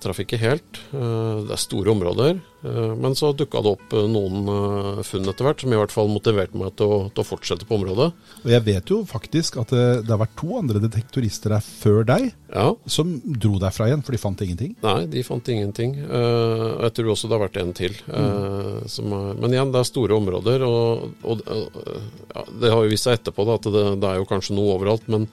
traff 0.04 0.20
ikke 0.22 0.38
helt. 0.38 0.82
Det 0.92 1.56
er 1.56 1.64
store 1.64 1.96
områder. 1.96 2.36
Eh, 2.66 2.94
men 2.96 3.14
så 3.16 3.30
dukka 3.36 3.62
det 3.62 3.72
opp 3.76 3.94
eh, 3.94 4.06
noen 4.10 4.48
eh, 4.50 5.02
funn 5.06 5.28
etter 5.30 5.46
hvert, 5.46 5.62
som 5.62 5.72
i 5.72 5.78
hvert 5.78 5.94
fall 5.94 6.10
motiverte 6.10 6.58
meg 6.58 6.74
til 6.78 6.90
å, 6.90 6.98
til 7.12 7.22
å, 7.22 7.26
fortsette 7.26 7.68
på 7.68 7.78
området. 7.78 8.08
Og 8.42 8.52
Jeg 8.52 8.64
vet 8.66 8.92
jo 8.92 9.00
faktisk 9.08 9.58
at 9.62 9.74
det, 9.74 9.86
det 10.06 10.14
har 10.14 10.22
vært 10.22 10.36
to 10.40 10.58
andre 10.58 10.82
detektorister 10.82 11.56
der 11.56 11.66
før 11.66 12.06
deg, 12.08 12.28
ja. 12.52 12.68
som 12.90 13.16
dro 13.24 13.56
derfra 13.62 13.90
igjen, 13.90 14.04
for 14.06 14.16
de 14.16 14.22
fant 14.22 14.44
ingenting? 14.46 14.76
Nei, 14.84 14.98
de 15.10 15.24
fant 15.26 15.52
ingenting. 15.52 15.98
Og 16.06 16.86
jeg 16.86 16.94
tror 16.96 17.12
også 17.12 17.28
det 17.28 17.36
har 17.36 17.44
vært 17.46 17.60
en 17.60 17.74
til. 17.76 17.98
Mm. 18.06 18.86
Som, 18.90 19.12
men 19.40 19.54
igjen, 19.54 19.72
det 19.74 19.82
er 19.82 19.88
store 19.88 20.16
områder, 20.16 20.64
og, 20.66 21.06
og 21.26 21.44
ja, 21.46 22.46
det 22.62 22.72
har 22.72 22.84
jo 22.84 22.92
vist 22.92 23.08
seg 23.08 23.20
etterpå 23.20 23.46
da, 23.48 23.58
at 23.58 23.68
det, 23.74 23.84
det 24.02 24.10
er 24.10 24.20
jo 24.20 24.30
kanskje 24.30 24.56
noe 24.56 24.76
overalt. 24.78 25.06
men 25.12 25.28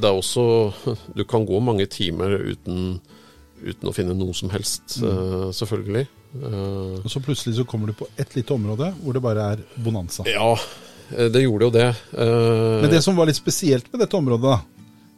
det 0.00 0.08
er 0.08 0.16
også 0.16 0.44
Du 1.18 1.24
kan 1.28 1.46
gå 1.46 1.60
mange 1.62 1.86
timer 1.90 2.36
uten, 2.38 3.00
uten 3.60 3.90
å 3.90 3.94
finne 3.94 4.16
noe 4.16 4.34
som 4.36 4.52
helst, 4.54 5.00
mm. 5.02 5.50
selvfølgelig. 5.56 6.06
Uh, 6.30 7.00
og 7.02 7.10
så 7.10 7.22
plutselig 7.22 7.56
så 7.58 7.66
kommer 7.66 7.90
du 7.90 7.96
på 7.98 8.06
ett 8.20 8.36
lite 8.36 8.54
område 8.54 8.92
hvor 9.00 9.16
det 9.16 9.22
bare 9.24 9.46
er 9.54 9.64
bonanza. 9.82 10.26
Ja, 10.30 10.52
eh, 11.16 11.26
det 11.32 11.42
gjorde 11.42 11.66
jo 11.66 11.74
det. 11.74 11.88
Uh, 12.14 12.78
Men 12.84 12.92
det 12.92 13.02
som 13.02 13.18
var 13.18 13.26
litt 13.30 13.40
spesielt 13.40 13.90
med 13.90 14.04
dette 14.04 14.18
området, 14.18 14.60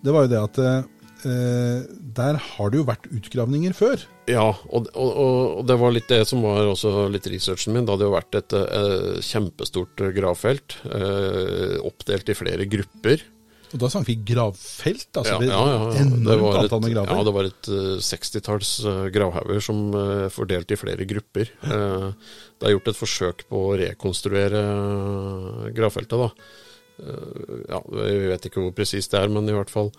det 0.03 0.15
var 0.15 0.25
jo 0.25 0.33
det 0.33 0.41
at 0.41 0.63
uh, 0.63 1.83
der 2.17 2.41
har 2.41 2.73
det 2.73 2.81
jo 2.81 2.89
vært 2.89 3.05
utgravninger 3.13 3.77
før. 3.77 4.01
Ja, 4.31 4.49
og, 4.49 4.89
og, 4.95 5.11
og, 5.13 5.61
det 5.69 5.77
var 5.79 5.93
litt 5.95 6.09
det 6.11 6.25
som 6.27 6.43
var 6.43 6.65
også 6.71 7.07
litt 7.13 7.29
researchen 7.31 7.77
min. 7.77 7.85
Det 7.87 7.95
hadde 7.95 8.09
jo 8.09 8.17
vært 8.17 8.39
et, 8.41 8.57
et 8.57 9.23
kjempestort 9.27 10.03
gravfelt, 10.17 10.81
oppdelt 11.87 12.33
i 12.33 12.37
flere 12.39 12.67
grupper. 12.71 13.23
Og 13.73 13.81
da 13.81 13.89
snakker 13.89 14.11
vi 14.11 14.17
gravfelt? 14.35 15.09
altså 15.17 15.39
ja, 15.41 15.49
ja, 15.49 15.77
ja. 15.97 16.05
Det 16.05 16.37
var 16.41 16.59
et, 16.61 16.75
ja, 16.93 17.21
det 17.25 17.35
var 17.35 17.49
et 17.49 17.71
uh, 17.73 17.95
60-talls 18.05 18.73
uh, 18.85 19.05
gravhauger 19.15 19.63
som 19.65 19.81
uh, 19.97 20.27
fordelt 20.33 20.75
i 20.75 20.79
flere 20.79 21.07
grupper. 21.09 21.53
Uh, 21.65 22.11
det 22.61 22.69
er 22.69 22.75
gjort 22.77 22.91
et 22.93 23.01
forsøk 23.01 23.47
på 23.49 23.63
å 23.71 23.79
rekonstruere 23.81 24.61
gravfeltet. 25.77 26.21
da. 26.21 26.53
Ja, 27.73 27.81
Vi 27.89 28.29
vet 28.31 28.45
ikke 28.47 28.61
hvor 28.63 28.75
presist 28.77 29.15
det 29.15 29.23
er, 29.23 29.33
men 29.33 29.49
i 29.49 29.57
hvert 29.57 29.73
fall 29.73 29.91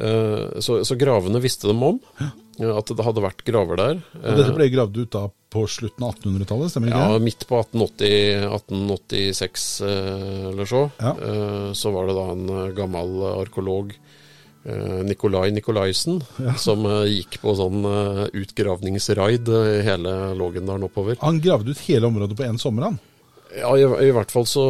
så, 0.00 0.78
så, 0.86 0.94
gravene 0.96 1.42
visste 1.42 1.68
dem 1.68 1.82
om. 1.84 1.98
At 2.16 2.88
det 2.88 3.04
hadde 3.04 3.20
vært 3.20 3.42
graver 3.44 3.76
der. 3.76 4.00
Og 4.22 4.38
Dette 4.38 4.54
ble 4.56 4.70
gravd 4.72 5.02
ut 5.02 5.12
da 5.12 5.26
på 5.50 5.66
slutten 5.66 6.06
av 6.06 6.14
1800-tallet, 6.14 6.70
stemmer 6.70 6.90
ikke 6.90 7.00
det? 7.00 7.16
Ja, 7.16 7.22
midt 7.24 7.44
på 7.48 7.58
1880, 7.58 8.10
1886 8.46 9.66
eh, 9.86 10.46
eller 10.52 10.70
så. 10.70 10.84
Ja. 11.02 11.14
Eh, 11.26 11.72
så 11.76 11.90
var 11.94 12.06
det 12.06 12.16
da 12.18 12.26
en 12.36 12.48
eh, 12.54 12.72
gammel 12.78 13.20
arkeolog, 13.34 13.92
Nikolai 14.60 15.54
Nikolaisen, 15.56 16.18
ja. 16.36 16.52
som 16.60 16.84
gikk 17.08 17.38
på 17.40 17.54
sånn 17.56 17.78
utgravningsraid 18.36 19.48
hele 19.86 20.12
Lågendalen 20.36 20.84
oppover. 20.84 21.16
Han 21.22 21.38
gravde 21.40 21.72
ut 21.72 21.80
hele 21.86 22.10
området 22.10 22.36
på 22.36 22.44
én 22.44 22.60
sommer, 22.60 22.90
han? 22.90 22.98
Ja, 23.56 23.70
i, 23.74 23.82
i, 23.82 24.10
hvert 24.14 24.30
fall 24.30 24.46
så, 24.46 24.64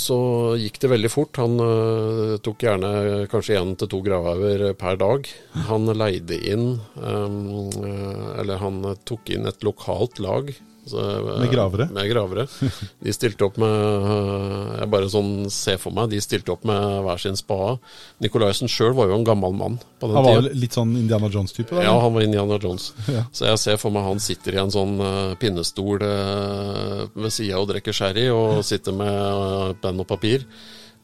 så, 0.00 0.16
gikk 0.56 0.78
det 0.80 0.90
veldig 0.94 1.10
fort. 1.12 1.40
Han 1.42 1.58
uh, 1.60 2.36
tok 2.44 2.64
gjerne 2.64 3.26
kanskje 3.32 3.58
én 3.60 3.74
til 3.76 3.90
to 3.92 4.00
gravhauger 4.04 4.70
per 4.80 4.96
dag. 5.00 5.28
Han 5.68 5.90
leide 5.92 6.38
inn 6.40 6.78
um, 6.96 7.68
Eller 8.40 8.62
han 8.62 8.80
tok 9.04 9.34
inn 9.34 9.48
et 9.50 9.66
lokalt 9.66 10.22
lag 10.24 10.54
så, 10.86 11.00
med 11.40 11.50
gravere? 11.52 11.86
Med 11.94 12.08
gravere. 12.10 12.44
De 13.04 13.14
stilte 13.14 13.46
opp 13.46 13.56
med 13.60 13.72
Jeg 14.80 14.88
bare 14.92 15.08
sånn 15.12 15.32
ser 15.52 15.78
for 15.80 15.96
meg, 15.96 16.10
de 16.12 16.20
stilte 16.22 16.52
opp 16.54 16.66
med 16.68 16.84
hver 17.06 17.22
sin 17.22 17.38
spade. 17.40 17.78
Nikolaisen 18.24 18.70
sjøl 18.70 18.94
var 18.98 19.10
jo 19.10 19.18
en 19.18 19.26
gammel 19.26 19.56
mann 19.56 19.78
på 19.80 20.10
den 20.10 20.14
tida. 20.14 20.20
Han 20.20 20.28
var 20.28 20.40
tiden. 20.42 20.60
litt 20.64 20.78
sånn 20.78 20.94
Indiana 21.00 21.32
Jones-type? 21.32 21.80
Ja, 21.84 21.96
han 22.04 22.14
var 22.16 22.26
Indiana 22.26 22.60
Jones. 22.60 22.92
ja. 23.16 23.24
Så 23.32 23.48
jeg 23.48 23.62
ser 23.64 23.80
for 23.80 23.94
meg 23.94 24.06
han 24.06 24.22
sitter 24.22 24.58
i 24.58 24.62
en 24.64 24.74
sånn 24.74 24.96
uh, 25.00 25.34
pinnestol 25.40 26.02
ved 26.04 27.32
sida 27.32 27.60
og 27.60 27.68
drikker 27.70 27.94
sherry, 27.96 28.28
og 28.32 28.64
sitter 28.66 28.96
med 28.96 29.78
penn 29.82 30.02
og 30.02 30.08
papir. 30.10 30.46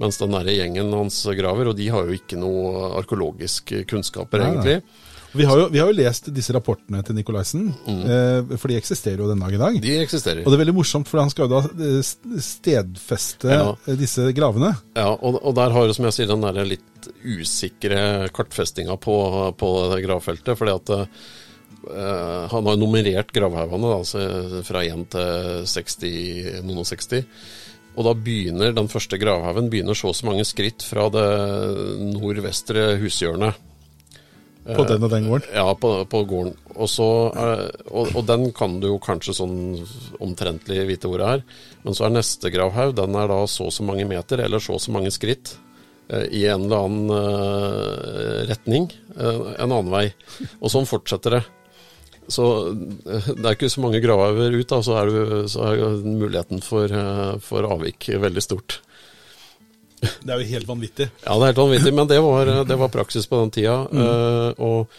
Mens 0.00 0.16
den 0.16 0.32
nære 0.32 0.54
gjengen 0.56 0.94
hans 0.96 1.18
graver, 1.36 1.68
og 1.70 1.76
de 1.76 1.90
har 1.92 2.08
jo 2.08 2.16
ikke 2.16 2.38
noe 2.40 2.90
arkeologisk 3.02 3.74
kunnskaper, 3.90 4.40
ja, 4.40 4.48
egentlig. 4.48 5.08
Vi 5.32 5.44
har, 5.46 5.58
jo, 5.58 5.68
vi 5.70 5.78
har, 5.78 5.90
jo, 5.90 5.94
lest 5.94 6.26
disse 6.34 6.54
rapportene 6.54 7.02
til 7.06 7.14
Nicolaisen, 7.14 7.68
mm. 7.86 8.00
eh, 8.02 8.54
for 8.56 8.72
de 8.72 8.78
eksisterer 8.80 9.22
jo 9.22 9.28
den 9.30 9.42
dag 9.42 9.54
i 9.54 9.60
dag. 9.60 9.76
De 9.82 9.92
eksisterer. 10.02 10.42
Og 10.42 10.50
det 10.50 10.58
er 10.58 10.62
veldig 10.64 10.74
morsomt, 10.74 11.10
for 11.10 11.22
han 11.22 11.30
skal 11.30 11.46
jo 11.46 11.60
da 11.60 11.86
eh, 11.86 12.40
stedfeste 12.42 13.52
ja. 13.52 13.68
disse 14.00 14.26
gravene. 14.36 14.72
Ja, 14.98 15.12
og, 15.14 15.38
og, 15.38 15.54
der 15.58 15.76
har 15.76 15.86
jo, 15.86 15.94
som 15.94 16.08
jeg 16.08 16.18
sier, 16.18 16.32
den 16.32 16.42
der 16.46 16.66
litt 16.66 17.10
usikre 17.22 18.02
kartfestinga 18.34 18.98
på, 19.00 19.16
på 19.60 19.70
gravfeltet. 20.02 20.58
fordi 20.58 20.74
at 20.74 20.92
uh, 20.98 22.44
han 22.50 22.66
har 22.68 22.76
nummerert 22.76 23.30
gravhaugene 23.32 23.94
altså, 24.00 24.26
fra 24.66 24.82
1 24.84 25.06
til 25.14 25.64
60, 25.70 26.60
noen 26.66 26.82
og 26.82 26.90
60. 26.90 27.24
Og 27.98 28.06
da 28.06 28.14
begynner 28.14 28.74
den 28.74 28.90
første 28.90 29.18
gravhaugen 29.18 29.70
begynner 29.70 29.98
så 29.98 30.12
og 30.12 30.18
så 30.18 30.28
mange 30.28 30.44
skritt 30.48 30.84
fra 30.86 31.08
det 31.12 31.26
nordvestre 32.14 32.94
hushjørnet. 33.00 33.69
På 34.64 34.84
den 34.84 35.04
og 35.06 35.10
den 35.12 35.26
gården? 35.28 35.46
Ja, 35.56 35.70
på, 35.74 35.92
på 36.10 36.20
gården. 36.28 36.52
Og, 36.74 36.88
så, 36.90 37.06
og, 37.88 38.10
og, 38.12 38.20
den 38.28 38.50
kan 38.56 38.76
du 38.82 38.90
jo 38.90 38.98
kanskje 39.02 39.34
sånn 39.38 39.56
omtrentlig 40.22 40.84
vite 40.90 41.08
hvor 41.08 41.22
det 41.22 41.30
er. 41.36 41.44
Men 41.84 41.96
så 41.96 42.06
er 42.06 42.14
neste 42.18 42.52
gravhaug 42.52 42.92
den 42.98 43.16
er 43.16 43.30
da 43.32 43.40
så 43.48 43.70
og 43.70 43.74
så 43.74 43.86
mange 43.88 44.04
meter, 44.08 44.44
eller 44.44 44.62
så 44.62 44.76
og 44.76 44.82
så 44.84 44.92
mange 44.94 45.12
skritt. 45.14 45.54
Eh, 46.12 46.26
I 46.42 46.44
en 46.52 46.68
eller 46.68 46.84
annen 46.84 48.44
retning. 48.50 48.90
En 49.16 49.64
annen 49.70 49.90
vei. 49.92 50.10
Og 50.60 50.72
sånn 50.72 50.88
fortsetter 50.88 51.38
det. 51.38 51.42
Så 52.30 52.44
det 52.76 53.40
er 53.42 53.56
ikke 53.56 53.72
så 53.72 53.82
mange 53.82 53.98
gravhauger 54.04 54.54
ut, 54.54 54.68
da, 54.70 54.78
så 54.86 55.00
er, 55.00 55.08
du, 55.10 55.48
så 55.50 55.64
er 55.72 56.04
muligheten 56.04 56.60
for, 56.62 56.92
for 57.42 57.66
avvik 57.66 58.06
veldig 58.22 58.44
stort. 58.44 58.78
Det 60.00 60.32
er 60.32 60.40
jo 60.40 60.50
helt 60.54 60.68
vanvittig. 60.68 61.08
Ja, 61.24 61.36
det 61.36 61.40
er 61.40 61.50
helt 61.50 61.62
vanvittig, 61.62 61.94
men 61.96 62.08
det 62.10 62.20
var, 62.24 62.50
det 62.68 62.78
var 62.80 62.92
praksis 62.92 63.28
på 63.28 63.40
den 63.42 63.52
tida. 63.54 63.76
Mm. 63.90 64.00
Uh, 64.00 64.62
og, 64.64 64.96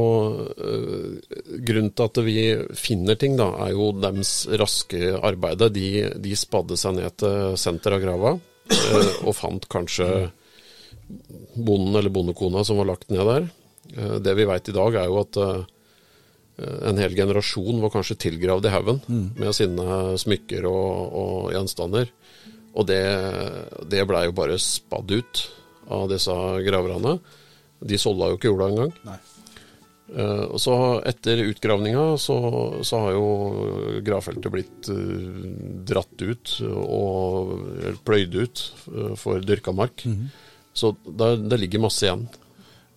og 0.00 0.40
uh, 0.56 1.36
grunnen 1.68 1.92
til 1.92 2.08
at 2.08 2.22
vi 2.26 2.38
finner 2.78 3.20
ting, 3.20 3.36
da, 3.38 3.50
er 3.66 3.74
jo 3.76 3.90
deres 4.00 4.34
raske 4.60 5.12
arbeid. 5.18 5.66
De, 5.76 5.90
de 6.22 6.34
spadde 6.38 6.78
seg 6.80 6.98
ned 6.98 7.18
til 7.20 7.56
senteret 7.60 8.00
av 8.00 8.04
grava 8.06 8.34
uh, 8.36 9.14
og 9.26 9.36
fant 9.36 9.68
kanskje 9.72 10.10
bonden 11.54 11.94
eller 11.94 12.10
bondekona 12.10 12.64
som 12.66 12.80
var 12.80 12.88
lagt 12.88 13.12
ned 13.14 13.22
der. 13.28 13.44
det 14.18 14.32
vi 14.34 14.46
veit 14.48 14.68
i 14.68 14.74
dag, 14.74 14.96
er 14.98 15.06
jo 15.06 15.20
at 15.20 15.36
en 16.58 16.98
hel 16.98 17.12
generasjon 17.14 17.78
var 17.78 17.92
kanskje 17.94 18.16
tilgravd 18.24 18.66
i 18.66 18.72
haugen 18.72 18.98
mm. 19.06 19.26
med 19.38 19.54
sine 19.54 20.16
smykker 20.18 20.66
og, 20.66 21.12
og 21.20 21.52
gjenstander. 21.54 22.10
Og 22.76 22.86
det, 22.88 23.02
det 23.88 24.04
blei 24.08 24.26
jo 24.28 24.36
bare 24.36 24.58
spadd 24.60 25.14
ut 25.16 25.42
av 25.92 26.10
disse 26.10 26.34
graverne. 26.66 27.16
De 27.80 27.98
solda 28.00 28.30
jo 28.30 28.38
ikke 28.38 28.50
jorda 28.52 28.68
engang. 28.72 28.92
Uh, 30.06 30.44
og 30.54 30.60
så 30.62 30.74
Etter 31.08 31.40
utgravninga 31.48 32.12
så, 32.22 32.36
så, 32.86 33.00
har 33.02 33.16
jo 33.16 33.24
gravfeltet 34.06 34.52
blitt 34.54 34.90
uh, 34.92 35.40
dratt 35.88 36.22
ut 36.22 36.52
og 36.62 37.96
pløyd 38.06 38.36
ut 38.38 38.62
uh, 38.92 39.14
for 39.18 39.42
dyrka 39.42 39.74
mark. 39.74 40.04
Mm 40.06 40.14
-hmm. 40.14 40.28
Så 40.72 40.96
det, 41.04 41.56
ligger 41.56 41.78
masse 41.80 42.06
igjen. 42.06 42.28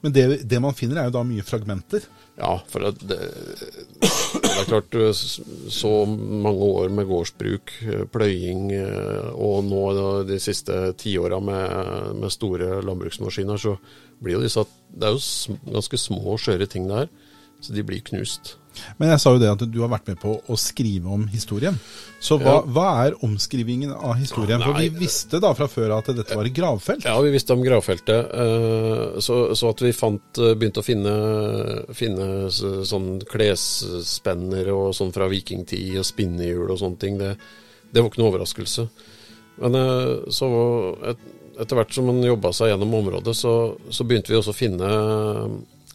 Men 0.01 0.13
det, 0.13 0.43
det, 0.49 0.59
man 0.59 0.73
finner, 0.73 0.99
er 0.99 1.05
jo 1.07 1.15
da 1.15 1.23
mye 1.23 1.43
fragmenter? 1.43 2.03
Ja, 2.39 2.54
for 2.71 2.86
det, 2.86 3.04
det, 3.10 3.17
er 4.47 4.67
klart 4.69 4.95
så 5.12 5.91
mange 6.08 6.69
år 6.80 6.93
med 6.95 7.10
gårdsbruk, 7.10 7.73
pløying, 8.13 8.69
og 9.36 9.65
nå 9.67 9.82
de 10.30 10.38
siste 10.39 10.78
tiåra 11.02 11.41
med, 11.43 12.13
med 12.21 12.32
store 12.32 12.78
landbruksmaskiner, 12.88 13.60
så 13.60 13.75
blir 14.23 14.38
jo 14.38 14.43
disse 14.45 14.63
Det 14.89 15.10
er 15.10 15.17
jo 15.17 15.58
ganske 15.75 15.99
små 15.99 16.23
og 16.38 16.39
skjøre 16.39 16.69
ting 16.71 16.88
der, 16.88 17.12
så 17.60 17.75
de 17.75 17.84
blir 17.84 18.04
knust. 18.08 18.56
Men 18.99 19.13
jeg 19.13 19.21
sa 19.23 19.33
jo 19.35 19.41
det 19.41 19.51
at 19.51 19.63
du 19.69 19.79
har 19.83 19.91
vært 19.91 20.09
med 20.11 20.19
på 20.21 20.35
å 20.39 20.57
skrive 20.59 21.11
om 21.11 21.25
historien. 21.31 21.77
Så 22.19 22.35
hva, 22.41 22.57
hva 22.67 22.87
er 23.05 23.17
omskrivingen 23.25 23.93
av 23.95 24.17
historien? 24.19 24.63
For 24.63 24.79
vi 24.79 24.89
visste 24.99 25.39
da 25.43 25.53
fra 25.55 25.69
før 25.71 25.95
at 25.97 26.11
dette 26.15 26.35
var 26.35 26.49
et 26.49 26.55
gravfelt? 26.55 27.07
Ja, 27.07 27.15
vi 27.23 27.31
visste 27.33 27.55
om 27.55 27.63
gravfeltet. 27.63 28.33
Eh, 28.43 29.19
så, 29.23 29.39
så 29.55 29.71
at 29.73 29.83
vi 29.85 29.93
fant, 29.95 30.41
eh, 30.41 30.55
begynte 30.59 30.83
å 30.83 30.87
finne, 30.87 31.15
finne 31.95 32.49
sånn 32.51 33.11
klesspenner 33.29 34.71
og 34.75 34.91
sånn 34.97 35.15
fra 35.15 35.29
vikingtid 35.31 35.99
og 36.01 36.07
spinnehjul 36.07 36.67
og 36.67 36.81
sånne 36.81 37.01
ting, 37.01 37.19
det, 37.21 37.35
det 37.91 38.03
var 38.03 38.11
ikke 38.11 38.23
noe 38.23 38.33
overraskelse. 38.33 38.89
Men 39.63 39.75
eh, 39.79 40.13
så 40.33 40.49
et, 41.11 41.27
etter 41.59 41.79
hvert 41.79 41.93
som 41.95 42.07
man 42.07 42.21
jobba 42.23 42.51
seg 42.55 42.71
gjennom 42.71 42.95
området, 43.01 43.35
så, 43.35 43.53
så, 43.91 44.05
begynte 44.07 44.31
vi 44.31 44.39
også 44.39 44.53
å 44.55 44.59
finne 44.59 44.89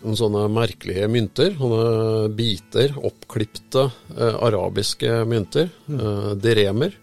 noen 0.05 0.19
sånne 0.19 0.45
merkelige 0.53 1.09
mynter. 1.11 1.55
Sånne 1.59 2.29
biter, 2.37 2.95
oppklipte 3.09 3.89
eh, 3.89 4.39
arabiske 4.47 5.23
mynter. 5.29 5.71
Mm. 5.89 5.99
Eh, 5.99 6.31
deremer. 6.45 6.97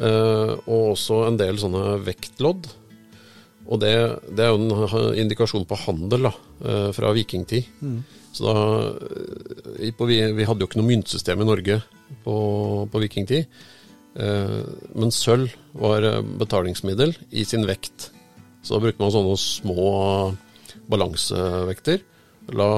Eh, 0.00 0.52
og 0.64 0.94
også 0.94 1.24
en 1.28 1.40
del 1.40 1.60
sånne 1.60 1.98
vektlodd. 2.06 2.70
Og 3.70 3.78
det, 3.82 3.94
det 4.34 4.46
er 4.46 4.54
jo 4.54 4.62
en 4.64 5.18
indikasjon 5.20 5.66
på 5.68 5.78
handel 5.84 6.30
da, 6.30 6.32
eh, 6.64 6.88
fra 6.96 7.12
vikingtid. 7.14 7.68
Mm. 7.84 7.98
Så 8.34 8.46
da, 8.46 8.54
eh, 9.78 9.92
på, 9.94 10.08
vi, 10.08 10.22
vi, 10.34 10.46
hadde 10.48 10.64
jo 10.64 10.70
ikke 10.70 10.80
noe 10.80 10.90
myntsystem 10.90 11.42
i 11.42 11.48
Norge 11.48 11.80
på, 12.24 12.36
på 12.90 13.04
vikingtid. 13.04 13.60
Eh, 14.20 14.56
men 14.96 15.14
sølv 15.14 15.52
var 15.78 16.08
betalingsmiddel 16.40 17.14
i 17.30 17.44
sin 17.46 17.68
vekt. 17.68 18.10
Så 18.64 18.76
da 18.76 18.84
brukte 18.84 19.04
man 19.04 19.12
sånne 19.14 19.36
små 19.40 19.90
balansevekter. 20.90 22.02
La 22.56 22.68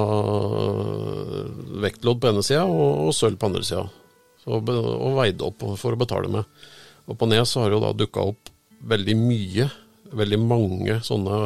vektlodd 1.82 2.20
på 2.20 2.30
ene 2.30 2.44
sida 2.44 2.64
og, 2.68 3.08
og 3.08 3.16
sølv 3.16 3.38
på 3.40 3.48
andre 3.48 3.64
sida. 3.66 3.84
Og 4.50 5.12
veide 5.16 5.46
opp 5.46 5.62
for 5.80 5.94
å 5.94 6.00
betale 6.00 6.30
med. 6.32 6.48
Og 7.10 7.18
på 7.18 7.28
Nes 7.30 7.54
har 7.58 7.70
det 7.70 7.78
jo 7.78 7.84
da 7.84 7.92
dukka 7.96 8.26
opp 8.32 8.50
veldig 8.92 9.14
mye, 9.18 9.68
veldig 10.12 10.40
mange 10.42 10.98
sånne 11.06 11.38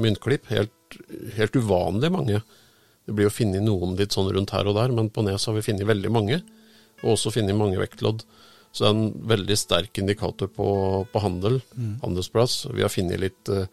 myntklipp. 0.00 0.48
Helt, 0.54 0.98
helt 1.36 1.58
uvanlig 1.58 2.10
mange. 2.14 2.42
Det 3.06 3.16
blir 3.16 3.26
jo 3.26 3.34
funnet 3.34 3.64
noen 3.64 3.96
litt 3.98 4.14
sånn 4.14 4.30
rundt 4.34 4.54
her 4.54 4.68
og 4.70 4.76
der, 4.78 4.94
men 4.94 5.10
på 5.12 5.24
Nes 5.26 5.46
har 5.48 5.56
vi 5.56 5.64
funnet 5.66 5.88
veldig 5.88 6.12
mange. 6.14 6.40
Og 7.02 7.16
også 7.16 7.32
funnet 7.34 7.58
mange 7.58 7.80
vektlodd. 7.80 8.22
Så 8.70 8.84
det 8.84 8.88
er 8.90 8.94
en 8.94 9.30
veldig 9.32 9.56
sterk 9.58 9.98
indikator 9.98 10.50
på, 10.54 10.68
på 11.10 11.22
handel, 11.24 11.58
mm. 11.74 11.94
handelsplass. 12.04 12.68
Vi 12.70 12.84
har 12.84 12.92
funnet 12.92 13.18
litt 13.18 13.50
uh, 13.50 13.66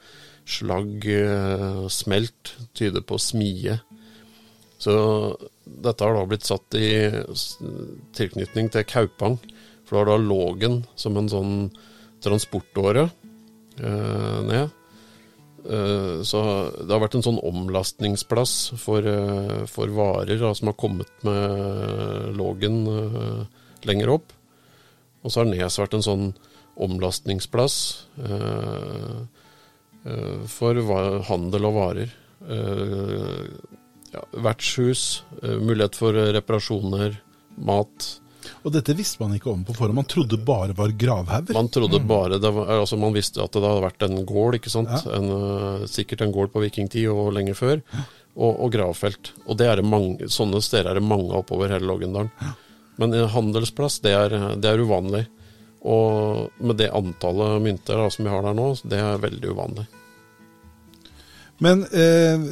slagg, 0.48 1.04
uh, 1.04 1.86
smelt, 1.92 2.56
tyder 2.78 3.04
på 3.06 3.20
smie. 3.22 3.78
Så 4.78 4.94
dette 5.66 6.06
har 6.06 6.14
da 6.16 6.26
blitt 6.30 6.46
satt 6.48 6.78
i 6.78 6.90
tilknytning 8.16 8.70
til 8.74 8.86
Kaupang. 8.88 9.40
For 9.88 9.98
da 9.98 10.04
har 10.04 10.12
da 10.12 10.18
Lågen 10.22 10.84
som 11.00 11.18
en 11.18 11.30
sånn 11.32 11.54
transportåre 12.22 13.08
eh, 13.80 14.38
ned. 14.46 14.74
Så 16.28 16.42
det 16.78 16.94
har 16.94 17.02
vært 17.02 17.18
en 17.18 17.26
sånn 17.26 17.40
omlastningsplass 17.44 18.54
for, 18.80 19.08
for 19.72 19.92
varer 19.98 20.38
da, 20.40 20.54
som 20.56 20.70
har 20.70 20.78
kommet 20.80 21.26
med 21.26 22.38
Lågen 22.38 22.84
lenger 23.88 24.14
opp. 24.14 24.36
Og 25.24 25.34
så 25.34 25.42
har 25.42 25.50
Nes 25.50 25.80
vært 25.82 25.98
en 25.98 26.06
sånn 26.06 26.28
omlastningsplass 26.78 27.78
eh, 28.22 28.32
eh, 28.32 29.18
for 30.52 30.80
handel 31.28 31.68
og 31.68 31.78
varer. 31.78 32.12
Eh, 32.50 33.46
ja, 34.12 34.24
vertshus, 34.32 35.24
eh, 35.44 35.50
mulighet 35.50 35.96
for 35.96 36.14
reparasjoner, 36.14 37.18
mat. 37.56 38.20
Og 38.64 38.72
dette 38.72 38.96
visste 38.96 39.20
man 39.20 39.34
ikke 39.36 39.50
om 39.52 39.64
på 39.68 39.74
forhånd, 39.76 39.98
man 39.98 40.08
trodde 40.08 40.38
bare 40.40 40.76
var 40.78 40.94
gravhauger? 40.96 41.56
Man 41.58 41.68
trodde 41.74 42.00
mm. 42.00 42.08
bare, 42.08 42.40
var, 42.40 42.70
altså 42.80 43.00
man 43.00 43.16
visste 43.16 43.44
at 43.44 43.52
det 43.52 43.64
hadde 43.66 43.84
vært 43.84 44.06
en 44.08 44.22
gård, 44.28 44.56
ikke 44.56 44.72
sant. 44.72 44.94
Ja. 44.94 45.18
En, 45.18 45.28
eh, 45.34 45.90
sikkert 45.92 46.24
en 46.24 46.32
gård 46.36 46.54
på 46.54 46.64
vikingtid 46.64 47.10
og 47.12 47.34
lenger 47.36 47.58
før. 47.58 47.82
Og, 48.38 48.54
og 48.54 48.72
gravfelt. 48.72 49.34
Og 49.50 49.58
det 49.58 49.66
er 49.66 49.82
det 49.82 49.90
mange, 49.90 50.30
sånne 50.30 50.62
steder 50.62 50.92
er 50.92 51.00
det 51.00 51.08
mange 51.10 51.34
oppover 51.34 51.74
hele 51.74 51.90
Lågendalen. 51.90 52.30
Ja. 52.38 52.54
Men 53.02 53.14
handelsplass, 53.34 54.00
det 54.06 54.14
er, 54.14 54.34
det 54.62 54.70
er, 54.70 54.82
uvanlig. 54.82 55.24
Og 55.88 56.64
med 56.64 56.80
det 56.82 56.92
antallet 56.96 57.62
mynter 57.64 58.02
da, 58.02 58.10
som 58.12 58.28
vi 58.28 58.34
har 58.34 58.44
der 58.46 58.58
nå, 58.58 58.74
det 58.84 59.00
er 59.04 59.24
veldig 59.24 59.54
uvanlig. 59.54 59.88
Men 61.64 61.82
eh, 61.90 62.44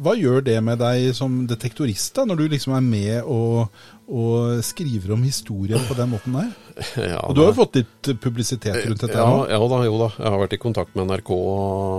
hva 0.00 0.14
gjør 0.16 0.46
det 0.46 0.56
med 0.64 0.78
deg 0.80 1.10
som 1.16 1.42
detektorist, 1.48 2.14
da, 2.16 2.24
når 2.24 2.38
du 2.40 2.44
liksom 2.54 2.72
er 2.72 2.86
med 2.86 3.28
og, 3.28 3.74
og 4.08 4.62
skriver 4.64 5.12
om 5.12 5.26
historien 5.26 5.82
på 5.84 5.96
den 5.98 6.14
måten 6.14 6.38
der? 6.38 6.54
Ja, 6.98 7.20
og 7.20 7.36
du 7.36 7.42
har 7.42 7.52
jo 7.52 7.58
fått 7.60 7.76
litt 7.78 8.08
publisitet 8.24 8.80
rundt 8.80 9.04
dette? 9.04 9.20
Ja, 9.20 9.44
ja 9.52 9.60
da, 9.70 9.82
jo 9.86 10.00
da. 10.00 10.08
Jeg 10.16 10.32
har 10.32 10.40
vært 10.40 10.56
i 10.56 10.62
kontakt 10.62 10.96
med 10.96 11.10
NRK 11.10 11.30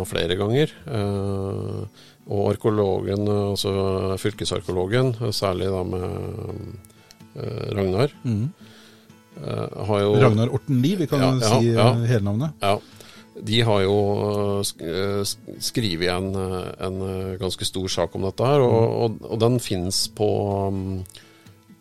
flere 0.10 0.40
ganger. 0.40 0.74
Eh, 0.98 2.10
og 2.26 2.50
arkeologen, 2.56 3.30
altså 3.30 4.18
fylkesarkeologen, 4.18 5.14
særlig 5.30 5.70
da 5.70 5.86
med 5.86 6.92
Eh, 7.36 7.76
Ragnar. 7.76 8.12
Mm. 8.24 8.50
Jo, 9.36 10.14
Ragnar 10.22 10.54
Orten 10.54 10.82
Lie, 10.82 10.96
vi 10.96 11.08
kan 11.08 11.22
ja, 11.22 11.32
ja, 11.42 11.60
si 11.60 11.74
ja, 11.74 11.90
hele 12.08 12.24
navnet. 12.24 12.56
Ja. 12.62 12.80
De 13.36 13.58
har 13.68 13.82
jo 13.84 14.64
skrevet 14.64 16.08
en, 16.14 16.30
en, 16.80 17.02
ganske 17.42 17.68
stor 17.68 17.92
sak 17.92 18.16
om 18.16 18.24
dette 18.30 18.48
her, 18.48 18.64
og, 18.64 18.80
mm. 18.80 18.96
og, 18.96 19.32
og 19.34 19.42
den 19.44 19.58
finnes 19.60 20.06
på, 20.16 20.30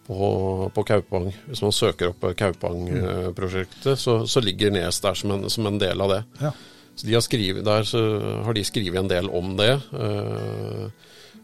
på, 0.08 0.30
på, 0.74 0.86
Kaupang. 0.88 1.30
Hvis 1.46 1.62
man 1.62 1.76
søker 1.76 2.10
opp 2.10 2.26
Kaupang-prosjektet, 2.40 3.94
så, 4.02 4.24
så, 4.26 4.42
ligger 4.42 4.74
Nes 4.74 4.98
der 5.04 5.14
som 5.18 5.36
en, 5.36 5.46
som 5.50 5.70
en 5.70 5.78
del 5.78 6.02
av 6.02 6.16
det. 6.16 6.22
Ja. 6.42 6.50
Så 6.94 7.06
de 7.06 7.14
har 7.14 7.22
skrivet, 7.26 7.64
Der 7.66 7.86
så 7.86 8.02
har 8.46 8.54
de 8.54 8.66
skrevet 8.66 8.98
en 9.00 9.10
del 9.10 9.30
om 9.30 9.56
det. 9.58 9.72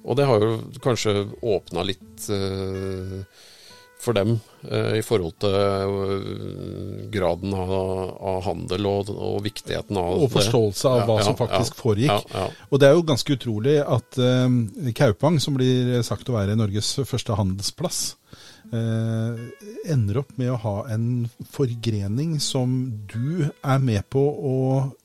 og 0.03 0.17
det 0.17 0.27
har 0.27 0.43
jo 0.43 0.51
kanskje 0.83 1.25
åpna 1.43 1.87
litt 1.87 2.29
for 4.01 4.17
dem 4.17 4.35
eh, 4.65 4.99
i 4.99 5.03
forhold 5.05 5.37
til 5.43 5.55
uh, 5.55 7.09
graden 7.13 7.53
av, 7.57 7.73
av 8.33 8.41
handel 8.47 8.89
og, 8.89 9.11
og, 9.13 9.41
viktigheten 9.45 9.99
av. 10.01 10.25
Og 10.25 10.33
forståelse 10.33 10.93
av 10.95 11.03
hva 11.09 11.19
ja, 11.21 11.27
som 11.29 11.37
faktisk 11.39 11.77
ja, 11.77 11.81
foregikk. 11.83 12.33
Ja, 12.35 12.47
og 12.71 12.81
det 12.81 12.89
er 12.89 12.97
jo 12.97 13.07
ganske 13.11 13.37
utrolig 13.37 13.77
at 13.85 14.21
uh, 14.21 14.49
Kaupang, 14.97 15.41
som 15.43 15.59
blir 15.59 16.01
sagt 16.07 16.33
å 16.33 16.39
være 16.39 16.59
Norges 16.59 16.95
første 17.05 17.37
handelsplass, 17.39 18.03
Eh, 18.71 19.39
ender 19.91 20.21
opp 20.21 20.37
med 20.39 20.53
å 20.53 20.59
ha 20.63 20.75
en 20.95 21.25
forgrening 21.51 22.37
som 22.43 22.71
du 23.11 23.49
er 23.49 23.81
med 23.83 24.05
på 24.13 24.21
å 24.23 24.59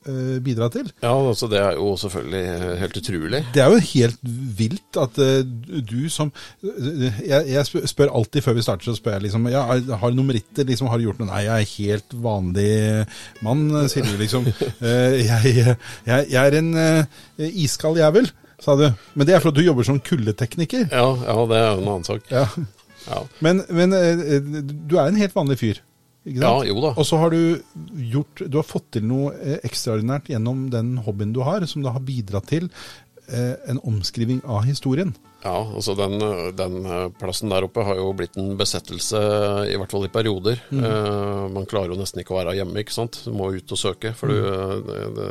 eh, 0.06 0.36
bidra 0.44 0.68
til. 0.70 0.86
Ja, 1.02 1.10
altså 1.16 1.48
det 1.50 1.58
er 1.58 1.80
jo 1.80 1.88
selvfølgelig 1.98 2.76
helt 2.82 3.00
utrolig. 3.00 3.40
Det 3.56 3.64
er 3.64 3.74
jo 3.74 3.82
helt 3.88 4.22
vilt 4.60 5.00
at 5.02 5.18
eh, 5.22 5.42
du 5.82 6.06
som 6.12 6.30
jeg, 6.62 7.42
jeg, 7.56 7.82
spør 7.90 8.14
alltid 8.20 8.46
før 8.46 8.58
vi 8.60 8.66
starter, 8.68 8.86
så 8.86 8.94
spør 9.00 9.16
jeg 9.16 9.26
liksom 9.26 9.50
ja, 9.50 9.64
Har 9.66 10.14
du 10.14 10.20
noen 10.20 10.30
meritter? 10.30 10.68
Liksom, 10.68 10.92
har 10.92 11.02
du 11.02 11.08
gjort 11.08 11.24
noe? 11.24 11.32
Nei, 11.32 11.42
jeg 11.48 11.66
er 11.66 11.74
helt 11.74 12.18
vanlig 12.22 12.70
mann, 13.42 13.66
sier 13.90 14.06
du 14.06 14.14
liksom. 14.20 14.46
jeg, 15.26 15.56
jeg, 15.58 15.76
jeg 16.06 16.42
er 16.44 16.60
en 16.62 16.72
iskald 17.50 17.98
jævel 17.98 18.30
sa 18.62 18.76
du. 18.78 18.86
Men 19.18 19.28
det 19.28 19.36
er 19.36 19.42
fordi 19.42 19.60
du 19.60 19.68
jobber 19.68 19.86
som 19.86 19.98
kuldetekniker. 20.00 20.86
Ja, 20.92 21.10
ja, 21.26 21.38
det 21.50 21.58
er 21.58 21.70
jo 21.72 21.82
en 21.82 21.90
annen 21.90 22.06
sak. 22.06 22.30
Ja. 22.30 22.46
Ja. 23.06 23.22
Men, 23.44 23.62
men, 23.70 23.94
eh, 23.96 24.38
du 24.42 24.96
er 24.98 25.08
en 25.08 25.20
helt 25.20 25.36
vanlig 25.36 25.58
fyr. 25.62 25.82
Ikke 26.26 26.40
sant? 26.42 26.66
Ja, 26.66 26.70
jo 26.72 26.82
da. 26.82 26.92
Og 26.98 27.06
så 27.06 27.20
har 27.22 27.30
du 27.30 27.40
gjort 28.10 28.42
Du 28.50 28.58
har 28.58 28.66
fått 28.66 28.88
til 28.96 29.04
noe 29.06 29.30
eh, 29.38 29.60
ekstraordinært 29.66 30.32
gjennom 30.32 30.66
den 30.72 30.96
hobbyen 31.06 31.34
du 31.36 31.44
har, 31.46 31.64
som 31.70 31.84
da 31.86 31.94
har 31.94 32.02
bidratt 32.06 32.50
til 32.50 32.66
eh, 33.30 33.54
en 33.70 33.80
omskriving 33.86 34.42
av 34.42 34.66
historien. 34.66 35.14
Ja, 35.46 35.58
altså 35.78 35.94
den, 35.94 36.18
den, 36.58 36.76
plassen 37.20 37.52
der 37.52 37.66
oppe 37.66 37.84
har 37.86 37.98
jo 37.98 38.10
blitt 38.16 38.36
en 38.40 38.56
besettelse, 38.58 39.20
i 39.70 39.76
hvert 39.78 39.92
fall 39.92 40.06
i 40.08 40.12
perioder. 40.12 40.58
Mm. 40.74 40.82
Eh, 40.88 41.42
man 41.54 41.68
klarer 41.70 41.94
jo 41.94 41.98
nesten 42.00 42.22
ikke 42.22 42.34
å 42.34 42.40
være 42.40 42.56
hjemme, 42.58 42.82
ikke 42.82 42.94
sant. 42.96 43.20
Du 43.24 43.30
må 43.36 43.52
ut 43.54 43.74
og 43.76 43.80
søke. 43.80 44.12
For 44.18 44.32
du, 44.32 44.40
mm. 44.42 44.82
det, 44.88 44.98
det... 45.16 45.28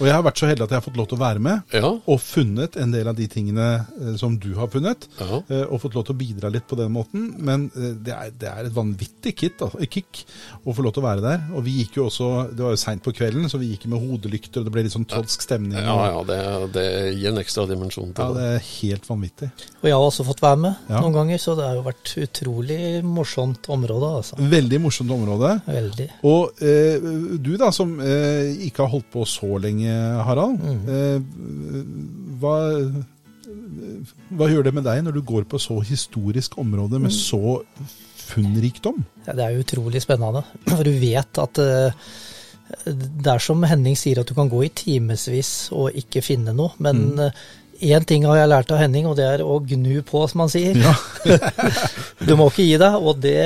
Og 0.00 0.08
jeg 0.08 0.16
har 0.16 0.26
vært 0.26 0.42
så 0.42 0.50
heldig 0.50 0.66
at 0.66 0.74
jeg 0.74 0.80
har 0.80 0.86
fått 0.88 0.98
lov 0.98 1.08
til 1.12 1.20
å 1.20 1.22
være 1.22 1.44
med, 1.46 1.76
ja. 1.78 1.92
og 1.92 2.22
funnet 2.22 2.78
en 2.82 2.94
del 2.94 3.10
av 3.12 3.18
de 3.18 3.28
tingene 3.30 3.68
uh, 3.84 4.14
som 4.20 4.34
du 4.40 4.50
har 4.58 4.70
funnet. 4.72 5.06
Ja. 5.20 5.42
Og 5.68 5.78
fått 5.84 5.96
lov 5.96 6.08
til 6.08 6.16
å 6.16 6.20
bidra 6.20 6.50
litt 6.52 6.66
på 6.68 6.78
den 6.78 6.92
måten. 6.94 7.30
Men 7.38 7.68
det 7.72 8.14
er, 8.14 8.34
det, 8.34 8.50
er, 8.50 8.66
et 8.66 8.74
vanvittig 8.76 9.34
kit, 9.38 9.62
altså, 9.62 9.80
kick 9.92 10.24
å 10.64 10.74
få 10.74 10.84
lov 10.84 10.96
til 10.96 11.04
å 11.04 11.06
være 11.06 11.24
der. 11.24 11.46
Og 11.54 11.66
vi 11.66 11.78
gikk 11.82 12.00
jo 12.00 12.08
også, 12.08 12.30
det 12.50 12.66
var 12.66 12.74
jo 12.74 12.82
seint 12.82 13.04
på 13.04 13.14
kvelden, 13.14 13.46
så 13.52 13.60
vi 13.62 13.72
gikk 13.72 13.86
med 13.92 14.02
hodelykter, 14.02 14.62
og 14.62 14.68
det 14.68 14.74
ble 14.74 14.86
litt 14.86 14.96
sånn 14.96 15.06
trolsk 15.08 15.46
stemning. 15.46 15.78
Ja, 15.78 15.96
ja, 16.10 16.22
det, 16.26 16.40
det 16.74 16.86
gir 17.14 17.30
en 17.32 17.42
ekstra 17.42 17.68
dimensjon 17.70 18.10
til 18.10 18.18
det. 18.18 18.26
Ja, 18.26 18.38
det 18.38 18.58
er 18.58 18.68
helt 18.72 19.08
vanvittig. 19.08 19.51
Og 19.82 19.88
jeg 19.88 19.96
har 19.98 20.04
også 20.06 20.24
fått 20.26 20.42
være 20.44 20.58
med 20.62 20.90
ja. 20.92 21.00
noen 21.02 21.14
ganger, 21.16 21.40
så 21.42 21.56
det 21.58 21.64
har 21.66 21.74
jo 21.74 21.84
vært 21.88 22.10
utrolig 22.22 22.76
morsomt 23.02 23.66
område. 23.74 24.10
Altså. 24.20 24.36
Veldig 24.52 24.78
morsomt 24.84 25.14
område. 25.14 25.56
Veldig. 25.66 26.06
Og 26.30 26.62
eh, 26.62 27.08
du 27.42 27.50
da, 27.58 27.72
som 27.74 27.96
eh, 27.98 28.52
ikke 28.68 28.84
har 28.84 28.92
holdt 28.92 29.08
på 29.10 29.24
så 29.26 29.58
lenge, 29.62 29.96
Harald. 30.28 30.62
Mm. 30.62 30.84
Eh, 30.94 32.36
hva, 32.42 32.54
hva, 34.30 34.50
gjør 34.52 34.68
det 34.68 34.74
med 34.78 34.86
deg 34.86 35.02
når 35.02 35.18
du 35.18 35.24
går 35.32 35.48
på 35.50 35.58
så 35.62 35.80
historisk 35.82 36.54
område 36.62 37.02
med 37.02 37.10
mm. 37.10 37.16
så 37.18 37.58
funnrikdom? 38.22 39.02
Ja, 39.26 39.34
det 39.34 39.48
er 39.48 39.56
jo 39.56 39.64
utrolig 39.66 40.04
spennende. 40.04 40.44
For 40.68 40.86
du 40.86 40.94
vet 41.02 41.42
at 41.42 41.62
eh, 41.64 42.06
det 42.86 43.34
er 43.34 43.42
som 43.42 43.66
Henning 43.66 43.98
sier, 43.98 44.22
at 44.22 44.30
du 44.30 44.38
kan 44.38 44.52
gå 44.52 44.62
i 44.62 44.70
timevis 44.70 45.72
og 45.74 45.90
ikke 45.98 46.22
finne 46.22 46.54
noe. 46.54 46.78
Men 46.78 47.02
mm 47.16 47.26
eh, 47.26 47.42
én 47.82 48.04
ting 48.06 48.24
har 48.28 48.38
jeg 48.38 48.50
lært 48.50 48.70
av 48.74 48.80
Henning, 48.80 49.06
og 49.10 49.16
det 49.18 49.26
er 49.26 49.42
å 49.44 49.58
gnu 49.66 50.02
på, 50.06 50.22
som 50.30 50.44
han 50.44 50.52
sier. 50.52 50.78
Ja. 50.78 50.94
du 52.28 52.34
må 52.38 52.48
ikke 52.50 52.66
gi 52.66 52.78
deg, 52.80 52.96
og 52.98 53.18
det 53.22 53.36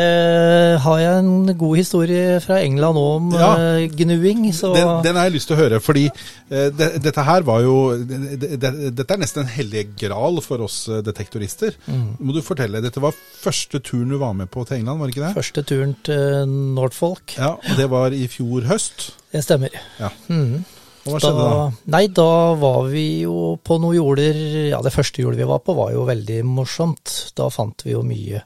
har 0.85 1.01
jeg 1.01 1.23
en 1.23 1.53
god 1.57 1.81
historie 1.81 2.37
fra 2.45 2.61
England 2.65 3.01
om 3.01 3.33
ja. 3.37 3.51
uh, 3.57 3.97
gnuing. 3.97 4.45
Den, 4.53 4.93
den, 5.07 5.19
har 5.19 5.29
jeg 5.29 5.37
lyst 5.39 5.51
til 5.51 5.57
å 5.57 5.61
høre, 5.63 5.81
fordi 5.83 6.07
uh, 6.11 6.69
det, 6.77 6.91
dette 7.05 7.27
her 7.27 7.47
var 7.49 7.65
jo 7.65 7.77
det, 7.97 8.57
det, 8.61 8.73
Dette 8.97 9.17
er 9.17 9.23
nesten 9.23 9.45
en 9.45 9.53
hellig 9.53 9.87
gral 9.99 10.41
for 10.45 10.65
oss 10.67 10.83
uh, 10.93 11.01
detektorister. 11.07 11.77
Mm. 11.89 12.09
Må 12.21 12.37
du 12.37 12.43
fortelle, 12.45 12.85
Dette 12.85 13.03
var 13.03 13.17
første 13.17 13.81
turen 13.85 14.13
du 14.13 14.21
var 14.21 14.37
med 14.37 14.53
på 14.53 14.67
til 14.69 14.81
England, 14.81 15.01
var 15.01 15.09
det 15.09 15.17
ikke 15.17 15.27
det? 15.27 15.35
Første 15.41 15.67
turen 15.67 15.97
til 16.07 16.57
Norfolk. 16.77 17.39
Ja, 17.41 17.57
og 17.57 17.81
Det 17.81 17.91
var 17.93 18.17
i 18.17 18.27
fjor 18.31 18.69
høst? 18.69 19.11
Det 19.33 19.45
stemmer. 19.45 19.73
Ja. 20.01 20.13
Mm. 20.29 20.65
Hva 21.07 21.21
skjedde 21.23 21.39
da, 21.39 21.55
da? 21.55 21.67
Nei, 21.95 22.05
da 22.15 22.31
var 22.59 22.91
vi 22.91 23.07
jo 23.23 23.55
på 23.63 23.79
noen 23.83 23.99
jorder 23.99 24.41
Ja, 24.73 24.83
det 24.85 24.95
første 24.95 25.23
jordet 25.23 25.41
vi 25.41 25.49
var 25.49 25.63
på 25.65 25.77
var 25.79 25.95
jo 25.95 26.05
veldig 26.09 26.43
morsomt. 26.49 27.15
Da 27.39 27.49
fant 27.53 27.87
vi 27.87 27.95
jo 27.95 28.03
mye 28.07 28.43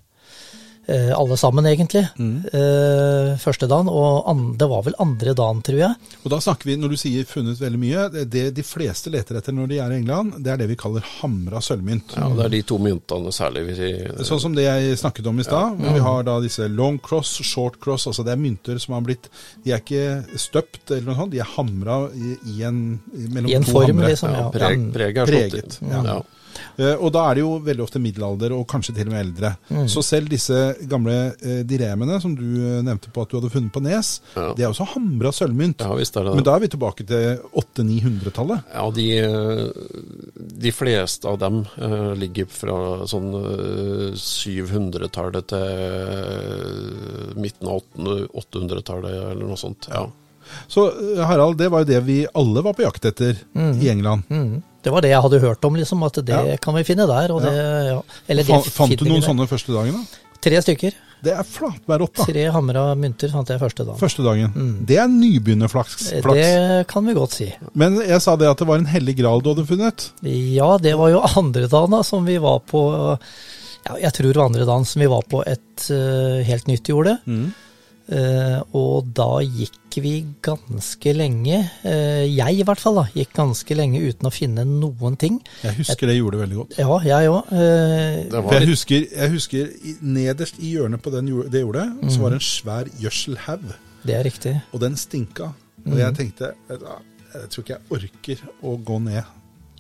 alle 1.14 1.37
sammen, 1.38 1.66
egentlig. 1.70 2.03
Mm. 2.18 2.44
Eh, 2.53 3.37
første 3.42 3.68
dagen, 3.70 3.88
og 3.88 4.57
det 4.59 4.68
var 4.70 4.83
vel 4.87 4.96
andre 5.03 5.35
dagen, 5.38 5.62
tror 5.66 5.79
jeg. 5.79 5.94
Og 6.24 6.31
da 6.33 6.40
snakker 6.42 6.70
vi, 6.70 6.76
Når 6.81 6.88
du 6.94 6.96
sier 7.00 7.24
funnet 7.29 7.61
veldig 7.61 7.81
mye, 7.81 8.24
det 8.24 8.46
de 8.57 8.64
fleste 8.66 9.11
leter 9.12 9.38
etter 9.38 9.55
når 9.55 9.68
de 9.70 9.79
er 9.79 9.92
i 9.92 9.98
England, 10.00 10.38
det 10.44 10.53
er 10.53 10.61
det 10.62 10.68
vi 10.72 10.79
kaller 10.81 11.05
hamra 11.20 11.61
sølvmynt. 11.62 12.16
Ja, 12.16 12.29
det 12.37 12.44
er 12.46 12.55
de 12.57 12.62
to 12.62 12.79
myntene 12.83 13.33
særlig. 13.35 13.66
Vi, 13.70 13.90
sånn 14.26 14.40
som 14.42 14.57
det 14.57 14.64
jeg 14.66 14.98
snakket 15.00 15.26
om 15.31 15.38
i 15.40 15.46
stad. 15.46 15.79
Ja. 15.81 15.94
Vi 15.94 16.05
har 16.07 16.26
da 16.26 16.38
disse 16.42 16.68
long 16.68 16.98
cross, 16.98 17.37
short 17.46 17.79
cross. 17.81 18.07
altså 18.11 18.24
Det 18.26 18.33
er 18.35 18.40
mynter 18.40 18.79
som 18.83 18.94
har 18.96 19.05
blitt 19.07 19.29
De 19.64 19.72
er 19.74 19.81
ikke 19.83 20.38
støpt 20.40 20.90
eller 20.90 21.07
noe 21.11 21.18
sånt, 21.20 21.33
de 21.35 21.40
er 21.42 21.55
hamra 21.57 22.03
i, 22.14 22.35
i, 22.57 22.62
en 22.66 23.00
mellom 23.31 23.50
I 23.50 23.57
en 23.59 23.64
to 23.64 23.72
form, 23.72 23.94
hamre. 23.94 24.12
liksom. 24.12 24.35
Ja. 24.35 24.50
Preg, 24.55 24.87
preg 24.94 25.22
er 25.22 25.26
Preget. 25.31 25.79
Ja. 25.90 26.20
Eh, 26.80 26.96
og 26.96 27.12
da 27.12 27.26
er 27.28 27.36
det 27.36 27.44
jo 27.44 27.58
veldig 27.64 27.84
ofte 27.84 28.00
middelalder, 28.02 28.54
og 28.56 28.66
kanskje 28.70 28.94
til 28.96 29.08
og 29.08 29.14
med 29.14 29.22
eldre. 29.24 29.52
Mm. 29.68 29.86
Så 29.90 30.04
selv 30.06 30.30
disse 30.32 30.58
gamle 30.88 31.16
eh, 31.36 31.60
diremene 31.68 32.20
som 32.22 32.34
du 32.36 32.46
eh, 32.56 32.80
nevnte 32.86 33.12
på 33.12 33.24
at 33.24 33.32
du 33.32 33.36
hadde 33.38 33.52
funnet 33.52 33.74
på 33.74 33.82
Nes, 33.84 34.12
ja. 34.36 34.46
det 34.56 34.64
er 34.64 34.70
også 34.70 34.88
hamra 34.94 35.32
sølvmynt. 35.36 35.84
Ja, 35.84 35.96
visst 35.98 36.16
er 36.16 36.26
det 36.26 36.36
Men 36.38 36.46
da 36.46 36.56
er 36.56 36.64
vi 36.64 36.70
tilbake 36.72 37.06
til 37.08 37.42
800-900-tallet. 37.60 38.70
Ja, 38.72 38.86
de, 38.96 39.08
de, 40.64 40.72
fleste 40.74 41.28
av 41.28 41.36
dem 41.42 41.62
uh, 41.82 42.12
ligger 42.18 42.48
fra 42.50 42.76
sånn 43.10 43.28
uh, 43.34 44.16
700-tallet 44.16 45.50
til 45.50 47.36
midten 47.40 47.68
av 47.68 47.82
800-tallet, 48.40 49.12
eller 49.34 49.44
noe 49.44 49.60
sånt. 49.60 49.90
ja. 49.92 50.06
Så 50.66 50.88
Harald, 51.22 51.60
det 51.60 51.68
var 51.70 51.84
jo 51.84 51.90
det 51.92 52.00
vi 52.08 52.16
alle 52.34 52.62
var 52.64 52.74
på 52.74 52.82
jakt 52.82 53.04
etter 53.06 53.36
mm. 53.54 53.74
i 53.78 53.90
England. 53.92 54.24
Mm. 54.32 54.56
Det 54.80 54.92
var 54.94 55.04
det 55.04 55.12
jeg 55.12 55.20
hadde 55.26 55.42
hørt 55.42 55.68
om, 55.68 55.76
liksom, 55.76 56.02
at 56.06 56.18
det 56.24 56.40
ja. 56.52 56.56
kan 56.62 56.76
vi 56.78 56.86
finne 56.88 57.06
der. 57.10 57.36
Det, 57.44 57.54
ja. 57.90 58.00
Eller, 58.32 58.48
det 58.48 58.72
fant 58.72 58.96
du 58.96 59.06
noen 59.08 59.24
sånne 59.24 59.46
første 59.50 59.74
dagen, 59.76 60.00
da? 60.00 60.26
Tre 60.40 60.60
stykker. 60.64 60.94
Det 61.20 61.32
er 61.36 61.44
flatbær 61.44 62.00
opp, 62.06 62.14
da. 62.16 62.24
Tre 62.30 62.46
hamra 62.54 62.82
mynter 62.96 63.28
fant 63.32 63.50
jeg 63.52 63.60
første 63.60 63.84
dagen. 63.84 64.00
Første 64.00 64.24
dagen. 64.24 64.52
Mm. 64.56 64.74
Det 64.88 64.96
er 65.02 65.08
nybegynnerflaks. 65.12 66.10
Det 66.24 66.50
kan 66.88 67.08
vi 67.08 67.16
godt 67.16 67.36
si. 67.36 67.48
Men 67.76 67.98
jeg 68.00 68.24
sa 68.24 68.38
det 68.40 68.48
at 68.48 68.62
det 68.62 68.68
var 68.70 68.80
en 68.80 68.88
hellig 68.88 69.18
gral 69.20 69.44
du 69.44 69.50
hadde 69.52 69.66
funnet? 69.68 70.06
Ja, 70.24 70.72
det 70.80 70.94
var 70.96 71.12
jo 71.12 71.20
andre 71.42 71.68
dagen 71.68 71.96
da, 71.98 72.00
som 72.06 72.24
vi 72.28 72.38
var 72.40 72.62
på 72.64 72.84
ja, 73.10 73.98
Jeg 74.06 74.14
tror 74.16 74.30
det 74.30 74.40
var 74.40 74.48
andre 74.48 74.68
dagen 74.68 74.88
som 74.88 75.04
vi 75.04 75.10
var 75.12 75.26
på 75.28 75.42
et 75.44 75.90
uh, 75.92 76.40
helt 76.46 76.72
nytt 76.72 76.88
jorde. 76.88 77.18
Mm. 77.28 77.50
Uh, 78.10 78.58
og 78.74 79.12
da 79.14 79.38
gikk 79.44 80.00
vi 80.02 80.12
ganske 80.42 81.12
lenge, 81.14 81.60
uh, 81.84 82.24
jeg 82.26 82.56
i 82.58 82.64
hvert 82.66 82.82
fall, 82.82 82.98
da, 82.98 83.04
gikk 83.14 83.36
ganske 83.36 83.76
lenge 83.78 84.00
uten 84.02 84.26
å 84.26 84.32
finne 84.34 84.64
noen 84.66 85.18
ting. 85.20 85.36
Jeg 85.62 85.78
husker 85.78 86.10
det 86.10 86.16
gjorde 86.16 86.38
det 86.38 86.42
veldig 86.42 86.58
godt. 86.58 86.74
Ja, 86.80 86.96
jeg 87.06 87.30
òg. 87.30 87.52
Uh, 87.54 88.50
jeg, 88.56 88.66
husker, 88.72 89.06
jeg 89.06 89.34
husker 89.36 89.70
nederst 90.02 90.58
i 90.58 90.74
hjørnet 90.74 91.04
på 91.04 91.14
den, 91.14 91.30
det 91.54 91.62
jordet, 91.62 91.86
mm. 92.00 92.10
så 92.10 92.24
var 92.24 92.34
det 92.34 92.40
en 92.40 92.48
svær 92.48 92.90
gjødselhaug. 92.98 93.70
Det 94.02 94.16
er 94.16 94.26
riktig. 94.26 94.56
Og 94.74 94.82
den 94.82 94.98
stinka. 94.98 95.52
Og 95.86 95.96
jeg 95.96 96.10
mm. 96.10 96.18
tenkte 96.18 96.50
jeg, 96.50 96.82
jeg 97.30 97.52
tror 97.52 97.64
ikke 97.64 97.76
jeg 97.76 97.94
orker 97.94 98.42
å 98.66 98.74
gå 98.90 98.98
ned 99.06 99.36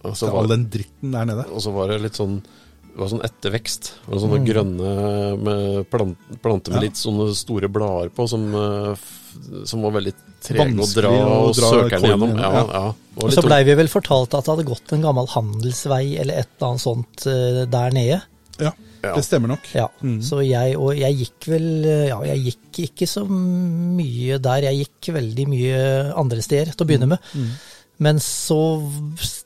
til 0.06 0.30
all 0.38 0.48
den 0.48 0.70
dritten 0.72 1.18
der 1.18 1.26
nede. 1.28 1.50
Og 1.50 1.66
så 1.66 1.74
var 1.74 1.90
det 1.90 1.98
litt 2.06 2.18
sånn 2.20 2.38
det 2.90 2.98
var 2.98 3.10
sånn 3.12 3.22
ettervekst. 3.26 3.88
Det 4.04 4.10
var 4.12 4.20
sånne 4.24 4.40
mm. 4.40 4.46
grønne 4.48 4.90
med 5.40 5.86
plant, 5.92 6.32
planter 6.42 6.74
med 6.74 6.80
ja. 6.80 6.88
litt 6.88 6.98
sånne 7.00 7.30
store 7.38 7.70
blader 7.72 8.10
på, 8.14 8.26
som, 8.30 8.44
eh, 8.56 9.06
som 9.68 9.86
var 9.86 9.94
veldig 9.96 10.12
trege 10.44 10.74
å 10.74 10.88
dra 10.90 11.12
og 11.36 11.54
søke 11.56 12.00
den 12.00 12.12
gjennom. 12.12 12.34
Ja, 12.40 12.64
ja. 12.66 12.84
Og 13.20 13.34
så 13.34 13.44
blei 13.44 13.62
vi 13.68 13.78
vel 13.78 13.90
fortalt 13.92 14.34
at 14.34 14.46
det 14.46 14.54
hadde 14.54 14.68
gått 14.68 14.94
en 14.96 15.04
gammel 15.04 15.30
handelsvei 15.30 16.04
eller 16.22 16.42
et 16.42 16.52
eller 16.56 16.70
annet 16.70 16.84
sånt 16.84 17.26
uh, 17.28 17.64
der 17.70 17.96
nede. 17.96 18.20
Ja, 18.60 18.74
det 19.00 19.24
stemmer 19.24 19.54
nok. 19.54 19.64
Ja, 19.72 19.86
mm. 20.04 20.18
Så 20.24 20.42
jeg, 20.44 20.76
og 20.76 20.92
jeg 20.98 21.16
gikk 21.22 21.46
vel 21.48 21.68
Ja, 22.10 22.18
jeg 22.28 22.50
gikk 22.50 22.80
ikke 22.90 23.08
så 23.08 23.22
mye 23.24 24.36
der. 24.42 24.66
Jeg 24.68 24.84
gikk 24.84 25.12
veldig 25.16 25.46
mye 25.48 25.78
andre 26.20 26.44
steder 26.44 26.74
til 26.74 26.84
å 26.84 26.90
begynne 26.90 27.08
med. 27.14 27.30
Mm. 27.32 27.52
Men 28.00 28.20
så 28.24 28.60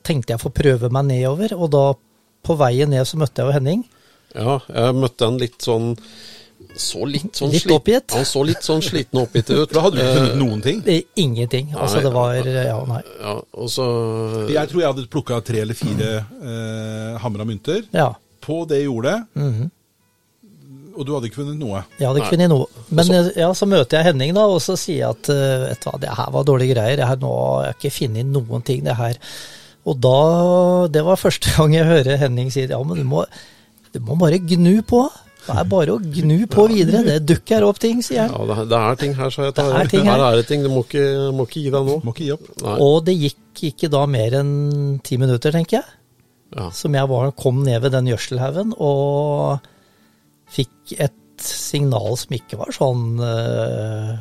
tenkte 0.05 0.31
jeg 0.33 0.39
å 0.39 0.45
få 0.45 0.51
prøve 0.55 0.89
meg 0.93 1.09
nedover, 1.09 1.55
og 1.59 1.71
da 1.73 1.85
på 2.45 2.55
veien 2.59 2.91
ned 2.93 3.07
så 3.09 3.19
møtte 3.19 3.41
jeg 3.41 3.49
jo 3.49 3.57
Henning. 3.57 3.83
Ja, 4.35 4.57
jeg 4.67 4.95
møtte 4.99 5.29
han 5.29 5.37
litt 5.41 5.61
sånn 5.63 5.93
så 6.75 7.05
litt 7.07 7.37
sånn 7.37 7.53
litt 7.53 7.71
oppgitt. 7.71 8.11
Han 8.15 8.25
så 8.27 8.41
litt 8.47 8.63
sånn 8.65 8.81
sliten 8.83 9.19
og 9.19 9.29
oppgitt 9.29 9.51
ut. 9.53 9.71
Da 9.75 9.83
hadde 9.85 9.97
du 9.97 10.01
ikke 10.03 10.17
funnet 10.17 10.39
noen 10.39 10.63
ting? 10.63 10.81
Det, 10.83 10.97
ingenting. 11.19 11.71
Altså, 11.75 12.01
det 12.03 12.11
var 12.15 12.35
Ja, 12.43 12.77
nei. 12.89 13.01
Ja, 13.21 13.37
og 13.39 13.71
så 13.71 13.85
Jeg 14.51 14.71
tror 14.71 14.81
jeg 14.83 14.91
hadde 14.91 15.07
plukka 15.11 15.39
tre 15.45 15.63
eller 15.63 15.77
fire 15.77 16.11
eh, 16.19 17.15
hamra 17.23 17.47
mynter 17.47 17.85
ja. 17.95 18.11
på 18.43 18.63
det 18.69 18.83
jordet. 18.83 19.17
Mm 19.35 19.53
-hmm. 19.53 19.71
Og 20.95 21.05
du 21.05 21.11
hadde 21.13 21.27
ikke 21.27 21.41
funnet 21.41 21.59
noe? 21.59 21.83
Jeg 21.99 22.07
hadde 22.07 22.19
ikke 22.21 22.35
funnet 22.35 22.49
noe. 22.49 22.67
Men 22.89 23.05
så, 23.05 23.31
ja, 23.35 23.49
så 23.53 23.65
møter 23.67 23.97
jeg 23.97 24.05
Henning, 24.05 24.33
da, 24.35 24.45
og 24.47 24.61
så 24.63 24.77
sier 24.79 25.01
jeg 25.01 25.09
at 25.09 25.29
eh, 25.29 25.67
vet 25.69 25.83
du 25.83 25.89
hva, 25.89 25.99
det 25.99 26.09
her 26.19 26.31
var 26.31 26.47
dårlige 26.47 26.75
greier. 26.75 26.97
Jeg 26.97 27.07
har, 27.07 27.19
nå, 27.19 27.33
jeg 27.63 27.73
har 27.73 27.79
ikke 27.79 27.97
funnet 27.97 28.25
noen 28.31 28.61
ting. 28.61 28.83
Det 28.85 28.95
her 28.95 29.19
og 29.85 29.99
da 30.01 30.19
Det 30.93 31.03
var 31.05 31.19
første 31.21 31.51
gang 31.55 31.75
jeg 31.77 31.85
hører 31.85 32.17
Henning 32.21 32.49
si 32.53 32.65
ja, 32.65 32.81
men 32.81 33.03
du 33.03 33.05
må, 33.07 33.25
du 33.93 34.01
må 34.01 34.17
bare 34.19 34.41
gnu 34.41 34.81
på. 34.87 35.05
Det 35.45 35.53
er 35.53 35.67
bare 35.69 35.93
å 35.93 36.01
gnu 36.01 36.47
på 36.49 36.65
videre. 36.71 37.03
Det 37.05 37.19
dukker 37.29 37.65
opp 37.67 37.77
ting, 37.81 38.01
sier 38.05 38.23
jeg. 38.23 38.31
Ja, 38.33 38.55
det, 38.65 38.79
er 38.79 38.97
ting 39.01 39.13
her, 39.17 39.29
sa 39.29 39.45
jeg. 39.45 39.53
Det 39.57 39.65
er 39.65 39.91
ting 39.91 40.07
her. 40.09 40.17
her 40.17 40.23
er 40.31 40.39
det 40.39 40.47
ting. 40.49 40.63
Du 40.65 40.71
må 40.73 40.81
ikke, 40.87 41.05
må 41.37 41.45
ikke 41.45 41.61
gi 41.61 41.73
deg 41.75 41.91
nå. 41.91 41.99
Må 42.01 42.15
ikke 42.15 42.25
gi 42.25 42.33
opp. 42.33 42.47
Nei. 42.63 42.77
Og 42.87 42.97
det 43.05 43.15
gikk 43.19 43.61
ikke 43.69 43.91
da 43.93 44.01
mer 44.09 44.39
enn 44.41 44.55
ti 45.05 45.19
minutter, 45.21 45.53
tenker 45.53 45.79
jeg. 45.79 45.85
Ja. 46.55 46.69
Som 46.73 46.97
jeg 46.97 47.11
var, 47.11 47.29
kom 47.37 47.61
ned 47.67 47.83
ved 47.83 47.93
den 47.93 48.09
gjødselhaugen 48.09 48.73
og 48.81 49.65
fikk 50.55 50.95
et 50.97 51.45
signal 51.45 52.15
som 52.17 52.35
ikke 52.37 52.57
var 52.57 52.71
sånn 52.73 53.19
uh, 53.19 54.15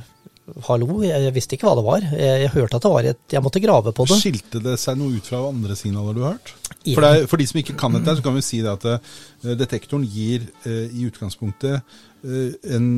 hallo, 0.66 0.98
jeg, 1.04 1.32
visste 1.32 1.56
ikke 1.56 1.68
hva 1.68 1.76
det 1.78 1.84
var. 1.86 2.04
Jeg, 2.04 2.40
jeg, 2.44 2.52
hørte 2.52 2.76
at 2.76 2.84
det 2.84 2.92
var 2.92 3.06
et 3.08 3.36
Jeg 3.36 3.44
måtte 3.44 3.62
grave 3.64 3.94
på 3.96 4.04
det. 4.10 4.20
Skilte 4.20 4.60
det 4.64 4.76
seg 4.80 4.98
noe 5.00 5.16
ut 5.16 5.28
fra 5.30 5.40
andre 5.48 5.76
signaler 5.78 6.16
du 6.16 6.24
har 6.24 6.36
hørt? 6.36 6.52
For, 6.84 7.00
det, 7.00 7.28
for 7.30 7.40
de 7.40 7.46
som 7.48 7.60
ikke 7.62 7.76
kan 7.80 7.94
dette, 7.96 8.18
så 8.18 8.24
kan 8.24 8.34
vi 8.36 8.42
si 8.44 8.60
det 8.60 8.74
at 8.74 8.84
uh, 8.84 9.54
detektoren 9.56 10.04
gir 10.04 10.44
uh, 10.66 10.84
i 10.92 11.06
utgangspunktet 11.08 11.80
uh, 11.80 12.50
en 12.76 12.90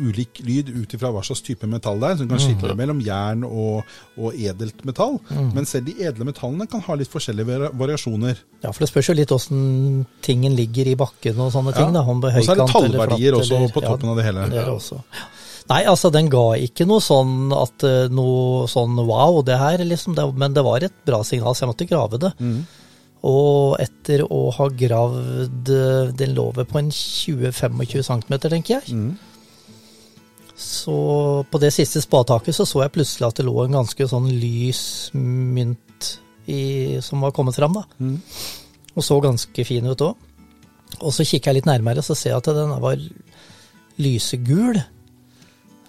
ulik 0.00 0.40
lyd 0.46 0.72
ut 0.72 0.96
ifra 0.96 1.12
hva 1.12 1.20
slags 1.26 1.44
type 1.44 1.68
metall 1.68 2.00
det 2.00 2.14
er, 2.14 2.18
som 2.22 2.32
kan 2.32 2.40
skille 2.40 2.72
mm. 2.72 2.80
mellom 2.80 3.04
jern 3.04 3.44
og, 3.44 3.92
og 4.16 4.32
edelt 4.40 4.80
metall. 4.88 5.18
Mm. 5.28 5.52
Men 5.52 5.68
selv 5.68 5.90
de 5.90 5.98
edle 6.08 6.28
metallene 6.28 6.68
kan 6.70 6.80
ha 6.88 6.96
litt 6.96 7.12
forskjellige 7.12 7.74
variasjoner. 7.76 8.40
Ja, 8.64 8.72
for 8.72 8.86
det 8.86 8.92
spørs 8.94 9.12
jo 9.12 9.20
litt 9.20 9.36
åssen 9.36 10.06
tingen 10.24 10.56
ligger 10.56 10.88
i 10.88 10.96
bakken 10.96 11.44
og 11.44 11.52
sånne 11.52 11.76
ting. 11.76 11.92
Ja. 11.92 12.00
Da, 12.00 12.08
og 12.08 12.40
så 12.40 12.56
er 12.56 12.64
det 12.64 12.70
tallverdier 12.72 13.36
også 13.36 13.66
på 13.68 13.84
toppen 13.84 14.08
ja, 14.08 14.14
av 14.14 14.22
det 14.22 14.30
hele. 14.30 14.52
Det 14.52 14.64
er 14.64 14.70
det 14.70 14.78
også. 14.80 15.04
Nei, 15.66 15.82
altså 15.90 16.12
den 16.14 16.28
ga 16.30 16.44
ikke 16.62 16.86
noe 16.86 17.02
sånn 17.02 17.50
at 17.56 17.82
noe 18.14 18.66
sånn 18.70 18.98
wow, 19.08 19.40
det 19.46 19.58
her, 19.58 19.82
liksom. 19.82 20.14
Det, 20.14 20.26
men 20.38 20.54
det 20.54 20.62
var 20.66 20.84
et 20.86 20.94
bra 21.08 21.22
signal, 21.26 21.56
så 21.56 21.64
jeg 21.64 21.72
måtte 21.72 21.88
grave 21.90 22.20
det. 22.22 22.32
Mm. 22.38 22.60
Og 23.26 23.78
etter 23.82 24.22
å 24.22 24.50
ha 24.54 24.66
gravd 24.70 25.70
Den 26.14 26.34
lå 26.36 26.44
vel 26.54 26.68
på 26.68 26.78
en 26.78 26.92
20-25 26.92 28.04
cm, 28.06 28.36
tenker 28.44 28.76
jeg. 28.76 28.94
Mm. 28.94 29.16
Så 30.56 30.96
på 31.50 31.60
det 31.60 31.72
siste 31.74 32.00
spadetaket 32.00 32.56
så 32.56 32.64
så 32.64 32.84
jeg 32.84 32.94
plutselig 32.94 33.26
at 33.28 33.40
det 33.40 33.44
lå 33.44 33.56
en 33.64 33.76
ganske 33.76 34.06
sånn 34.08 34.30
lys 34.40 35.10
mynt 35.12 36.12
i, 36.48 36.96
som 37.04 37.20
var 37.26 37.34
kommet 37.36 37.58
fram, 37.58 37.76
da. 37.76 37.84
Mm. 38.00 38.20
Og 38.96 39.04
så 39.04 39.18
ganske 39.20 39.66
fin 39.68 39.90
ut 39.90 40.04
òg. 40.06 40.14
Og 41.02 41.12
så 41.12 41.26
kikker 41.26 41.50
jeg 41.50 41.58
litt 41.58 41.68
nærmere, 41.68 42.04
så 42.04 42.14
ser 42.16 42.32
jeg 42.32 42.40
at 42.40 42.52
den 42.56 42.72
var 42.80 43.00
lysegul. 44.00 44.78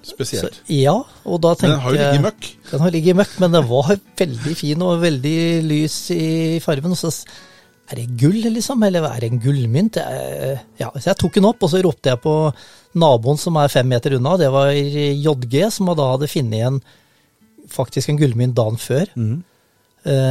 Spesielt. 0.07 0.61
Så, 0.61 0.71
ja, 0.71 0.95
og 1.27 1.41
da 1.43 1.53
tenker 1.57 1.75
Den 1.75 1.83
har 1.83 1.91
jo 1.91 1.97
ligget 1.97 2.19
i 2.19 2.23
møkk. 2.23 2.47
Den 2.71 2.83
har 2.83 2.95
ligget 2.95 3.13
i 3.13 3.17
møkk, 3.21 3.35
men 3.43 3.57
den 3.57 3.67
var 3.69 3.91
veldig 4.21 4.55
fin 4.59 4.85
og 4.85 5.01
veldig 5.03 5.37
lys 5.67 5.97
i 6.15 6.27
fargen. 6.63 6.95
Og 6.95 7.01
så 7.01 7.11
er 7.87 8.01
det 8.01 8.07
gull, 8.19 8.39
liksom? 8.55 8.85
Eller 8.87 9.07
er 9.09 9.23
det 9.23 9.31
en 9.31 9.41
gullmynt? 9.43 9.99
Ja, 10.79 10.91
så 10.95 11.11
jeg 11.11 11.19
tok 11.19 11.37
den 11.39 11.49
opp, 11.49 11.63
og 11.63 11.71
så 11.71 11.81
ropte 11.83 12.13
jeg 12.13 12.21
på 12.23 12.37
naboen 12.97 13.39
som 13.41 13.59
er 13.59 13.71
fem 13.71 13.87
meter 13.91 14.17
unna. 14.17 14.37
Det 14.39 14.49
var 14.53 14.71
JG, 14.71 15.59
som 15.75 15.91
da 15.91 16.13
hadde 16.13 16.31
funnet 16.31 16.59
igjen 16.61 16.81
faktisk 17.67 18.11
en 18.11 18.19
gullmynt 18.19 18.55
dagen 18.57 18.79
før. 18.79 19.11
Mm. 19.19 19.37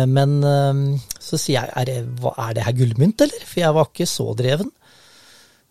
Men 0.08 0.38
eh, 0.46 0.78
så 1.20 1.36
sier 1.36 1.58
jeg, 1.58 1.72
er 1.76 1.88
det, 1.88 1.96
er 2.32 2.56
det 2.56 2.64
her 2.64 2.76
gullmynt, 2.78 3.24
eller? 3.26 3.42
For 3.44 3.60
jeg 3.60 3.76
var 3.76 3.90
ikke 3.90 4.08
så 4.08 4.30
dreven. 4.38 4.70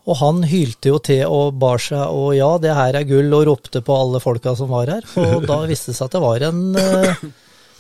Og 0.06 0.20
han 0.20 0.44
hylte 0.46 0.92
jo 0.92 1.00
til 1.02 1.24
og 1.26 1.56
bar 1.62 1.82
seg 1.82 2.14
og 2.14 2.36
ja, 2.38 2.50
det 2.62 2.76
her 2.78 2.98
er 3.00 3.08
gull, 3.10 3.32
og 3.34 3.48
ropte 3.50 3.82
på 3.86 3.96
alle 3.98 4.22
folka 4.22 4.54
som 4.58 4.70
var 4.70 4.92
her. 4.92 5.08
Og 5.22 5.46
da 5.50 5.64
viste 5.70 5.92
det 5.92 5.98
seg 5.98 6.10
at 6.10 6.18
det 6.18 6.22
var 6.22 6.46
en, 6.46 6.62
eh, 6.78 7.24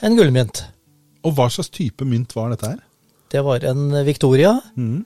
en 0.10 0.18
gullmynt. 0.18 0.64
Og 1.26 1.36
hva 1.38 1.50
slags 1.54 1.70
type 1.74 2.06
mynt 2.08 2.34
var 2.38 2.54
dette 2.54 2.72
her? 2.74 2.82
Det 3.34 3.42
var 3.46 3.66
en 3.70 3.90
Victoria. 4.08 4.56
Mm. 4.78 5.04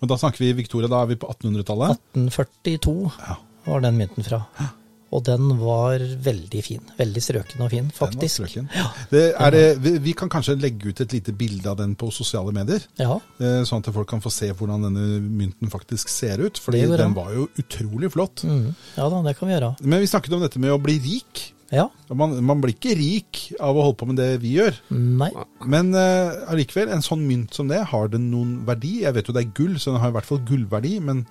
Og 0.00 0.10
da 0.10 0.16
snakker 0.18 0.44
vi 0.44 0.54
Victoria, 0.62 0.90
da 0.90 1.02
er 1.02 1.10
vi 1.10 1.18
på 1.20 1.28
1800-tallet? 1.30 1.98
1842 2.14 2.94
ja. 3.18 3.36
var 3.66 3.82
den 3.84 3.98
mynten 4.00 4.26
fra. 4.26 4.44
Ja. 4.58 4.70
Og 5.10 5.24
den 5.26 5.48
var 5.58 6.02
veldig 6.22 6.62
fin. 6.62 6.82
Veldig 6.98 7.22
strøken 7.24 7.64
og 7.64 7.72
fin, 7.72 7.88
faktisk. 7.94 8.44
Den 8.54 8.68
var 8.70 8.78
Ja, 8.78 8.88
det 9.10 9.82
det, 9.82 9.94
vi 10.04 10.14
kan 10.14 10.30
kanskje 10.30 10.54
legge 10.60 10.92
ut 10.92 11.00
et 11.02 11.12
lite 11.12 11.34
bilde 11.34 11.66
av 11.70 11.80
den 11.80 11.96
på 11.98 12.12
sosiale 12.14 12.54
medier. 12.54 12.84
Ja. 13.00 13.18
Eh, 13.42 13.62
sånn 13.66 13.82
at 13.82 13.90
folk 13.94 14.08
kan 14.10 14.22
få 14.22 14.30
se 14.30 14.52
hvordan 14.54 14.86
denne 14.86 15.20
mynten 15.20 15.72
faktisk 15.72 16.08
ser 16.12 16.42
ut. 16.44 16.60
For 16.62 16.76
den 16.76 17.16
var 17.16 17.32
jo 17.34 17.48
utrolig 17.58 18.12
flott. 18.14 18.44
Mm. 18.46 18.70
Ja 18.96 19.08
da, 19.10 19.22
det 19.26 19.38
kan 19.38 19.50
vi 19.50 19.56
gjøre. 19.56 19.72
Men 19.82 20.04
vi 20.04 20.10
snakket 20.10 20.36
om 20.36 20.44
dette 20.44 20.62
med 20.62 20.74
å 20.74 20.82
bli 20.82 21.00
rik. 21.02 21.50
Ja. 21.70 21.86
Man, 22.08 22.34
man, 22.42 22.62
blir 22.62 22.74
ikke 22.74 22.96
rik 22.98 23.44
av 23.62 23.78
å 23.78 23.84
holde 23.86 23.98
på 24.00 24.08
med 24.10 24.18
det 24.18 24.30
vi 24.42 24.56
gjør. 24.58 24.78
Nei. 24.94 25.30
Men 25.70 25.92
uh, 25.94 26.50
en 26.50 27.06
sånn 27.06 27.22
mynt 27.26 27.54
som 27.54 27.70
det, 27.70 27.82
har 27.92 28.10
den 28.10 28.30
noen 28.32 28.60
verdi? 28.66 29.00
Jeg 29.04 29.14
vet 29.14 29.30
jo 29.30 29.34
det 29.36 29.44
er 29.44 29.54
gull, 29.54 29.76
så 29.78 29.94
den 29.94 30.02
har 30.02 30.10
i 30.10 30.18
hvert 30.18 30.30
fall 30.30 30.42
gullverdi. 30.46 30.96
Men 31.02 31.24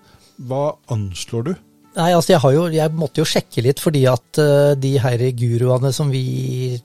hva 0.47 0.77
anslår 0.91 1.49
du? 1.49 1.53
Nei, 1.99 2.11
altså 2.15 2.35
jeg, 2.35 2.51
jo, 2.55 2.67
jeg, 2.71 2.95
måtte 2.95 3.19
jo 3.19 3.27
sjekke 3.27 3.63
litt, 3.65 3.81
fordi 3.83 4.05
at 4.09 4.39
uh, 4.39 4.73
de 4.79 4.93
her 5.03 5.23
guruene 5.35 5.91
som 5.95 6.11
vi 6.13 6.77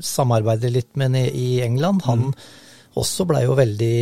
samarbeider 0.00 0.72
litt 0.72 0.90
med 1.00 1.16
i 1.16 1.60
England, 1.64 2.04
han 2.06 2.26
mm. 2.28 2.34
også 3.00 3.26
blei 3.28 3.44
jo 3.46 3.56
veldig 3.58 3.94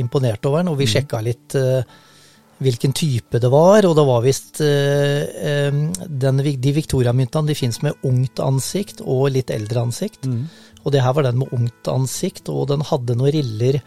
imponert 0.00 0.44
over 0.48 0.60
den. 0.60 0.72
Og 0.72 0.80
vi 0.80 0.88
mm. 0.88 0.92
sjekka 0.94 1.22
litt 1.24 1.56
uh, 1.56 1.80
hvilken 2.64 2.92
type 2.96 3.40
det 3.40 3.50
var, 3.52 3.88
og 3.88 3.96
det 3.96 4.04
var 4.08 4.24
visst 4.24 4.60
uh, 4.62 5.72
De 6.04 6.74
Victoria-myntene 6.76 7.50
de 7.50 7.56
fins 7.58 7.80
med 7.84 8.04
ungt 8.06 8.42
ansikt 8.44 9.00
og 9.04 9.30
litt 9.32 9.52
eldre 9.54 9.86
ansikt. 9.88 10.28
Mm. 10.28 10.44
Og 10.84 10.92
det 10.92 11.00
her 11.00 11.16
var 11.16 11.24
den 11.24 11.40
med 11.40 11.52
ungt 11.56 11.88
ansikt, 11.88 12.52
og 12.52 12.68
den 12.68 12.84
hadde 12.84 13.16
noen 13.16 13.32
riller 13.32 13.80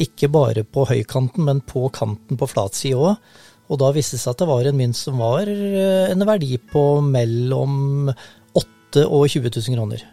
ikke 0.00 0.30
bare 0.30 0.62
på 0.62 0.86
høykanten, 0.90 1.42
men 1.46 1.62
på 1.66 1.88
kanten 1.94 2.38
på 2.38 2.48
flatsida 2.50 3.10
òg. 3.10 3.42
Og 3.72 3.80
da 3.80 3.90
viste 3.96 4.18
det 4.18 4.22
seg 4.24 4.34
at 4.34 4.42
det 4.42 4.48
var 4.50 4.66
en 4.68 4.78
mynt 4.78 4.98
som 4.98 5.20
var 5.22 5.48
eh, 5.48 6.10
en 6.12 6.26
verdi 6.28 6.58
på 6.58 6.82
mellom 7.04 8.10
8 8.10 9.06
og 9.06 9.24
20 9.32 9.48
000 9.48 9.78
kroner. 9.78 10.04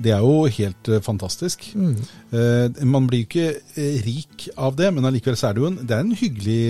Det 0.00 0.12
er 0.14 0.22
jo 0.24 0.46
helt 0.48 0.88
uh, 0.88 1.00
fantastisk. 1.04 1.66
Mm. 1.76 1.96
Uh, 2.32 2.84
man 2.88 3.08
blir 3.10 3.24
jo 3.24 3.26
ikke 3.26 3.96
rik 4.06 4.46
av 4.56 4.78
det, 4.78 4.92
men 4.96 5.04
allikevel 5.04 5.36
så 5.36 5.50
er 5.50 5.58
det 5.58 5.64
jo 5.64 5.68
en, 5.68 5.80
det 5.82 5.96
er 5.96 6.04
en 6.06 6.14
hyggelig, 6.16 6.62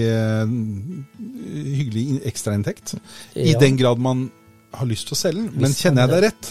hyggelig 1.77 2.07
ekstrainntekt. 2.33 2.97
Ja. 3.37 3.53
I 3.53 3.55
den 3.61 3.79
grad 3.79 4.03
man 4.03 4.31
har 4.75 4.89
lyst 4.89 5.07
til 5.11 5.19
å 5.19 5.21
selge 5.21 5.45
den. 5.45 5.63
Men 5.63 5.77
kjenner 5.77 6.09
jeg 6.09 6.15
deg 6.17 6.27
rett, 6.31 6.51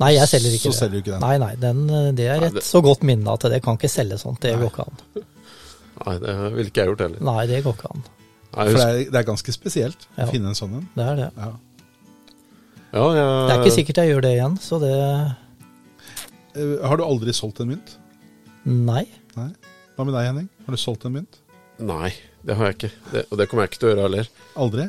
Nei, 0.00 0.10
jeg 0.16 0.26
selger 0.26 0.56
ikke 0.56 0.64
så 0.64 0.72
det. 0.72 0.78
Selger 0.78 0.94
du 0.94 1.00
ikke 1.04 1.12
den. 1.12 1.22
Nei, 1.22 1.34
nei, 1.38 1.52
den, 1.60 2.14
det 2.18 2.26
er 2.32 2.48
et 2.48 2.58
så 2.66 2.80
godt 2.82 3.04
minne 3.06 3.30
at 3.30 3.46
det 3.52 3.60
kan 3.62 3.78
ikke 3.78 3.90
selge 3.92 4.18
sånt. 4.18 4.40
Det 4.42 4.56
går 4.58 4.72
ikke 4.72 4.86
an. 4.88 5.02
Nei, 6.00 6.14
det 6.24 6.34
ville 6.56 6.70
ikke 6.72 6.82
jeg 6.82 6.90
gjort 6.90 7.04
heller. 7.04 7.22
Nei, 7.28 7.44
det 7.50 7.60
går 7.62 7.76
ikke 7.78 7.92
an. 7.92 8.06
For 8.54 8.78
det 8.78 8.86
er, 8.86 8.98
det 9.10 9.20
er 9.20 9.26
ganske 9.26 9.54
spesielt 9.54 10.08
ja. 10.14 10.26
å 10.26 10.30
finne 10.30 10.52
en 10.52 10.58
sånn 10.58 10.76
en. 10.80 10.88
Det 10.94 11.06
er 11.10 11.20
det. 11.22 11.30
Ja. 11.38 11.52
Ja, 12.94 13.04
jeg... 13.10 13.22
Det 13.26 13.54
er 13.54 13.62
ikke 13.62 13.74
sikkert 13.74 14.00
jeg 14.00 14.12
gjør 14.12 14.22
det 14.22 14.32
igjen, 14.36 14.58
så 14.62 14.78
det 14.78 14.94
eh, 16.54 16.84
Har 16.86 17.00
du 17.00 17.02
aldri 17.02 17.34
solgt 17.34 17.62
en 17.64 17.72
mynt? 17.72 17.96
Nei. 18.64 19.02
Nei. 19.34 19.48
Hva 19.96 20.06
med 20.06 20.14
deg, 20.14 20.28
Henning? 20.28 20.46
Har 20.66 20.76
du 20.76 20.80
solgt 20.80 21.06
en 21.08 21.16
mynt? 21.16 21.40
Nei, 21.82 22.12
det 22.46 22.54
har 22.58 22.70
jeg 22.70 22.78
ikke. 22.78 22.92
Det, 23.10 23.24
og 23.30 23.40
det 23.40 23.48
kommer 23.50 23.64
jeg 23.64 23.72
ikke 23.72 23.80
til 23.82 23.88
å 23.88 23.92
gjøre 23.92 24.06
heller. 24.06 24.30
Aldri? 24.62 24.86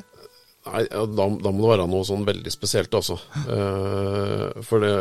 Nei, 0.65 0.83
da, 0.89 1.07
da, 1.15 1.51
må 1.53 1.57
det 1.61 1.71
være 1.71 1.87
noe 1.89 2.05
sånn 2.05 2.25
veldig 2.25 2.53
spesielt, 2.53 2.93
altså. 2.97 3.17
uh, 3.49 4.61
for 4.65 4.85
det 4.85 4.93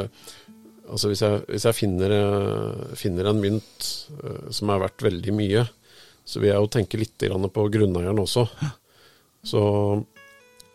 Altså, 0.85 1.09
hvis 1.09 1.23
jeg, 1.25 1.39
hvis 1.49 1.65
jeg 1.65 1.77
finner, 1.79 2.13
uh, 2.13 2.91
finner, 3.01 3.31
en 3.31 3.39
mynt 3.41 3.87
uh, 4.21 4.51
som 4.53 4.69
er 4.69 4.83
verdt 4.83 5.01
veldig 5.07 5.33
mye, 5.33 5.63
så 6.25 6.41
vil 6.41 6.51
jeg 6.51 6.63
jo 6.63 6.73
tenke 6.73 7.01
litt 7.01 7.25
på 7.53 7.69
grunneieren 7.73 8.21
også. 8.23 8.47
Så, 9.45 9.61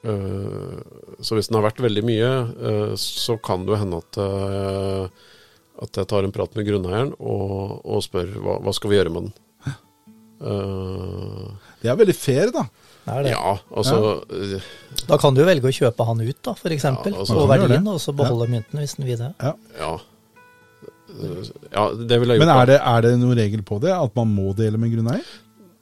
øh, 0.05 0.79
så, 1.17 1.35
hvis 1.35 1.49
den 1.49 1.57
har 1.57 1.65
vært 1.65 1.81
veldig 1.81 2.03
mye, 2.05 2.31
øh, 2.69 2.91
så 3.01 3.37
kan 3.41 3.65
det 3.65 3.73
jo 3.73 3.79
hende 3.81 3.97
at, 3.97 4.19
øh, 4.21 5.07
at 5.81 5.97
jeg 5.97 6.09
tar 6.11 6.27
en 6.27 6.35
prat 6.35 6.53
med 6.55 6.67
grunneieren 6.67 7.15
og, 7.17 7.79
og 7.81 8.03
spør 8.05 8.29
hva, 8.37 8.59
hva 8.61 8.75
skal 8.77 8.93
vi 8.93 8.99
gjøre 8.99 9.15
med 9.15 9.29
den. 9.29 9.37
Uh, 10.39 11.49
det 11.81 11.89
er 11.91 11.97
veldig 11.99 12.15
fair, 12.15 12.47
da. 12.55 12.61
Det 13.03 13.25
det. 13.25 13.31
Ja, 13.33 13.57
altså 13.75 13.97
ja. 14.31 14.59
Da 15.09 15.17
kan 15.19 15.35
du 15.35 15.41
velge 15.43 15.67
å 15.67 15.73
kjøpe 15.73 16.05
han 16.07 16.21
ut, 16.21 16.37
da, 16.45 16.53
f.eks. 16.53 16.85
Ja, 16.85 16.93
altså, 16.95 17.41
og 17.41 17.49
verdien, 17.49 17.87
og 17.89 17.99
så 17.99 18.13
beholde 18.15 18.47
ja. 18.47 18.53
mynten 18.53 18.79
hvis 18.79 18.95
den 18.95 19.07
vil 19.09 19.19
det. 19.19 19.33
Ja. 19.41 19.97
Ja. 21.73 21.83
Det 21.93 22.19
ville 22.21 22.37
jeg 22.37 22.43
Men 22.43 22.51
er 22.53 22.69
det, 22.69 22.79
er 22.79 23.05
det 23.05 23.13
noen 23.19 23.37
regel 23.39 23.63
på 23.65 23.79
det? 23.83 23.93
At 23.95 24.15
man 24.17 24.31
må 24.33 24.53
dele 24.57 24.81
med 24.81 24.93
grunneier? 24.93 25.25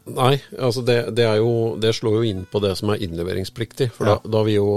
Nei, 0.08 0.38
altså 0.56 0.82
det, 0.88 0.98
det, 1.18 1.26
jo, 1.42 1.76
det, 1.82 1.92
slår 1.98 2.22
jo 2.22 2.28
inn 2.30 2.46
på 2.48 2.62
det 2.63 2.74
som 2.80 2.94
er 2.94 3.02
innleveringspliktig. 3.04 3.90
For 3.96 4.08
ja. 4.08 4.16
da, 4.16 4.32
da, 4.38 4.44
vil 4.48 4.60
jo 4.60 4.70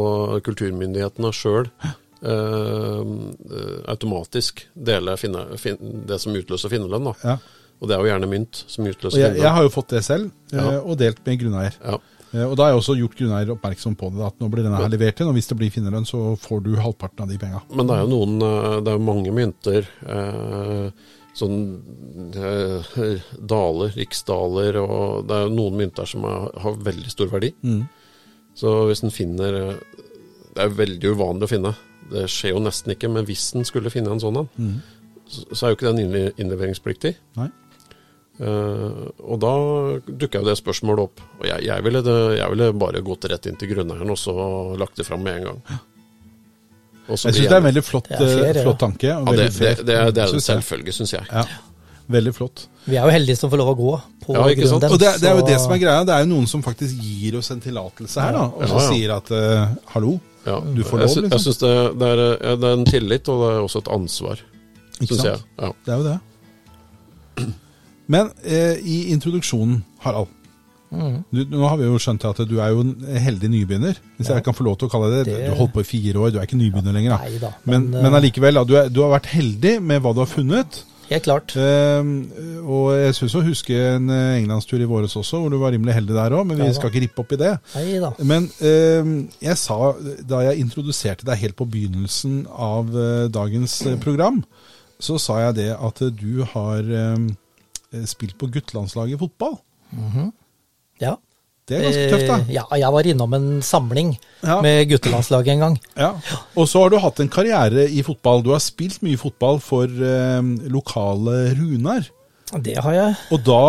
kulturmyndighetene 0.46 1.30
sjøl 1.36 1.68
eh, 1.86 3.12
automatisk 3.92 4.64
dele 4.74 5.14
finne, 5.20 5.46
finne, 5.60 6.02
det 6.10 6.18
som 6.22 6.34
utløser 6.34 6.72
finnerlønn. 6.72 7.12
Ja. 7.22 7.38
Og 7.80 7.88
det 7.88 7.96
er 7.96 8.02
jo 8.02 8.10
gjerne 8.10 8.30
mynt 8.32 8.64
som 8.66 8.88
utløser 8.90 9.16
finnerlønn. 9.16 9.38
Jeg, 9.38 9.44
jeg, 9.44 9.54
har 9.58 9.68
jo 9.68 9.74
fått 9.76 9.94
det 9.94 10.02
selv, 10.06 10.32
ja. 10.50 10.66
Eh, 10.66 10.80
og 10.82 10.98
delt 11.00 11.22
med 11.26 11.44
grunneier. 11.44 11.78
Ja. 11.84 12.00
Eh, 12.32 12.44
og 12.46 12.56
da 12.56 12.66
har 12.66 12.74
jeg 12.74 12.80
også 12.82 12.98
gjort 13.00 13.16
grunneier 13.18 13.54
oppmerksom 13.54 13.96
på 13.98 14.10
det, 14.14 14.26
at 14.26 14.42
nå 14.42 14.50
blir 14.52 14.66
denne 14.66 14.80
her 14.80 14.92
levert 14.92 15.22
inn, 15.22 15.30
og 15.30 15.38
hvis 15.38 15.50
det 15.50 15.58
blir 15.58 15.72
finnerlønn, 15.74 16.08
så 16.08 16.34
får 16.40 16.62
du 16.66 16.74
halvparten 16.78 17.24
av 17.24 17.32
de 17.32 17.38
penga. 17.40 17.62
Men 17.74 17.90
det 17.90 17.96
er 17.96 18.04
jo 18.04 18.12
noen, 18.12 18.36
eh, 18.46 18.76
det 18.80 18.92
er 18.92 19.00
jo 19.00 19.06
mange 19.08 19.34
mynter, 19.34 19.88
eh, 20.16 21.08
sånn 21.40 21.58
eh, 22.34 22.92
daler, 23.38 23.94
riksdaler, 23.96 24.78
og 24.82 25.26
det 25.28 25.36
er 25.36 25.48
jo 25.48 25.56
noen 25.56 25.78
mynter 25.82 26.08
som 26.08 26.26
er, 26.28 26.48
har 26.62 26.78
veldig 26.90 27.12
stor 27.12 27.30
verdi. 27.32 27.52
Mm. 27.62 27.84
Så 28.58 28.72
hvis 28.88 29.04
en 29.06 29.14
finner 29.14 29.56
eh, 29.56 29.76
Det 30.50 30.64
er 30.64 30.72
veldig 30.74 31.12
uvanlig 31.14 31.46
å 31.46 31.50
finne, 31.52 31.70
det 32.10 32.24
skjer 32.28 32.56
jo 32.56 32.62
nesten 32.64 32.90
ikke, 32.90 33.08
men 33.12 33.26
hvis 33.28 33.52
en 33.54 33.66
skulle 33.66 33.92
finne 33.92 34.10
en 34.10 34.22
sånn 34.22 34.40
en, 34.40 34.48
mm. 34.58 34.72
så, 35.30 35.44
så, 35.52 35.60
er 35.62 35.70
jo 35.70 35.76
ikke 35.78 35.92
den 35.94 36.32
innleveringspliktig. 36.42 37.12
Nei. 37.38 37.46
Uh, 38.40 39.10
og 39.20 39.36
da 39.42 39.50
dukka 40.08 40.40
jo 40.40 40.46
det 40.48 40.56
spørsmålet 40.56 41.02
opp. 41.10 41.20
Og 41.40 41.46
jeg, 41.50 41.64
jeg, 41.66 41.84
ville 41.84 42.00
det, 42.06 42.16
jeg, 42.38 42.50
ville 42.54 42.68
bare 42.80 43.02
gått 43.04 43.26
rett 43.28 43.46
inn 43.50 43.58
til 43.60 43.68
grunneieren 43.74 44.10
og 44.14 44.16
så 44.18 44.32
lagt 44.80 44.96
det 44.96 45.04
fram 45.04 45.20
med 45.26 45.40
en 45.42 45.48
gang. 45.50 45.58
Jeg 47.10 47.18
syns 47.24 47.36
det 47.40 47.48
er 47.50 47.56
en 47.58 47.66
veldig 47.66 47.82
flott, 47.82 48.06
Det 48.08 48.20
er 48.22 48.38
fair, 48.38 48.54
ja. 48.56 48.62
flott 48.64 48.78
tanke. 48.80 49.10
Og 49.18 49.28
Ja, 49.34 49.36
det, 49.42 49.48
det, 49.58 49.72
det, 49.84 49.96
er- 49.98 50.12
det 50.14 50.22
er 50.22 50.28
en 50.28 50.32
synes 50.36 50.46
jeg. 50.48 50.62
selvfølge, 50.62 50.92
syns 50.94 51.12
jeg. 51.16 51.26
Ja, 51.32 51.42
veldig 52.16 52.32
flott. 52.36 52.64
Vi 52.86 52.96
er 52.96 53.04
jo 53.04 53.12
heldige 53.12 53.36
som 53.40 53.50
får 53.52 53.60
lov 53.60 53.72
å 53.72 53.76
gå 53.80 53.90
på 54.24 54.34
Ja, 54.38 54.44
grunnen 54.46 54.88
Og 54.94 54.98
det, 55.02 55.10
det 55.20 55.28
er 55.28 55.36
jo 55.40 55.46
det 55.50 55.58
som 55.60 55.74
er 55.74 55.80
greia. 55.82 56.04
Det 56.06 56.14
er 56.16 56.24
jo 56.24 56.30
noen 56.32 56.46
som 56.48 56.62
faktisk 56.64 56.96
gir 57.02 57.36
oss 57.40 57.50
en 57.52 57.60
tillatelse 57.60 58.24
her, 58.24 58.32
da. 58.38 58.44
Og 58.46 58.62
så 58.62 58.70
Ja, 58.70 58.80
ja. 58.80 58.88
sier 58.94 59.14
at 59.18 59.32
uh, 59.34 59.74
hallo, 59.96 60.14
Ja. 60.46 60.56
du 60.64 60.80
får 60.86 61.02
lov, 61.02 61.06
liksom. 61.10 61.24
jeg 61.26 61.30
liksom. 61.34 61.44
syns 61.44 61.58
det, 61.66 61.74
det, 62.00 62.08
er, 62.14 62.56
det 62.62 62.70
er 62.70 62.78
en 62.78 62.86
tillit, 62.88 63.28
og 63.28 63.42
det 63.44 63.50
er 63.56 63.60
også 63.66 63.82
et 63.84 63.92
ansvar, 63.98 64.40
Ikke 65.00 65.18
jeg. 65.18 65.20
sant? 65.26 65.50
Ja. 65.60 65.72
Det 65.84 65.92
er 65.92 65.98
jo 65.98 66.08
det. 66.08 66.18
Men 68.10 68.30
eh, 68.42 68.76
i 68.82 68.98
introduksjonen, 69.14 69.80
Harald. 70.04 70.28
Mm. 70.90 71.20
Du, 71.30 71.44
nå 71.52 71.68
har 71.70 71.76
vi 71.78 71.86
jo 71.86 71.98
skjønt 72.02 72.24
at 72.26 72.40
du 72.50 72.56
er 72.58 72.72
jo 72.74 72.80
en 72.82 72.94
heldig 73.22 73.50
nybegynner, 73.52 73.98
hvis 74.18 74.26
Ja. 74.32 74.40
jeg 74.40 74.44
kan 74.48 74.56
få 74.58 74.64
lov 74.66 74.76
til 74.80 74.88
å 74.88 74.90
kalle 74.90 75.10
det 75.12 75.20
det. 75.28 75.36
Du 75.46 75.54
holdt 75.54 75.72
på 75.76 75.84
i 75.84 75.86
fire 75.86 76.18
år, 76.18 76.32
du 76.34 76.38
er 76.40 76.48
ikke 76.48 76.58
nybegynner 76.58 76.96
lenger. 76.96 77.14
da. 77.14 77.18
Nei 77.28 77.38
da. 77.38 77.50
Men, 77.64 77.84
Men, 77.92 78.02
men 78.02 78.08
eh, 78.12 78.18
allikevel, 78.18 78.58
da, 78.58 78.64
du, 78.66 78.74
er, 78.80 78.88
du 78.90 79.02
har 79.04 79.12
vært 79.14 79.28
heldig 79.30 79.76
med 79.86 80.02
hva 80.02 80.12
du 80.16 80.18
har 80.24 80.30
funnet. 80.32 80.80
Helt 81.10 81.24
klart. 81.26 81.54
Eh, 81.58 82.10
og 82.66 82.88
jeg 82.98 83.14
syns 83.20 83.36
å 83.38 83.42
huske 83.46 83.74
en 83.94 84.10
eh, 84.14 84.36
englandstur 84.40 84.82
i 84.82 84.88
våres 84.90 85.14
også, 85.18 85.38
hvor 85.44 85.50
du 85.54 85.58
var 85.62 85.70
rimelig 85.74 85.94
heldig 86.00 86.14
der 86.18 86.34
òg, 86.38 86.44
men 86.50 86.58
vi 86.58 86.66
Ja 86.68 86.74
skal 86.74 86.90
ikke 86.90 87.02
rippe 87.06 87.22
opp 87.22 87.32
i 87.34 87.38
det. 87.44 87.52
Nei 87.76 87.98
da. 88.02 88.10
Men 88.26 88.50
eh, 88.58 89.12
jeg 89.46 89.56
sa, 89.62 89.78
da 90.26 90.42
jeg 90.48 90.62
introduserte 90.66 91.26
deg 91.30 91.38
helt 91.44 91.58
på 91.58 91.66
begynnelsen 91.70 92.44
av 92.50 92.90
eh, 92.94 93.28
dagens 93.30 93.78
program, 94.02 94.42
så 95.02 95.18
sa 95.22 95.38
jeg 95.46 95.56
det 95.62 95.70
at 95.78 96.02
du 96.18 96.42
har 96.50 96.82
eh, 96.82 97.30
spilt 98.06 98.36
på 98.38 98.46
guttelandslaget 98.54 99.16
i 99.16 99.20
fotball. 99.20 99.58
Ja. 101.00 101.16
Det 101.70 101.76
er 101.78 101.84
ganske 101.86 102.06
tøft, 102.10 102.26
da. 102.26 102.36
Eh, 102.40 102.52
Ja, 102.56 102.64
jeg 102.80 102.92
var 102.92 103.06
innom 103.06 103.34
en 103.36 103.48
samling 103.62 104.16
Ja. 104.42 104.60
med 104.62 104.88
guttelandslaget 104.90 105.52
en 105.54 105.60
gang. 105.60 105.76
Ja. 105.96 106.12
Og 106.56 106.66
så 106.68 106.82
har 106.82 106.90
du 106.90 106.98
hatt 106.98 107.20
en 107.20 107.28
karriere 107.28 107.84
i 107.88 108.02
fotball. 108.02 108.42
Du 108.42 108.50
har 108.50 108.58
spilt 108.60 109.02
mye 109.02 109.16
fotball 109.20 109.60
for 109.60 109.84
eh, 109.86 110.40
lokale 110.72 111.54
Runar. 111.54 112.08
Det 112.50 112.74
har 112.82 112.92
jeg. 112.96 113.14
Og 113.30 113.44
da 113.46 113.60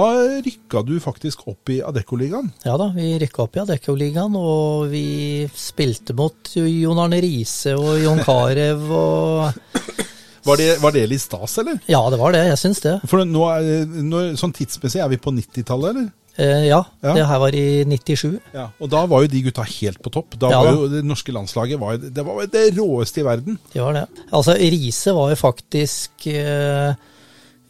rykka 0.41 0.81
du 0.87 0.95
faktisk 0.99 1.43
opp 1.51 1.69
i 1.69 1.81
Adeccoligaen. 1.85 2.47
Ja 2.65 2.73
da, 2.81 2.87
vi 2.95 3.11
rykka 3.21 3.43
opp 3.43 3.55
i 3.55 3.61
Adeccoligaen, 3.61 4.33
og 4.35 4.87
vi 4.89 5.03
spilte 5.53 6.15
mot 6.17 6.49
Jon 6.55 6.97
Arne 6.97 7.19
Riise 7.21 7.75
og 7.77 7.99
Jon 8.01 8.23
Carew 8.25 8.89
og 8.89 9.53
Var 10.45 10.57
det, 10.57 10.69
var 10.81 10.91
det 10.95 11.03
litt 11.11 11.21
stas, 11.21 11.57
eller? 11.61 11.77
Ja, 11.91 12.01
det 12.09 12.17
var 12.21 12.31
det. 12.33 12.45
Jeg 12.49 12.57
syns 12.61 12.81
det. 12.81 12.95
For 13.09 13.21
nå 13.25 13.43
er, 13.53 13.85
nå, 13.85 14.23
sånn 14.39 14.53
tidsmessig, 14.57 15.01
er 15.03 15.09
vi 15.11 15.19
på 15.21 15.33
90-tallet, 15.35 15.89
eller? 15.95 16.09
Eh, 16.39 16.63
ja, 16.69 16.79
Ja. 17.03 17.13
det 17.13 17.25
her 17.27 17.39
var 17.43 17.53
i 17.59 17.83
97. 17.85 18.39
Ja, 18.55 18.69
og 18.79 18.89
da 18.89 19.01
var 19.05 19.25
jo 19.25 19.27
de 19.33 19.41
gutta 19.43 19.65
helt 19.67 19.99
på 20.01 20.09
topp. 20.15 20.37
Da 20.39 20.49
Ja, 20.49 20.61
var 20.63 20.71
jo 20.79 20.87
Det 20.87 21.03
norske 21.05 21.33
landslaget 21.35 21.77
var, 21.79 21.97
det 21.97 22.23
var 22.25 22.45
det 22.47 22.63
råeste 22.77 23.19
i 23.21 23.25
verden. 23.27 23.59
Det 23.73 23.81
var 23.83 23.93
det. 23.99 24.05
Altså, 24.31 24.55
Riise 24.55 25.13
var 25.13 25.29
jo 25.33 25.35
faktisk 25.35 26.27
eh, 26.31 26.95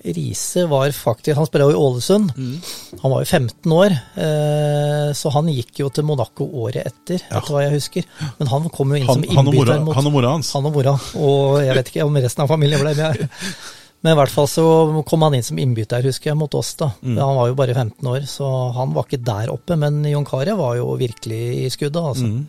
Riise 0.03 0.63
var 0.69 0.89
faktisk 0.95 1.37
Han 1.37 1.45
spilla 1.45 1.67
jo 1.69 1.73
i 1.75 1.79
Ålesund. 1.79 2.31
Mm. 2.37 2.55
Han 3.03 3.11
var 3.13 3.21
jo 3.21 3.29
15 3.29 3.75
år, 3.75 3.91
eh, 4.25 5.09
så 5.17 5.31
han 5.35 5.49
gikk 5.53 5.81
jo 5.83 5.89
til 5.93 6.07
Monaco 6.07 6.47
året 6.63 6.85
etter, 6.89 7.19
Ja. 7.29 7.37
etter 7.37 7.53
hva 7.53 7.61
jeg 7.67 7.75
husker. 7.75 8.07
Men 8.39 8.47
han 8.47 8.69
kom 8.69 8.89
jo 8.89 8.95
inn 9.01 9.05
Han, 9.07 9.21
som 9.23 9.35
han, 9.37 9.45
innbytter 9.51 9.83
mot 9.85 9.95
han 9.95 10.07
og 10.09 10.13
mora 10.13 10.31
hans. 10.33 10.51
han 10.53 10.65
og 10.65 10.73
mora. 10.73 10.95
Og 11.15 11.61
jeg 11.65 11.75
vet 11.77 11.91
ikke 11.93 12.05
om 12.07 12.17
resten 12.17 12.41
av 12.43 12.49
familien 12.49 12.81
ble 12.81 12.95
med. 12.97 13.29
Men 14.01 14.15
i 14.15 14.17
hvert 14.17 14.33
fall 14.33 14.47
så 14.49 14.63
kom 15.05 15.21
han 15.21 15.35
inn 15.37 15.43
som 15.45 15.59
innbytter, 15.61 16.01
husker 16.01 16.31
jeg, 16.31 16.37
mot 16.37 16.55
oss. 16.57 16.73
da. 16.79 16.87
Mm. 17.05 17.19
Han 17.21 17.35
var 17.37 17.47
jo 17.51 17.55
bare 17.59 17.75
15 17.77 18.07
år, 18.09 18.23
så 18.25 18.47
han 18.73 18.93
var 18.95 19.05
ikke 19.05 19.23
der 19.23 19.51
oppe. 19.53 19.77
Men 19.77 20.01
Jon 20.09 20.25
Carew 20.25 20.57
var 20.57 20.75
jo 20.79 20.87
virkelig 20.97 21.41
i 21.67 21.69
skuddet, 21.69 22.01
altså. 22.01 22.25
Mm. 22.25 22.47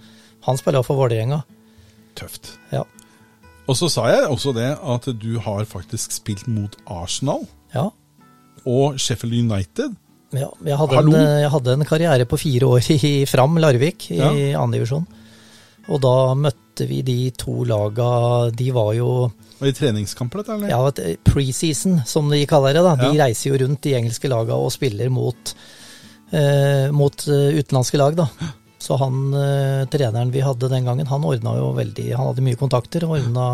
Han 0.48 0.56
spilla 0.56 0.80
for 0.82 0.96
Vålerenga. 0.96 1.42
Tøft. 2.16 2.54
Ja. 2.72 2.84
Og 3.70 3.76
så 3.78 3.88
sa 3.92 4.08
jeg 4.10 4.26
også 4.28 4.52
det 4.56 4.70
at 4.76 5.08
du 5.22 5.38
har 5.42 5.64
faktisk 5.70 6.12
spilt 6.16 6.48
mot 6.50 6.74
Arsenal 6.90 7.44
ja. 7.74 7.88
og 8.66 8.98
Sheffield 9.00 9.36
United. 9.44 9.94
Ja, 10.34 10.48
jeg 10.64 10.78
hadde, 10.80 10.98
en, 10.98 11.12
jeg 11.12 11.50
hadde 11.52 11.74
en 11.76 11.84
karriere 11.86 12.24
på 12.26 12.38
fire 12.40 12.66
år 12.66 12.86
i 12.96 13.12
Fram 13.28 13.58
Larvik 13.60 14.10
i 14.10 14.18
Ja. 14.18 14.30
andre 14.62 14.78
divisjon. 14.80 15.06
Og 15.92 16.00
da 16.02 16.12
møtte 16.38 16.86
vi 16.88 17.00
de 17.02 17.30
to 17.36 17.64
laga 17.66 18.50
De 18.54 18.68
var 18.72 18.92
jo 18.94 19.08
Var 19.58 19.68
I 19.68 19.72
treningskamper, 19.74 20.38
dette, 20.42 20.54
eller? 20.54 20.68
ja, 20.70 21.16
preseason, 21.26 22.00
som 22.06 22.30
de 22.30 22.40
kaller 22.46 22.72
det. 22.78 22.82
da. 22.86 22.94
De 22.96 23.10
Ja. 23.16 23.26
reiser 23.26 23.50
jo 23.52 23.58
rundt 23.66 23.82
de 23.82 23.94
engelske 23.98 24.28
laga 24.30 24.54
og 24.54 24.72
spiller 24.72 25.10
mot, 25.10 25.54
eh, 26.32 26.90
mot 26.90 27.26
eh, 27.28 27.58
utenlandske 27.60 27.98
lag, 27.98 28.16
da. 28.16 28.26
Så 28.82 28.96
han 28.98 29.18
eh, 29.38 29.84
treneren 29.92 30.32
vi 30.34 30.42
hadde 30.42 30.70
den 30.72 30.86
gangen, 30.88 31.06
han 31.06 31.26
ordna 31.28 31.54
jo 31.60 31.68
veldig 31.76 32.08
Han 32.16 32.32
hadde 32.32 32.42
mye 32.44 32.58
kontakter. 32.58 33.06
Ordna 33.06 33.48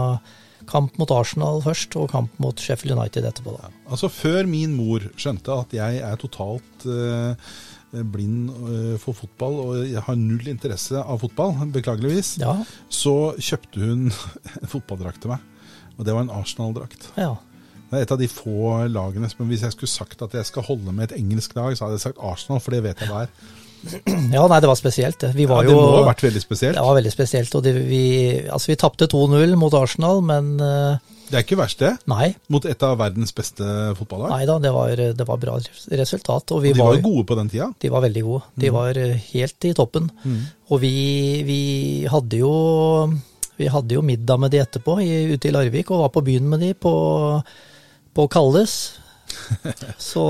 kamp 0.68 0.96
mot 1.00 1.10
Arsenal 1.14 1.60
først, 1.64 1.94
og 2.00 2.10
kamp 2.12 2.32
mot 2.42 2.60
Sheffield 2.60 2.96
United 2.96 3.24
etterpå. 3.28 3.54
da. 3.60 3.68
Altså 3.88 4.08
Før 4.12 4.48
min 4.48 4.74
mor 4.76 5.04
skjønte 5.20 5.54
at 5.54 5.74
jeg 5.76 6.00
er 6.04 6.16
totalt 6.20 6.84
eh, 6.88 7.52
blind 8.04 8.50
eh, 8.68 8.96
for 9.00 9.16
fotball 9.16 9.60
og 9.62 9.76
jeg 9.88 10.02
har 10.04 10.18
null 10.20 10.48
interesse 10.50 11.00
av 11.00 11.22
fotball, 11.24 11.54
beklageligvis, 11.72 12.34
Ja, 12.42 12.58
så 12.92 13.34
kjøpte 13.40 13.80
hun 13.84 14.08
en 14.60 14.68
fotballdrakt 14.74 15.22
til 15.24 15.32
meg. 15.36 15.44
Og 15.98 16.04
det 16.06 16.14
var 16.14 16.26
en 16.26 16.34
Arsenal-drakt. 16.40 17.12
ja. 17.20 17.34
Det 17.88 17.96
er 17.96 18.04
et 18.04 18.10
av 18.12 18.18
de 18.20 18.26
få 18.28 18.82
lagene 18.92 19.30
som 19.32 19.46
Hvis 19.48 19.62
jeg 19.64 19.72
skulle 19.72 19.88
sagt 19.88 20.20
at 20.20 20.34
jeg 20.36 20.44
skal 20.44 20.66
holde 20.66 20.92
med 20.92 21.06
et 21.08 21.14
engelsk 21.22 21.54
lag, 21.56 21.72
så 21.72 21.86
hadde 21.86 21.96
jeg 21.96 22.02
sagt 22.02 22.18
Arsenal, 22.20 22.60
for 22.60 22.76
det 22.76 22.82
vet 22.84 23.00
jeg 23.00 23.08
hva 23.08 23.22
er. 23.24 23.30
ja 24.36 24.46
nei, 24.50 24.58
det 24.60 24.68
var 24.70 24.78
spesielt. 24.78 25.18
det. 25.20 25.30
var 25.48 25.62
Ja, 25.62 25.68
det 25.68 25.76
må 25.76 25.84
jo 25.84 26.00
ha 26.00 26.08
vært 26.08 26.24
veldig 26.26 26.42
spesielt. 26.42 26.76
Det 26.78 26.84
var 26.86 26.96
veldig 26.98 27.12
spesielt. 27.14 27.54
og 27.54 27.62
det, 27.64 27.74
vi, 27.88 28.02
altså 28.48 28.72
vi 28.72 28.76
tapte 28.80 29.08
2-0 29.10 29.54
mot 29.60 29.74
Arsenal, 29.78 30.20
men 30.24 30.50
eh, 30.60 31.14
Det 31.28 31.36
er 31.38 31.44
ikke 31.46 31.58
verst, 31.60 31.78
det. 31.84 31.92
nei. 32.10 32.30
Mot 32.48 32.64
et 32.64 32.82
av 32.82 32.98
verdens 32.98 33.32
beste 33.36 33.64
fotballag. 33.98 34.32
Nei 34.34 34.46
da, 34.48 34.58
det 34.58 34.72
var, 34.74 34.94
det 35.20 35.26
var 35.28 35.40
bra 35.42 35.56
resultat. 36.02 36.52
Og 36.56 36.62
vi 36.64 36.72
Og 36.72 36.78
de 36.78 36.82
var, 36.82 36.94
var 36.96 37.02
gode 37.06 37.24
på 37.28 37.38
den 37.38 37.48
tida. 37.54 37.70
de 37.78 37.90
var 37.94 38.04
veldig 38.06 38.22
gode. 38.26 38.42
De 38.56 38.70
var 38.74 38.98
eh, 38.98 39.16
helt 39.32 39.64
i 39.70 39.74
toppen. 39.76 40.10
Og 40.68 40.80
vi, 40.84 40.94
vi 41.48 41.60
hadde 42.10 42.40
jo 42.44 42.54
vi 43.58 43.66
hadde 43.66 43.96
jo 43.96 44.04
middag 44.06 44.38
med 44.38 44.52
de 44.54 44.60
etterpå 44.62 45.00
i, 45.02 45.34
ute 45.34 45.48
i 45.48 45.50
Larvik, 45.50 45.90
og 45.90 46.04
var 46.04 46.12
på 46.14 46.22
byen 46.22 46.46
med 46.48 46.60
de 46.62 46.74
på, 46.78 46.92
på 48.14 48.26
Kalles. 48.30 48.74
Så 50.10 50.22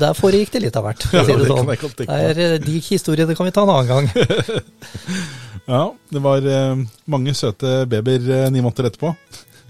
der 0.00 0.16
foregikk 0.18 0.54
det 0.56 0.64
litt 0.66 0.78
av 0.78 0.88
hvert, 0.88 1.04
si 1.04 1.20
det 1.20 1.46
sånn. 1.50 1.70
jeg 1.70 1.82
godt 1.84 2.00
tenke 2.00 2.10
meg. 2.10 2.34
Det 2.34 2.48
er, 2.48 2.56
eh, 2.56 2.64
de 2.64 2.80
historiene 2.86 3.36
kan 3.38 3.48
vi 3.48 3.54
ta 3.54 3.66
en 3.66 3.74
annen 3.76 3.90
gang. 3.90 4.10
Ja, 5.70 5.84
det 6.10 6.22
var 6.24 6.46
eh, 6.46 6.82
mange 7.10 7.34
søte 7.36 7.84
babyer 7.90 8.26
eh, 8.26 8.48
ni 8.50 8.62
måneder 8.64 8.90
etterpå. 8.90 9.14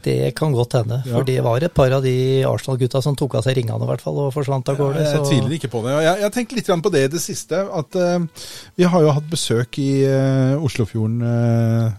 Det 0.00 0.32
kan 0.32 0.54
godt 0.56 0.78
hende. 0.78 1.02
For 1.04 1.26
det 1.28 1.36
var 1.44 1.60
et 1.60 1.74
par 1.76 1.92
av 1.92 2.00
de 2.04 2.40
Arsenal-gutta 2.48 3.02
som 3.04 3.16
tok 3.18 3.36
av 3.36 3.44
seg 3.44 3.58
ringene 3.58 3.84
i 3.84 3.88
hvert 3.90 4.00
fall, 4.00 4.16
og 4.22 4.32
forsvant 4.32 4.70
av 4.72 4.78
gårde. 4.80 5.02
Jeg 5.04 5.26
tviler 5.28 5.56
ikke 5.58 5.68
på 5.74 5.82
det. 5.84 5.92
Jeg, 6.06 6.22
jeg 6.22 6.34
tenkte 6.36 6.56
litt 6.56 6.70
på 6.86 6.92
det 6.94 7.02
i 7.04 7.10
det 7.12 7.20
siste. 7.20 7.60
At 7.68 7.98
uh, 8.00 8.48
vi 8.80 8.88
har 8.88 9.04
jo 9.04 9.12
hatt 9.12 9.28
besøk 9.28 9.76
i 9.82 9.90
uh, 10.08 10.64
Oslofjorden 10.64 11.20
uh, 11.20 11.92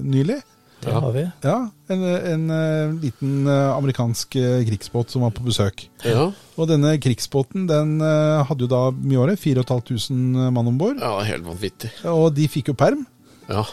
nylig. 0.00 0.38
Det 0.84 0.92
har 0.92 1.12
vi. 1.14 1.22
Ja, 1.44 1.56
En, 1.92 2.02
en 2.04 2.44
eh, 2.50 2.92
liten 3.02 3.46
eh, 3.46 3.70
amerikansk 3.76 4.36
eh, 4.40 4.62
krigsbåt 4.68 5.10
som 5.12 5.24
var 5.26 5.32
på 5.36 5.44
besøk. 5.44 5.86
Ja, 6.04 6.30
Og 6.56 6.68
denne 6.70 6.94
krigsbåten 7.02 7.66
den 7.68 7.98
hadde 8.00 8.64
jo 8.64 8.70
da 8.70 8.82
mye 8.94 9.20
året, 9.24 9.40
4500 9.42 10.52
mann 10.54 10.68
om 10.70 10.78
bord. 10.80 11.00
ja, 11.00 11.16
helt 11.28 11.44
vanvittig. 11.48 11.90
Og 12.08 12.30
de 12.36 12.46
fikk 12.48 12.70
jo 12.72 12.76
perm. 12.78 13.06
Ja. 13.50 13.64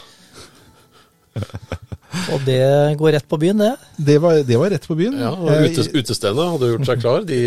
Og 2.32 2.42
det 2.44 2.58
går 3.00 3.14
rett 3.16 3.24
på 3.28 3.38
byen, 3.40 3.62
det. 3.62 3.70
Det 3.96 4.18
var, 4.20 4.42
det 4.44 4.58
var 4.60 4.68
rett 4.74 4.84
på 4.86 4.96
byen. 4.98 5.14
ja 5.16 5.30
og 5.32 5.48
Utestedene 5.96 6.50
hadde 6.52 6.68
gjort 6.74 6.90
seg 6.90 7.00
klar. 7.00 7.24
De 7.24 7.38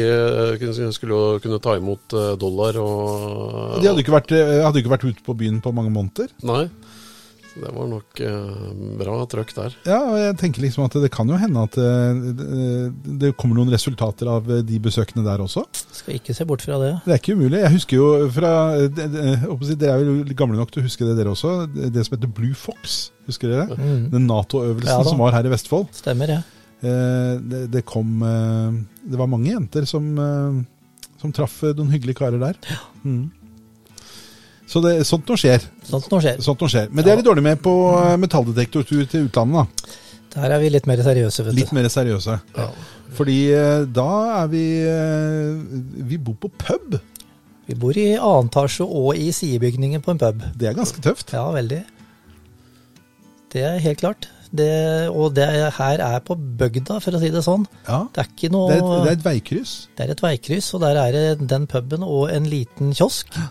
skulle 0.96 1.14
jo 1.14 1.38
kunne 1.44 1.60
ta 1.62 1.76
imot 1.78 2.16
dollar 2.42 2.80
og 2.82 3.78
de 3.78 3.86
hadde 3.92 4.00
jo 4.02 4.06
ikke 4.08 4.16
vært, 4.16 4.34
hadde 4.34 4.80
jo 4.80 4.86
ikke 4.86 4.96
vært 4.96 5.06
ute 5.12 5.26
på 5.28 5.38
byen 5.38 5.62
på 5.62 5.74
mange 5.76 5.94
måneder. 5.94 6.34
Nei. 6.50 6.64
Det 7.56 7.70
var 7.72 7.88
nok 7.88 8.20
eh, 8.20 8.72
bra 9.00 9.14
trøkk 9.32 9.54
der. 9.56 9.76
Ja, 9.88 10.00
og 10.10 10.18
jeg 10.20 10.36
tenker 10.42 10.64
liksom 10.66 10.84
at 10.90 10.96
det 11.00 11.10
kan 11.14 11.30
jo 11.32 11.38
hende 11.40 11.62
at 11.64 11.78
eh, 11.80 12.18
det- 13.22 13.32
kommer 13.40 13.56
noen 13.62 13.72
resultater 13.72 14.28
av 14.28 14.50
eh, 14.52 14.60
de 14.68 14.80
besøkene 14.84 15.24
der 15.24 15.40
også. 15.46 15.64
Skal 16.02 16.18
ikke 16.20 16.36
se 16.36 16.44
bort 16.50 16.66
fra 16.68 16.78
det. 16.82 16.90
Det 17.06 17.14
er 17.16 17.22
ikke 17.22 17.38
umulig. 17.40 17.62
Jeg 17.64 17.72
husker 17.78 17.96
jo 18.02 18.10
fra 18.36 18.52
eh, 18.76 19.46
si, 19.70 19.78
Dere 19.80 19.96
er 19.96 20.04
jo 20.04 20.36
gamle 20.36 20.60
nok 20.60 20.74
til 20.76 20.84
å 20.84 20.88
huske 20.90 21.08
det, 21.08 21.16
dere 21.22 21.32
også. 21.32 21.54
Det 21.74 22.04
som 22.06 22.18
heter 22.18 22.34
Blue 22.36 22.54
Fox. 22.60 22.98
Husker 23.30 23.50
dere? 23.56 23.80
Mm. 23.80 24.10
Den 24.12 24.28
Nato-øvelsen 24.30 24.92
Ja 24.92 25.08
som 25.08 25.24
var 25.24 25.32
her 25.38 25.48
i 25.48 25.54
Vestfold. 25.56 25.88
Stemmer, 25.96 26.36
ja. 26.36 26.42
Eh, 26.84 27.40
Det, 27.40 27.64
det 27.72 27.86
kom 27.88 28.20
eh, 28.22 28.84
Det 29.08 29.18
var 29.18 29.32
mange 29.32 29.54
jenter 29.56 29.88
som, 29.90 30.12
eh, 30.20 30.60
som 31.24 31.32
traff 31.34 31.62
eh, 31.64 31.72
noen 31.80 31.96
hyggelige 31.96 32.20
karer 32.20 32.42
der. 32.52 32.60
Mm. 33.08 33.32
Så 34.70 34.82
det, 34.82 34.96
sånt 35.06 35.28
noe 35.30 35.38
skjer. 35.38 35.64
Sånt 35.86 36.08
nå 36.10 36.20
skjer. 36.24 36.42
Sånt 36.44 36.62
noe 36.64 36.72
skjer. 36.72 36.90
Men 36.92 37.06
det 37.06 37.14
er 37.14 37.20
litt 37.22 37.28
dårlig 37.28 37.44
med 37.46 37.62
på 37.64 37.74
eh, 38.00 38.16
metalldetektortur 38.22 39.06
til 39.12 39.28
utlandet. 39.28 39.66
da. 39.86 40.02
Der 40.36 40.52
er 40.58 40.60
vi 40.60 40.72
litt 40.74 40.88
mer 40.90 41.00
seriøse, 41.06 41.46
vet 41.48 41.56
Litt 41.56 41.74
mer 41.76 41.88
seriøse. 41.92 42.40
Ja. 42.58 42.70
Fordi 43.16 43.38
eh, 43.56 43.86
da 43.96 44.08
er 44.42 44.50
vi 44.52 44.64
eh, 44.90 45.76
Vi 46.10 46.18
bor 46.20 46.36
på 46.42 46.50
pub. 46.52 46.98
Vi 47.66 47.78
bor 47.82 47.98
i 47.98 48.12
annen 48.18 48.50
etasje 48.52 48.86
og 48.86 49.16
i 49.18 49.30
sidebygningen 49.34 50.04
på 50.06 50.14
en 50.16 50.22
pub. 50.22 50.44
Det 50.58 50.70
er 50.70 50.78
ganske 50.78 51.02
tøft. 51.02 51.32
Ja, 51.34 51.46
veldig. 51.56 51.84
Det 53.54 53.64
er 53.64 53.80
helt 53.86 54.02
klart. 54.02 54.28
Det, 54.56 55.10
og 55.10 55.34
det 55.36 55.46
her 55.76 56.02
er 56.04 56.20
på 56.24 56.36
bygda, 56.38 57.00
for 57.04 57.18
å 57.18 57.20
si 57.20 57.32
det 57.34 57.42
sånn. 57.44 57.66
Ja. 57.88 58.04
Det 58.14 58.22
er 58.22 58.30
ikke 58.30 58.50
noe 58.54 58.70
Det 58.70 58.76
er, 58.78 58.84
et, 58.84 58.92
det 59.04 59.10
er 59.10 59.18
et 59.18 59.26
veikryss. 59.26 59.74
Det 59.98 60.06
er 60.06 60.14
et 60.14 60.24
veikryss, 60.24 60.70
og 60.78 60.84
der 60.86 61.00
er 61.02 61.16
det 61.16 61.48
den 61.50 61.66
puben 61.72 62.06
og 62.06 62.30
en 62.32 62.48
liten 62.52 62.94
kiosk. 62.96 63.34
Ja, 63.36 63.50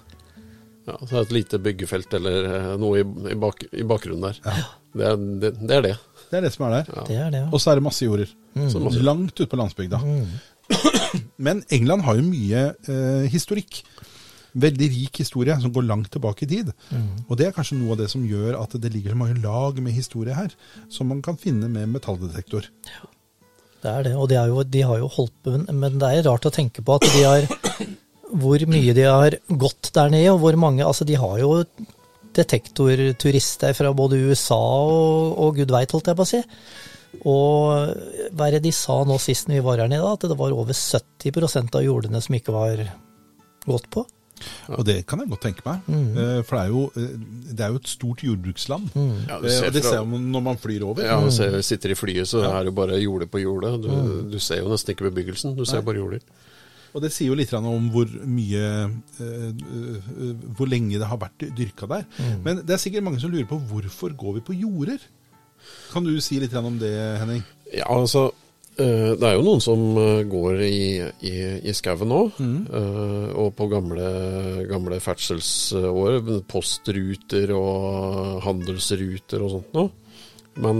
så 0.84 1.10
er 1.10 1.18
det 1.18 1.24
et 1.26 1.34
lite 1.38 1.58
byggefelt 1.64 2.14
eller 2.18 2.48
eh, 2.50 2.70
noe 2.80 3.00
i, 3.00 3.04
i, 3.32 3.36
bak, 3.40 3.62
i 3.72 3.84
bakgrunnen 3.88 4.26
der. 4.28 4.64
Det, 4.94 5.04
er, 5.10 5.16
det, 5.42 5.52
det 5.64 5.76
er 5.78 5.86
det. 5.88 5.94
Det 6.30 6.38
er 6.40 6.44
det 6.46 6.52
som 6.54 6.66
er 6.68 6.74
der. 6.78 6.90
Det 7.08 7.16
er 7.18 7.30
det, 7.32 7.40
ja. 7.44 7.48
Og 7.54 7.62
så 7.62 7.72
er 7.72 7.80
det 7.80 7.86
masse 7.86 8.04
jorder. 8.06 8.30
Mm. 8.54 8.68
masse- 8.84 9.02
Langt 9.06 9.34
ute 9.40 9.48
på 9.50 9.58
landsbygda. 9.60 10.00
Men 11.36 11.62
England 11.72 12.04
har 12.06 12.18
jo 12.18 12.24
mye 12.26 12.64
eh, 12.88 13.24
historikk. 13.32 13.80
Veldig 14.54 14.86
rik 14.92 15.18
historie 15.18 15.56
som 15.58 15.72
går 15.74 15.82
langt 15.88 16.12
tilbake 16.14 16.46
i 16.46 16.50
tid. 16.52 16.68
Og 17.26 17.34
det 17.40 17.48
er 17.48 17.56
kanskje 17.56 17.74
noe 17.80 17.96
av 17.96 18.04
det 18.04 18.06
som 18.12 18.22
gjør 18.22 18.54
at 18.60 18.76
det 18.78 18.92
ligger 18.94 19.10
så 19.16 19.18
mange 19.18 19.40
lag 19.42 19.80
med 19.82 19.96
historie 19.96 20.36
her, 20.36 20.52
som 20.94 21.10
man 21.10 21.24
kan 21.26 21.34
finne 21.40 21.66
med 21.72 21.90
metalldetektor. 21.90 22.68
Ja. 22.92 23.08
Det 23.84 23.90
er 23.92 24.06
det, 24.06 24.12
og 24.16 24.28
de, 24.30 24.36
er 24.40 24.48
jo, 24.48 24.62
de 24.64 24.80
har 24.88 24.96
jo 25.02 25.08
holdt 25.12 25.34
på, 25.44 25.56
men 25.74 25.98
det 26.00 26.08
er 26.08 26.22
rart 26.24 26.46
å 26.48 26.52
tenke 26.54 26.80
på 26.86 26.94
at 26.96 27.04
de 27.04 27.24
har 27.26 27.48
Hvor 28.34 28.64
mye 28.66 28.94
de 28.96 29.04
har 29.06 29.36
gått 29.48 29.90
der 29.94 30.10
nede, 30.10 30.32
og 30.34 30.40
hvor 30.42 30.56
mange 30.58 30.82
Altså, 30.84 31.04
de 31.06 31.14
har 31.20 31.38
jo 31.38 31.64
detektorturister 32.34 33.74
fra 33.76 33.92
både 33.94 34.18
USA 34.30 34.56
og, 34.58 35.38
og 35.38 35.56
gud 35.60 35.70
veit, 35.74 35.92
holdt 35.94 36.10
jeg 36.10 36.18
på 36.18 36.24
å 36.26 36.30
si. 36.30 36.40
Og 37.30 37.92
hva 38.34 38.48
er 38.48 38.56
det 38.56 38.64
de 38.66 38.72
sa 38.74 38.96
nå 39.06 39.18
sist 39.22 39.46
vi 39.50 39.60
var 39.62 39.78
her 39.84 39.90
nede, 39.92 40.08
at 40.10 40.26
det 40.26 40.36
var 40.38 40.52
over 40.56 40.74
70% 40.74 41.78
av 41.78 41.84
jordene 41.86 42.20
som 42.24 42.34
ikke 42.36 42.54
var 42.54 42.82
gått 43.68 43.86
på? 43.94 44.02
Og 44.74 44.82
det 44.84 44.96
kan 45.08 45.22
jeg 45.22 45.30
godt 45.30 45.44
tenke 45.46 45.62
meg. 45.64 45.84
Mm. 45.86 46.08
For 46.44 46.56
det 46.58 46.62
er, 46.64 46.72
jo, 46.74 46.80
eh, 46.98 47.12
det 47.54 47.62
er 47.64 47.70
jo 47.70 47.78
et 47.78 47.88
stort 47.88 48.24
jordbruksland. 48.26 48.90
Ja, 49.30 49.38
du 49.40 49.46
Eh, 49.46 49.54
ser 49.60 49.70
det 49.72 49.84
fra- 49.84 49.92
ser 49.94 50.08
man 50.10 50.26
når 50.34 50.42
man 50.50 50.58
flyr 50.60 50.82
over. 50.84 51.04
Ja, 51.06 51.20
og 51.22 51.30
ser, 51.32 51.54
sitter 51.62 51.94
i 51.94 51.96
flyet, 51.96 52.26
så 52.28 52.42
er 52.42 52.58
det 52.66 52.72
jo 52.74 52.76
bare 52.82 52.98
jorde 53.00 53.30
på 53.30 53.40
jordet. 53.40 53.76
Du, 53.86 53.88
du 54.34 54.38
ser 54.42 54.58
jo 54.60 54.68
nesten 54.74 54.92
ikke 54.96 55.06
bebyggelsen, 55.06 55.54
du 55.56 55.62
ser 55.64 55.86
bare 55.86 56.02
jorder. 56.02 56.20
Og 56.94 57.02
det 57.02 57.10
sier 57.10 57.32
jo 57.32 57.38
litt 57.38 57.52
om 57.58 57.88
hvor 57.92 58.06
mye 58.30 58.62
eh, 59.18 59.50
eh, 59.50 60.46
Hvor 60.54 60.70
lenge 60.70 61.00
det 61.00 61.10
har 61.10 61.20
vært 61.20 61.48
dyrka 61.56 61.90
der. 61.90 62.06
Men 62.44 62.62
det 62.62 62.76
er 62.76 62.82
sikkert 62.82 63.06
mange 63.08 63.22
som 63.22 63.34
lurer 63.34 63.50
på 63.50 63.58
hvorfor 63.70 64.14
går 64.14 64.38
vi 64.38 64.46
på 64.46 64.56
jorder? 64.62 65.02
Kan 65.90 66.06
du 66.06 66.14
si 66.22 66.38
litt 66.38 66.54
om 66.54 66.78
det, 66.78 66.94
Henning? 67.18 67.42
Ja, 67.72 67.88
altså 67.88 68.28
eh, 68.78 69.10
Det 69.16 69.26
er 69.26 69.34
jo 69.34 69.46
noen 69.46 69.64
som 69.64 69.82
går 70.30 70.62
i, 70.68 70.86
i, 71.26 71.34
i 71.66 71.74
skauen 71.74 72.10
nå, 72.10 72.22
mm. 72.38 72.58
og 73.42 73.54
på 73.58 73.68
gamle, 73.72 74.08
gamle 74.70 75.00
ferdselsår. 75.02 76.20
Postruter 76.50 77.56
og 77.58 78.44
handelsruter 78.46 79.42
og 79.42 79.56
sånt 79.58 79.78
noe. 79.80 79.90
Men 80.62 80.78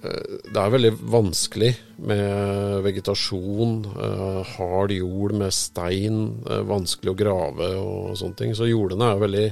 det 0.00 0.56
er 0.56 0.72
veldig 0.72 0.90
vanskelig 1.12 1.70
med 2.08 2.80
vegetasjon, 2.86 3.74
eh, 4.00 4.38
hard 4.56 4.94
jord 4.94 5.34
med 5.36 5.52
stein, 5.52 6.20
eh, 6.48 6.62
vanskelig 6.64 7.12
å 7.12 7.18
grave 7.18 7.68
og 7.76 8.16
sånne 8.16 8.36
ting. 8.38 8.54
Så 8.56 8.68
jordene 8.70 9.10
er 9.12 9.20
veldig, 9.20 9.44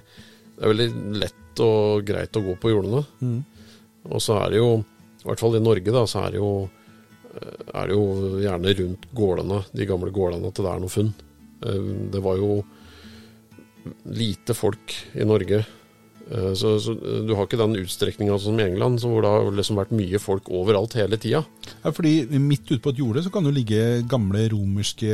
er 0.62 0.72
veldig 0.72 0.88
lett 1.20 1.60
og 1.60 2.06
greit 2.08 2.32
å 2.32 2.44
gå 2.46 2.56
på 2.62 2.72
jordene. 2.72 3.04
Og 4.08 4.20
så 4.24 4.38
er 4.40 4.50
det 4.54 4.62
jo, 4.62 4.70
i 5.20 5.28
hvert 5.28 5.40
fall 5.42 5.56
i 5.58 5.60
Norge, 5.60 5.92
da, 5.92 6.06
så 6.08 6.24
er 6.24 6.30
det 6.32 6.40
jo, 6.40 6.70
eh, 7.34 7.62
er 7.74 7.86
det 7.86 7.94
jo 7.98 8.40
gjerne 8.40 8.76
rundt 8.80 9.08
gårdene, 9.14 9.64
de 9.74 9.86
gamle 9.86 10.10
gårdene, 10.10 10.48
at 10.48 10.54
det 10.54 10.72
er 10.72 10.80
noe 10.80 10.88
funn. 10.96 11.14
Eh, 11.62 12.08
Det 12.10 12.22
var 12.22 12.36
jo 12.36 12.64
lite 14.06 14.54
folk 14.54 14.94
i 15.14 15.24
Norge. 15.24 15.66
Eh, 16.30 16.52
Så, 16.54 16.74
så 16.84 16.92
du 17.26 17.34
har 17.34 17.46
ikke 17.46 17.56
den 17.60 17.76
utstrekninga 17.80 18.38
som 18.40 18.58
i 18.60 18.66
England, 18.68 19.00
så 19.00 19.08
hvor 19.08 19.22
det 19.24 19.30
har 19.32 19.50
liksom 19.56 19.78
vært 19.80 19.94
mye 19.96 20.18
folk 20.20 20.48
overalt 20.52 20.92
hele 20.98 21.16
tida. 21.16 21.44
Ja, 21.84 21.90
fordi 21.94 22.26
midt 22.38 22.68
ute 22.70 22.82
på 22.84 22.90
et 22.92 22.98
jorde 23.00 23.22
så 23.24 23.32
kan 23.32 23.44
det 23.48 23.54
ligge 23.56 23.82
gamle 24.08 24.46
romerske 24.52 25.08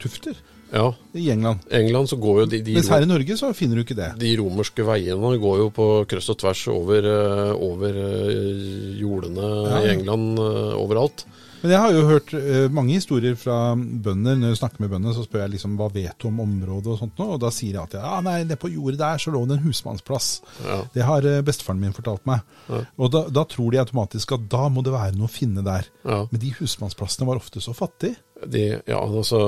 tufter 0.00 0.36
Ja, 0.72 0.92
i 1.18 1.24
England. 1.32 1.64
England 1.74 2.06
så 2.12 2.16
går 2.20 2.42
jo 2.42 2.46
de, 2.52 2.60
de, 2.62 2.74
Mens 2.76 2.88
her 2.92 3.02
i 3.02 3.08
Norge 3.10 3.36
så 3.40 3.48
finner 3.58 3.80
du 3.80 3.82
ikke 3.82 3.96
det. 3.98 4.10
de 4.20 4.36
romerske 4.38 4.84
veiene 4.86 5.32
går 5.42 5.56
jo 5.64 5.70
på 5.74 5.86
kryss 6.10 6.28
og 6.30 6.38
tvers 6.38 6.62
over, 6.70 7.08
eh, 7.10 7.54
over 7.58 7.96
eh, 8.04 9.00
jordene 9.00 9.48
Ja. 9.66 9.80
i 9.82 9.90
England 9.96 10.38
eh, 10.38 10.74
overalt. 10.78 11.24
Men 11.60 11.74
jeg 11.74 11.80
har 11.82 11.94
jo 11.94 12.04
hørt 12.08 12.32
uh, 12.34 12.66
mange 12.72 12.96
historier 12.96 13.36
fra 13.38 13.74
bønder. 13.76 14.38
Når 14.40 14.52
jeg 14.52 14.60
snakker 14.62 14.84
med 14.84 14.92
bønder, 14.94 15.14
så 15.16 15.24
spør 15.26 15.44
jeg 15.44 15.54
liksom 15.56 15.76
hva 15.80 15.90
vet 15.92 16.16
du 16.20 16.28
om 16.30 16.40
området 16.44 16.94
og 16.94 16.98
sånt 17.02 17.20
noe, 17.20 17.36
og 17.36 17.42
da 17.42 17.52
sier 17.54 17.76
jeg 17.76 17.82
at 17.82 17.98
ja, 18.00 18.16
nei, 18.24 18.38
nede 18.44 18.58
på 18.60 18.72
jordet 18.72 19.00
der 19.02 19.20
så 19.22 19.34
lå 19.34 19.42
det 19.48 19.58
en 19.58 19.64
husmannsplass. 19.66 20.30
Ja. 20.64 20.80
Det 20.94 21.06
har 21.06 21.28
uh, 21.28 21.36
bestefaren 21.46 21.82
min 21.82 21.96
fortalt 21.96 22.24
meg. 22.28 22.42
Ja. 22.70 22.82
Og 23.00 23.12
da, 23.14 23.24
da 23.40 23.46
tror 23.50 23.74
de 23.74 23.82
automatisk 23.82 24.36
at 24.36 24.48
da 24.52 24.66
må 24.72 24.84
det 24.86 24.96
være 24.96 25.16
noe 25.18 25.30
å 25.30 25.32
finne 25.32 25.64
der. 25.66 25.88
Ja. 26.04 26.22
Men 26.32 26.42
de 26.42 26.54
husmannsplassene 26.58 27.28
var 27.28 27.42
ofte 27.42 27.62
så 27.64 27.76
fattige. 27.76 28.18
De, 28.40 28.66
ja, 28.88 29.00
altså, 29.00 29.38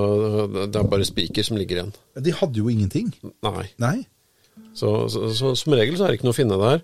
det 0.68 0.76
er 0.76 0.90
bare 0.90 1.08
spiker 1.08 1.46
som 1.46 1.56
ligger 1.56 1.78
igjen. 1.78 1.94
De 2.20 2.34
hadde 2.36 2.60
jo 2.60 2.68
ingenting. 2.68 3.08
Nei. 3.44 3.70
Nei. 3.80 3.96
Så, 4.76 5.08
så, 5.12 5.28
så 5.36 5.52
som 5.56 5.74
regel 5.76 5.96
så 5.96 6.06
er 6.06 6.12
det 6.12 6.20
ikke 6.20 6.28
noe 6.28 6.36
å 6.36 6.40
finne 6.42 6.60
der. 6.60 6.82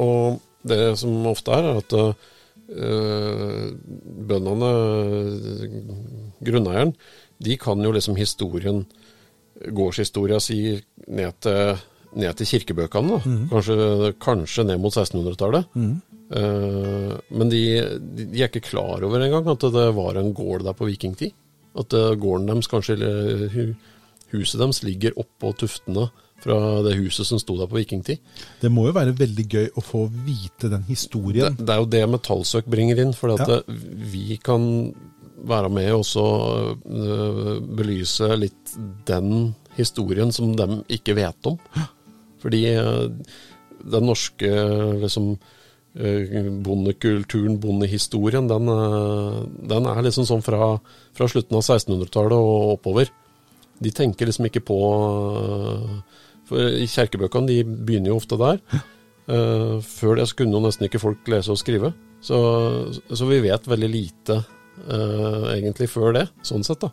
Og 0.00 0.40
det 0.64 0.80
som 1.00 1.26
ofte 1.28 1.52
er, 1.52 1.68
er 1.68 1.80
at 1.82 1.96
øh, 1.98 2.30
bøndene, 4.28 4.70
grunneieren, 6.44 6.94
de 7.44 7.56
kan 7.60 7.82
jo 7.84 7.92
liksom 7.94 8.16
historien, 8.16 8.84
gårdshistoria 9.54 10.40
si 10.42 10.80
ned 11.06 11.36
til, 11.44 11.76
ned 12.18 12.38
til 12.38 12.48
kirkebøkene. 12.48 13.18
Da. 13.18 13.36
Kanskje, 13.52 14.12
kanskje 14.22 14.64
ned 14.66 14.80
mot 14.82 14.94
1600-tallet. 14.94 15.70
Eh, 16.34 17.14
men 17.36 17.52
de, 17.52 17.62
de, 18.00 18.26
de 18.32 18.42
er 18.42 18.48
ikke 18.48 18.70
klar 18.70 19.04
over 19.04 19.22
engang 19.22 19.48
at 19.52 19.66
det 19.74 19.88
var 19.96 20.18
en 20.18 20.32
gård 20.36 20.64
der 20.66 20.76
på 20.76 20.88
vikingtid. 20.88 21.34
At 21.78 21.94
eh, 21.94 22.14
gården 22.20 22.48
deres, 22.50 22.70
kanskje 22.70 22.96
eller 22.96 23.74
huset 24.32 24.60
deres, 24.60 24.82
ligger 24.86 25.18
oppå 25.20 25.52
tuftene 25.60 26.08
fra 26.42 26.82
det 26.84 26.96
huset 26.98 27.26
som 27.28 27.38
sto 27.40 27.56
der 27.56 27.68
på 27.70 27.78
vikingtid. 27.78 28.18
Det 28.60 28.70
må 28.72 28.88
jo 28.88 28.94
være 28.96 29.14
veldig 29.16 29.46
gøy 29.48 29.68
å 29.78 29.84
få 29.84 30.04
vite 30.26 30.68
den 30.72 30.84
historien. 30.88 31.56
det 31.56 31.70
er 31.70 31.80
jo 31.80 31.88
det 31.88 32.02
metallsøk 32.10 32.66
bringer 32.68 33.00
inn, 33.00 33.14
for 33.16 33.36
Ja. 33.38 33.60
vi 33.66 34.36
kan 34.42 34.94
være 35.44 35.68
med 35.68 35.92
og 35.92 36.04
så 36.08 36.24
eh, 36.84 37.60
belyse 37.76 38.28
litt 38.36 38.76
den 39.06 39.54
historien 39.76 40.32
som 40.32 40.54
de 40.56 40.82
ikke 40.88 41.14
vet 41.16 41.46
om. 41.46 41.58
Fordi 42.40 42.62
eh, 42.74 43.08
den 43.84 44.06
norske 44.08 44.48
liksom 45.02 45.34
eh, 45.96 46.48
bondekulturen, 46.64 47.58
bondehistorien, 47.60 48.48
den, 48.48 48.70
den 49.68 49.86
er 49.90 50.02
liksom 50.02 50.24
sånn 50.28 50.44
fra, 50.44 50.78
fra 51.12 51.28
slutten 51.28 51.56
av 51.56 51.64
1600-tallet 51.64 52.36
og 52.36 52.76
oppover. 52.78 53.12
De 53.82 53.90
tenker 53.90 54.26
liksom 54.30 54.48
ikke 54.48 54.64
på 54.64 54.80
eh, 55.42 55.98
For 56.48 56.74
kjerkebøkene, 56.90 57.48
de 57.50 57.62
begynner 57.64 58.12
jo 58.12 58.18
ofte 58.20 58.38
der. 58.40 58.60
Uh, 59.24 59.80
før 59.80 60.18
det 60.20 60.28
kunne 60.36 60.60
nesten 60.60 60.88
ikke 60.88 61.02
folk 61.02 61.30
lese 61.32 61.54
og 61.54 61.60
skrive. 61.60 61.94
Så, 62.24 62.36
så 63.08 63.28
vi 63.28 63.42
vet 63.44 63.68
veldig 63.68 63.90
lite 63.92 64.38
uh, 64.40 65.50
egentlig 65.54 65.90
før 65.92 66.16
det, 66.16 66.28
sånn 66.44 66.64
sett 66.66 66.84
da. 66.84 66.92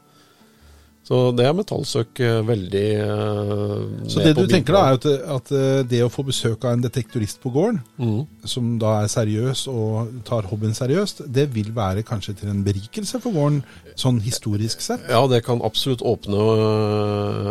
Så 1.02 1.18
det 1.34 1.48
er 1.48 1.56
metallsøk 1.58 2.20
eh, 2.22 2.40
veldig 2.46 2.88
eh, 3.02 3.72
Så 4.12 4.22
det 4.22 4.36
du 4.38 4.44
tenker 4.50 4.76
da, 4.76 4.84
er 4.86 5.00
at, 5.00 5.08
at 5.36 5.52
eh, 5.58 5.80
det 5.90 6.04
å 6.06 6.12
få 6.14 6.24
besøk 6.28 6.62
av 6.68 6.76
en 6.76 6.84
detektorist 6.86 7.42
på 7.42 7.50
gården, 7.56 7.80
mm. 7.98 8.46
som 8.48 8.76
da 8.82 9.00
er 9.02 9.10
seriøs 9.12 9.66
og 9.72 10.22
tar 10.28 10.48
hobbyen 10.52 10.78
seriøst, 10.78 11.24
det 11.26 11.48
vil 11.56 11.74
være 11.76 12.06
kanskje 12.08 12.38
til 12.44 12.54
en 12.54 12.62
berikelse 12.66 13.20
for 13.24 13.34
gården, 13.34 13.64
sånn 13.98 14.22
historisk 14.22 14.86
sett. 14.86 15.10
Ja, 15.10 15.26
det 15.28 15.42
kan 15.48 15.66
absolutt 15.66 16.06
åpne, 16.06 16.46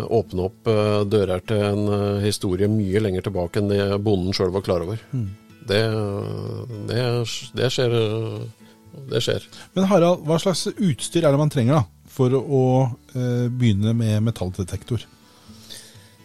åpne 0.07 0.47
opp 0.47 0.71
dører 1.11 1.43
til 1.45 1.67
en 1.67 2.23
historie 2.23 2.71
mye 2.71 3.03
lenger 3.03 3.27
tilbake 3.27 3.61
enn 3.61 3.71
det 3.71 3.83
bonden 4.01 4.35
sjøl 4.37 4.55
var 4.55 4.65
klar 4.65 4.87
over. 4.87 5.03
Det, 5.11 5.85
det, 6.89 7.05
det 7.59 7.71
skjer. 7.75 7.95
Det 9.11 9.21
skjer. 9.23 9.45
Men 9.77 9.87
Harald, 9.91 10.25
hva 10.27 10.39
slags 10.43 10.69
utstyr 10.73 11.27
er 11.27 11.35
det 11.35 11.39
man 11.39 11.53
trenger 11.53 11.79
da, 11.79 11.85
for 12.21 12.37
å 12.37 12.67
eh, 13.17 13.49
begynne 13.49 13.97
med 13.97 14.21
metalldetektor? 14.29 15.09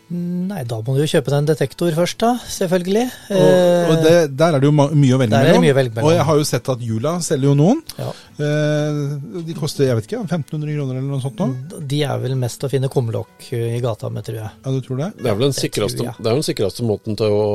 Nei, 0.05 0.59
da 0.69 0.77
må 0.85 0.93
du 0.93 0.99
jo 1.01 1.07
kjøpe 1.09 1.31
deg 1.31 1.39
en 1.39 1.47
detektor 1.49 1.95
først, 1.97 2.19
da. 2.21 2.35
Selvfølgelig. 2.37 3.05
Og, 3.33 3.87
og 3.89 4.03
det, 4.05 4.11
der 4.37 4.53
er 4.53 4.61
det 4.61 4.69
jo 4.69 4.73
mye 4.75 5.15
å 5.15 5.17
velge 5.17 5.39
mellom. 5.41 6.03
Og 6.03 6.11
jeg 6.13 6.25
har 6.27 6.37
jo 6.37 6.45
sett 6.45 6.69
at 6.69 6.83
Jula 6.85 7.15
selger 7.25 7.49
jo 7.49 7.55
noen. 7.57 7.81
ja. 7.97 8.11
Eh, 8.35 8.99
de 9.47 9.55
koster 9.57 9.87
jeg 9.87 9.97
vet 9.97 10.09
ikke, 10.09 10.21
1500 10.27 10.75
kroner 10.75 10.99
eller 10.99 11.09
noe 11.09 11.23
sånt 11.23 11.41
nå. 11.41 11.49
De 11.89 12.03
er 12.05 12.21
vel 12.21 12.37
mest 12.37 12.67
å 12.67 12.69
finne 12.69 12.91
kumlokk 12.91 13.49
i 13.57 13.79
gata 13.81 14.11
med, 14.13 14.27
tror 14.27 14.41
jeg. 14.43 14.53
Ja, 14.61 14.75
du 14.75 14.85
tror 14.85 15.01
det? 15.01 15.09
Det 15.17 15.31
er 15.31 15.39
vel 15.39 15.47
den 15.47 15.57
sikreste, 15.57 15.97
tror 16.03 16.11
jeg. 16.11 16.17
det 16.19 16.31
er 16.31 16.41
den 16.41 16.49
sikreste 16.51 16.85
måten 16.85 17.17
til 17.17 17.33
å, 17.33 17.45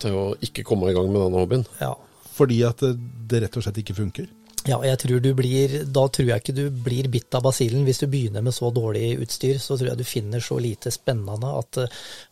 til 0.00 0.16
å 0.16 0.26
ikke 0.48 0.64
komme 0.70 0.88
i 0.88 0.96
gang 0.96 1.12
med 1.12 1.26
denne 1.26 1.44
hobbyen. 1.44 1.68
Ja. 1.82 1.92
Fordi 2.38 2.62
at 2.64 2.86
det, 2.86 2.94
det 3.28 3.44
rett 3.44 3.60
og 3.60 3.66
slett 3.66 3.82
ikke 3.84 3.98
funker. 3.98 4.30
Ja, 4.66 4.78
jeg 4.84 4.98
tror 5.00 5.20
du 5.22 5.30
blir, 5.38 5.74
da 5.86 6.04
tror 6.12 6.30
jeg 6.32 6.42
ikke 6.42 6.56
du 6.56 6.64
blir 6.84 7.08
bitt 7.12 7.34
av 7.38 7.44
basillen. 7.46 7.84
Hvis 7.86 8.02
du 8.02 8.08
begynner 8.10 8.42
med 8.44 8.56
så 8.56 8.72
dårlig 8.74 9.14
utstyr, 9.22 9.60
så 9.62 9.78
tror 9.78 9.92
jeg 9.92 10.00
du 10.00 10.08
finner 10.08 10.42
så 10.44 10.58
lite 10.60 10.92
spennende 10.92 11.52
at 11.60 11.78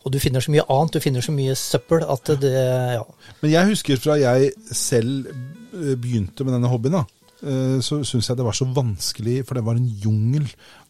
Og 0.03 0.11
du 0.11 0.19
finner 0.19 0.43
så 0.43 0.51
mye 0.53 0.65
annet, 0.67 0.97
du 0.97 1.03
finner 1.03 1.23
så 1.23 1.33
mye 1.35 1.55
søppel 1.55 2.03
at 2.03 2.33
det 2.41 2.53
Ja. 2.97 3.03
Men 3.41 3.51
jeg 3.51 3.71
husker 3.73 4.01
fra 4.01 4.17
jeg 4.19 4.51
selv 4.71 5.31
begynte 5.71 6.43
med 6.43 6.57
denne 6.57 6.69
hobbyen, 6.71 6.99
da 6.99 7.05
Eh, 7.05 7.16
så 7.37 7.99
syns 8.07 8.29
jeg 8.31 8.37
det 8.39 8.45
var 8.45 8.55
så 8.57 8.65
vanskelig, 8.73 9.35
for 9.45 9.57
det 9.57 9.63
var 9.67 9.77
en 9.77 9.87
jungel 9.87 10.47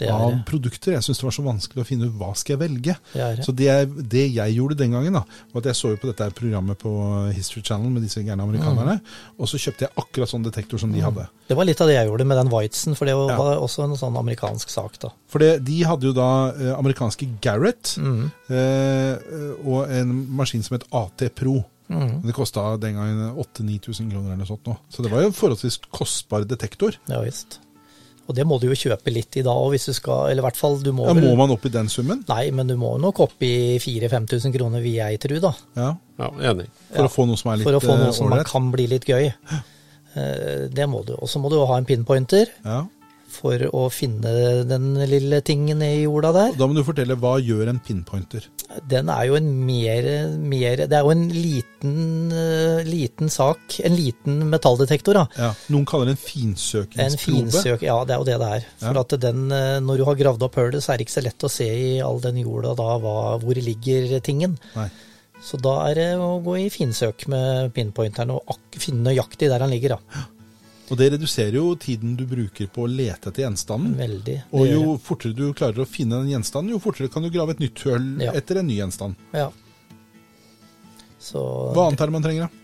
av 0.07 0.31
det. 0.31 0.43
produkter. 0.47 0.93
Jeg 0.95 1.03
syns 1.03 1.19
det 1.19 1.27
var 1.27 1.35
så 1.35 1.43
vanskelig 1.43 1.83
å 1.83 1.87
finne 1.87 2.07
ut 2.07 2.15
hva 2.15 2.29
skal 2.39 2.55
jeg 2.55 2.61
velge. 2.61 2.95
Det 3.11 3.45
så 3.45 3.53
det, 3.55 3.67
det, 4.07 4.23
jeg 4.35 4.55
gjorde 4.55 4.77
den 4.79 4.95
gangen, 4.95 5.17
da, 5.19 5.23
var 5.51 5.63
at 5.63 5.71
jeg 5.73 5.79
så 5.81 5.91
jo 5.91 5.99
på 6.01 6.09
dette 6.11 6.29
programmet 6.37 6.79
på 6.79 6.93
History 7.35 7.63
Channel 7.67 7.91
med 7.91 8.05
disse 8.07 8.23
gærne 8.23 8.45
amerikanerne, 8.47 8.97
mm. 9.01 9.35
og 9.37 9.51
så 9.51 9.59
kjøpte 9.61 9.87
jeg 9.87 9.95
akkurat 10.03 10.31
sånn 10.31 10.47
detektor 10.47 10.81
som 10.81 10.93
de 10.93 11.01
mm. 11.01 11.07
hadde. 11.09 11.27
Det 11.47 11.57
var 11.59 11.67
litt 11.67 11.83
av 11.83 11.91
det 11.91 11.97
jeg 11.97 12.09
gjorde 12.09 12.27
med 12.31 12.41
den 12.41 12.51
Whiteson, 12.53 12.97
for 12.99 13.09
det 13.09 13.15
var 13.19 13.33
ja. 13.33 13.59
også 13.67 13.85
en 13.85 13.97
sånn 13.99 14.19
amerikansk 14.19 14.71
sak. 14.71 14.99
da. 15.03 15.11
For 15.31 15.43
det, 15.43 15.51
de 15.67 15.81
hadde 15.87 16.09
jo 16.09 16.15
da 16.15 16.29
eh, 16.55 16.73
amerikanske 16.77 17.29
Garrett 17.43 17.95
mm. 17.99 18.21
eh, 18.51 19.33
og 19.63 19.91
en 19.91 20.13
maskin 20.39 20.63
som 20.65 20.77
het 20.77 20.87
AT 20.95 21.27
Pro. 21.37 21.61
Mm. 21.87 22.17
Det 22.25 22.35
kosta 22.35 22.73
den 22.81 22.97
gangen 22.97 23.37
8000-9000 23.39 24.11
kroner 24.11 24.33
eller 24.33 24.41
noe 24.43 24.49
sånt. 24.49 24.67
Nå. 24.67 24.75
Så 24.91 25.05
det 25.05 25.11
var 25.13 25.23
jo 25.23 25.31
en 25.31 25.37
forholdsvis 25.37 25.79
kostbar 25.93 26.43
detektor. 26.47 26.99
Ja 27.11 27.21
visst. 27.23 27.61
Og 28.27 28.35
det 28.35 28.43
må 28.43 28.57
du 28.59 28.65
jo 28.67 28.75
kjøpe 28.75 29.11
litt 29.13 29.37
i 29.39 29.43
da 29.45 29.53
òg, 29.55 29.69
hvis 29.71 29.87
du 29.87 29.93
skal 29.95 30.25
Eller 30.27 30.43
i 30.43 30.47
hvert 30.49 30.57
fall 30.59 30.73
du 30.83 30.89
må 30.91 31.05
ja, 31.07 31.13
Må 31.15 31.29
man 31.39 31.53
opp 31.53 31.63
i 31.63 31.71
den 31.71 31.87
summen? 31.87 32.25
Nei, 32.27 32.49
men 32.51 32.67
du 32.67 32.75
må 32.75 32.89
nok 32.99 33.21
opp 33.23 33.45
i 33.47 33.77
4000-5000 33.79 34.51
kroner, 34.57 34.83
vil 34.83 34.97
jeg 34.99 35.21
tro, 35.23 35.39
da. 35.45 35.53
Ja, 35.79 35.93
ja 36.19 36.29
enig. 36.51 36.67
For 36.89 37.05
ja, 37.05 37.07
å 37.07 37.13
få 37.13 37.27
noe 37.29 37.39
som 37.39 37.53
er 37.53 37.61
litt 37.61 37.69
For 37.69 37.79
å 37.79 37.83
få 37.83 37.95
noe 37.95 38.11
som 38.17 38.35
kan 38.51 38.69
bli 38.75 38.91
litt 38.95 39.07
gøy. 39.09 39.31
Eh, 40.17 40.63
det 40.73 40.87
må 40.89 41.03
du. 41.05 41.11
Og 41.13 41.29
så 41.29 41.37
må 41.37 41.49
du 41.51 41.59
jo 41.59 41.65
ha 41.69 41.75
en 41.77 41.85
pinpointer. 41.85 42.49
Ja 42.65 42.79
for 43.27 43.61
å 43.75 43.87
finne 43.93 44.31
den 44.67 44.93
lille 45.09 45.41
tingen 45.45 45.81
i 45.85 46.03
jorda 46.05 46.31
der. 46.35 46.53
Da 46.57 46.67
må 46.67 46.77
du 46.77 46.83
fortelle, 46.87 47.17
hva 47.19 47.35
gjør 47.43 47.71
en 47.73 47.81
pinpointer? 47.83 48.47
Den 48.87 49.11
er 49.11 49.27
jo 49.29 49.37
en 49.37 49.47
mer, 49.63 50.07
mer 50.37 50.81
Det 50.89 50.95
er 50.97 51.05
jo 51.05 51.13
en 51.13 51.25
liten, 51.31 51.97
uh, 52.33 52.81
liten 52.87 53.31
sak. 53.31 53.77
En 53.87 53.95
liten 53.95 54.41
metalldetektor, 54.51 55.19
da. 55.21 55.25
Ja, 55.39 55.51
noen 55.73 55.87
kaller 55.87 56.11
det 56.11 56.17
en 56.17 56.23
finsøkingsprobe? 56.23 57.07
En 57.07 57.19
finsøk, 57.21 57.85
ja, 57.87 57.97
det 58.07 58.15
er 58.15 58.23
jo 58.23 58.29
det 58.29 58.39
det 58.43 58.53
er. 58.59 58.69
For 58.83 59.01
at 59.03 59.17
den, 59.27 59.43
uh, 59.51 59.77
når 59.83 60.01
du 60.01 60.07
har 60.09 60.21
gravd 60.23 60.47
opp 60.47 60.61
hullet, 60.61 60.83
så 60.83 60.93
er 60.93 60.99
det 60.99 61.07
ikke 61.07 61.17
så 61.19 61.27
lett 61.27 61.47
å 61.47 61.51
se 61.51 61.67
i 61.67 61.91
all 62.03 62.23
den 62.23 62.41
jorda 62.43 62.73
da 62.79 62.97
hva, 63.03 63.17
hvor 63.43 63.61
ligger 63.67 64.17
tingen. 64.25 64.57
Nei. 64.75 64.89
Så 65.43 65.59
da 65.61 65.75
er 65.89 65.99
det 65.99 66.09
å 66.19 66.39
gå 66.43 66.55
i 66.63 66.71
finsøk 66.73 67.27
med 67.31 67.69
pinpointeren 67.75 68.33
og 68.33 68.57
finne 68.81 69.11
nøyaktig 69.11 69.51
der 69.51 69.61
han 69.63 69.71
ligger. 69.71 69.97
da. 69.97 70.25
Og 70.87 70.95
det 70.99 71.09
reduserer 71.11 71.57
jo 71.57 71.73
tiden 71.79 72.15
du 72.15 72.23
bruker 72.29 72.69
på 72.71 72.85
å 72.85 72.89
lete 72.89 73.27
etter 73.27 73.43
gjenstanden. 73.43 73.97
Veldig. 73.99 74.37
Og 74.55 74.67
jo 74.69 74.93
fortere 75.03 75.35
du 75.35 75.49
klarer 75.57 75.83
å 75.83 75.87
finne 75.89 76.21
den 76.21 76.31
gjenstanden, 76.31 76.71
jo 76.71 76.79
fortere 76.83 77.11
kan 77.11 77.25
du 77.25 77.31
grave 77.33 77.57
et 77.57 77.63
nytt 77.63 77.81
høl 77.83 78.05
ja. 78.23 78.31
etter 78.37 78.61
en 78.61 78.69
ny 78.69 78.77
gjenstand. 78.79 79.19
Ja. 79.35 79.49
Så, 81.19 81.41
Hva 81.75 81.89
annet 81.89 81.99
er 81.99 82.07
det 82.07 82.15
man 82.15 82.23
trenger, 82.23 82.47
da? 82.47 82.63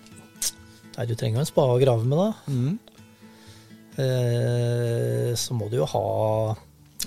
Nei, 0.93 1.07
Du 1.09 1.15
trenger 1.17 1.41
jo 1.41 1.43
en 1.43 1.49
spade 1.49 1.75
å 1.75 1.81
grave 1.81 2.07
med, 2.07 2.21
da. 2.21 2.31
Mm. 2.47 2.73
Eh, 4.03 5.31
så 5.37 5.57
må 5.57 5.67
du 5.69 5.81
jo 5.81 5.89
ha 5.89 6.05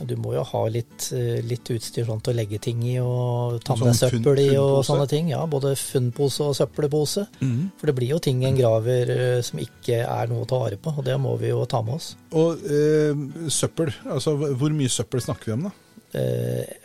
du 0.05 0.17
må 0.21 0.35
jo 0.35 0.43
ha 0.45 0.63
litt, 0.69 1.09
eh, 1.17 1.41
litt 1.47 1.71
utstyr 1.73 2.07
sånn 2.09 2.21
til 2.25 2.35
å 2.35 2.37
legge 2.37 2.59
ting 2.63 2.83
i 2.85 2.97
og 3.01 3.61
ta 3.65 3.77
med 3.79 3.95
sånn 3.95 4.11
søppel 4.11 4.43
i 4.43 4.49
og 4.61 4.83
sånne 4.87 5.07
ting. 5.11 5.31
Ja, 5.33 5.45
Både 5.49 5.73
funnpose 5.79 6.51
og 6.51 6.57
søppelpose. 6.59 7.27
Mm. 7.41 7.71
For 7.79 7.89
det 7.91 7.97
blir 7.97 8.13
jo 8.17 8.21
ting 8.23 8.45
en 8.45 8.59
graver 8.59 9.13
eh, 9.15 9.41
som 9.47 9.63
ikke 9.63 10.03
er 10.05 10.33
noe 10.33 10.45
å 10.45 10.51
ta 10.51 10.61
vare 10.61 10.81
på, 10.81 10.93
og 10.93 11.07
det 11.07 11.17
må 11.23 11.37
vi 11.41 11.53
jo 11.53 11.65
ta 11.71 11.81
med 11.87 11.97
oss. 11.97 12.13
Og 12.37 12.67
eh, 12.69 13.25
søppel, 13.53 13.95
altså 14.05 14.37
hvor 14.37 14.75
mye 14.77 14.93
søppel 14.93 15.25
snakker 15.25 15.53
vi 15.53 15.57
om 15.57 15.69
da? 15.69 15.75
Eh, 16.17 16.77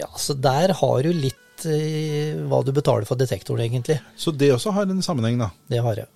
ja, 0.00 0.10
så 0.18 0.34
der 0.38 0.74
har 0.78 1.02
du 1.02 1.12
litt 1.14 1.66
eh, 1.68 2.38
hva 2.50 2.62
du 2.66 2.72
betaler 2.74 3.08
for 3.08 3.20
detektoren, 3.20 3.66
egentlig. 3.66 4.00
Så 4.16 4.34
det 4.34 4.52
også 4.54 4.74
har 4.76 4.90
en 4.90 5.04
sammenheng, 5.04 5.38
da? 5.40 5.50
Det 5.70 5.82
har 5.84 6.02
jeg. 6.02 6.10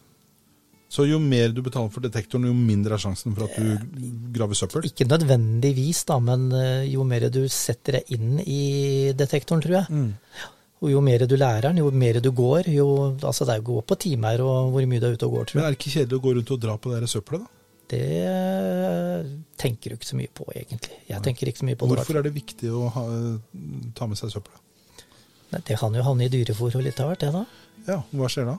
Så 0.94 1.08
jo 1.08 1.18
mer 1.18 1.50
du 1.50 1.58
betaler 1.64 1.90
for 1.90 2.04
detektoren, 2.04 2.46
jo 2.46 2.54
mindre 2.54 2.94
er 2.94 3.02
sjansen 3.02 3.34
for 3.34 3.48
at 3.48 3.56
du 3.58 4.04
graver 4.34 4.58
søppel? 4.58 4.84
Ikke 4.86 5.06
nødvendigvis, 5.08 6.04
da, 6.06 6.20
men 6.22 6.44
eh, 6.54 6.84
jo 6.92 7.06
mer 7.08 7.26
du 7.34 7.40
setter 7.50 7.98
deg 7.98 8.12
inn 8.14 8.36
i 8.44 8.60
detektoren, 9.18 9.64
tror 9.64 9.80
jeg. 9.80 9.88
Mm. 9.90 10.52
Og 10.84 10.92
jo 10.92 11.00
mer 11.02 11.24
du 11.26 11.34
lærer 11.34 11.70
den, 11.70 11.80
jo 11.82 11.90
mer 11.90 12.20
du 12.22 12.30
går. 12.36 12.68
Jo, 12.70 12.86
altså 13.16 13.46
det 13.48 13.56
er 13.56 13.62
jo 13.62 13.66
gå 13.72 13.80
på 13.88 13.98
timer 14.06 14.42
og 14.44 14.70
hvor 14.74 14.86
mye 14.90 15.02
du 15.02 15.08
er 15.08 15.16
ute 15.16 15.26
og 15.26 15.38
går, 15.38 15.48
tror 15.48 15.58
jeg. 15.58 15.62
Men 15.62 15.66
er 15.66 15.74
det 15.74 15.80
ikke 15.80 15.94
kjedelig 15.96 16.18
å 16.20 16.24
gå 16.26 16.34
rundt 16.38 16.52
og 16.54 16.60
dra 16.62 16.76
på 16.84 16.92
det 16.94 17.10
søppelet, 17.10 17.46
da? 17.46 17.50
Det 17.94 18.04
tenker 19.60 19.92
du 19.92 19.96
ikke 19.98 20.08
så 20.08 20.18
mye 20.18 20.30
på, 20.32 20.46
egentlig. 20.54 21.00
Jeg 21.08 21.24
tenker 21.26 21.50
ikke 21.50 21.62
så 21.62 21.68
mye 21.68 21.78
på 21.80 21.88
det. 21.88 21.96
Hvorfor 21.98 22.20
er 22.20 22.28
det 22.28 22.32
viktig 22.36 22.70
å 22.70 22.84
ha, 22.94 23.02
ta 23.98 24.08
med 24.10 24.20
seg 24.20 24.32
søppelet? 24.36 24.62
Det 25.54 25.76
kan 25.78 25.94
jo 25.94 26.06
havne 26.06 26.26
i 26.26 26.32
dyrefòr 26.32 26.78
og 26.78 26.86
litt 26.86 27.02
av 27.02 27.10
hvert, 27.10 27.26
det 27.26 27.34
da. 27.34 27.42
Ja, 27.90 27.98
hva 28.14 28.30
skjer 28.30 28.48
da? 28.52 28.56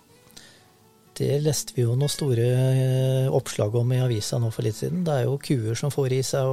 Det 1.16 1.38
leste 1.44 1.76
vi 1.76 1.86
jo 1.86 1.94
noen 1.96 2.12
store 2.12 2.46
eh, 2.46 3.28
oppslag 3.32 3.76
om 3.80 3.94
i 3.96 4.02
avisa 4.04 4.40
nå 4.42 4.50
for 4.54 4.68
litt 4.68 4.78
siden. 4.78 5.04
Det 5.08 5.14
er 5.22 5.28
jo 5.30 5.38
kuer 5.40 5.78
som 5.80 5.94
får 5.94 6.18
i 6.18 6.20
seg 6.28 6.50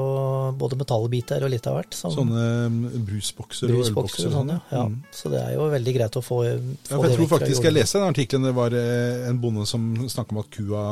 både 0.60 0.78
metallbiter 0.78 1.42
og 1.42 1.50
litt 1.52 1.66
av 1.70 1.80
hvert. 1.80 1.96
Som, 1.98 2.14
Sånne 2.14 2.44
mm, 2.70 2.84
brusbokser, 3.08 3.72
og 3.74 3.88
ølbokser 3.88 4.28
og 4.30 4.36
sånn, 4.38 4.54
ja. 4.54 4.60
ja. 4.70 4.84
Mm. 4.92 5.00
Så 5.18 5.32
det 5.32 5.42
er 5.42 5.56
jo 5.56 5.66
veldig 5.72 5.96
greit 5.98 6.20
å 6.20 6.22
få, 6.22 6.38
få 6.86 7.00
ja, 7.00 7.02
Jeg 7.08 7.18
tror 7.18 7.32
faktisk 7.34 7.68
jeg 7.68 7.76
leste 7.76 7.98
den 7.98 8.14
artikkelen. 8.14 8.46
Det 8.50 8.54
var 8.56 8.78
eh, 8.78 9.26
en 9.28 9.42
bonde 9.42 9.66
som 9.68 9.90
snakka 10.06 10.36
om 10.36 10.42
at 10.44 10.54
kua 10.54 10.86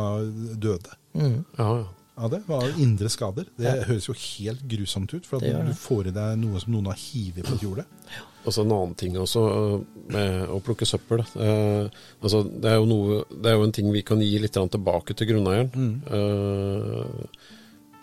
døde. 0.66 0.98
Mm. 1.14 1.40
Ja, 1.58 1.70
ja. 1.80 1.88
Ja, 2.20 2.28
det 2.28 2.42
var 2.44 2.66
indre 2.82 3.08
skader. 3.08 3.46
Det 3.56 3.64
ja. 3.64 3.86
høres 3.88 4.08
jo 4.10 4.14
helt 4.14 4.60
grusomt 4.68 5.14
ut. 5.14 5.24
For 5.24 5.40
at 5.40 5.68
du 5.70 5.72
får 5.78 6.10
i 6.10 6.16
deg 6.16 6.34
noe 6.42 6.60
som 6.60 6.74
noen 6.74 6.90
har 6.92 6.98
hivet 7.00 7.46
på 7.46 7.54
et 7.56 7.64
jorde. 7.64 7.86
Og 8.44 8.52
så 8.52 8.64
en 8.64 8.74
annen 8.74 8.96
ting 8.98 9.16
også, 9.20 9.44
øh, 9.52 9.78
med 10.12 10.52
å 10.52 10.58
plukke 10.64 10.88
søppel. 10.88 11.22
Eh, 11.36 11.86
altså, 12.20 12.42
det, 12.44 12.74
er 12.74 12.84
noe, 12.88 13.22
det, 13.30 13.48
er 13.48 13.56
jo 13.56 13.64
en 13.68 13.74
ting 13.76 13.88
vi 13.92 14.04
kan 14.04 14.20
gi 14.20 14.36
litt 14.40 14.56
tilbake 14.56 15.16
til 15.16 15.32
grunneieren. 15.32 15.72
Mm. 15.72 15.96
Eh, 16.18 17.48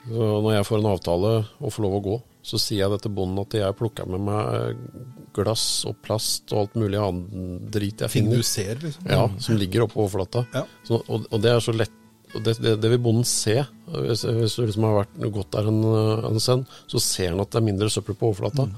når 0.08 0.52
jeg 0.56 0.68
får 0.70 0.80
en 0.80 0.90
avtale 0.94 1.32
og 1.60 1.74
får 1.74 1.84
lov 1.84 1.98
å 1.98 2.04
gå, 2.06 2.18
så 2.48 2.60
sier 2.62 2.86
jeg 2.86 2.94
det 2.94 3.02
til 3.04 3.14
bonden 3.18 3.42
at 3.44 3.58
jeg 3.60 3.76
plukker 3.76 4.08
med 4.08 4.24
meg 4.24 4.78
glass 5.36 5.84
og 5.90 5.98
plast 6.06 6.54
og 6.54 6.64
alt 6.64 6.78
mulig 6.80 7.00
annen 7.02 7.68
drit 7.74 8.06
jeg 8.06 8.14
finner. 8.14 8.38
Ting 8.38 8.46
du 8.46 8.48
ser, 8.48 8.80
liksom? 8.82 9.10
Ja, 9.12 9.26
som 9.44 9.60
ligger 9.60 9.86
oppå 9.86 10.06
overflata. 10.06 10.46
Ja. 10.56 10.64
Så, 10.88 11.02
og, 11.04 11.28
og, 11.28 11.42
det 11.44 11.52
er 11.52 11.64
så 11.64 11.76
lett 11.76 11.94
det, 12.34 12.58
det, 12.60 12.76
det, 12.82 12.90
vil 12.92 13.02
bonden 13.02 13.26
se. 13.28 13.62
Hvis, 13.88 14.26
hvis 14.26 14.58
du 14.58 14.66
liksom 14.66 14.86
har 14.88 15.00
vært 15.02 15.18
gått 15.36 15.56
der 15.56 15.70
en, 15.72 15.80
en 16.32 16.44
stund, 16.44 16.68
så 16.92 17.02
ser 17.04 17.32
han 17.34 17.42
at 17.44 17.54
det 17.54 17.62
er 17.62 17.68
mindre 17.70 17.90
søppel 17.94 18.18
på 18.20 18.32
overflata. 18.32 18.68
Mm. 18.68 18.78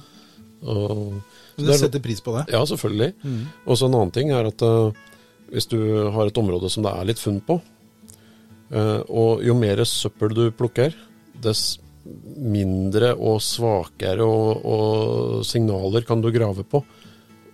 Og, 0.70 1.20
du 1.60 1.72
setter 1.76 2.04
pris 2.04 2.22
på 2.24 2.36
det? 2.38 2.46
Ja, 2.54 2.62
selvfølgelig. 2.68 3.14
Mm. 3.24 3.44
Og 3.66 3.80
så 3.80 3.88
en 3.88 3.98
annen 3.98 4.16
ting 4.16 4.32
er 4.36 4.48
at 4.52 4.64
uh, 4.64 4.96
hvis 5.52 5.68
du 5.72 5.80
har 6.14 6.30
et 6.30 6.40
område 6.40 6.72
som 6.72 6.86
det 6.86 6.94
er 6.94 7.10
litt 7.10 7.22
funn 7.22 7.40
på, 7.46 7.60
uh, 8.76 9.02
og 9.08 9.44
jo 9.46 9.56
mer 9.58 9.84
søppel 9.88 10.36
du 10.36 10.46
plukker, 10.56 10.96
dess 11.40 11.80
mindre 12.40 13.12
og 13.16 13.42
svakere 13.44 14.26
og, 14.26 14.64
og 14.66 15.46
signaler 15.46 16.06
kan 16.08 16.24
du 16.24 16.32
grave 16.34 16.66
på. 16.66 16.82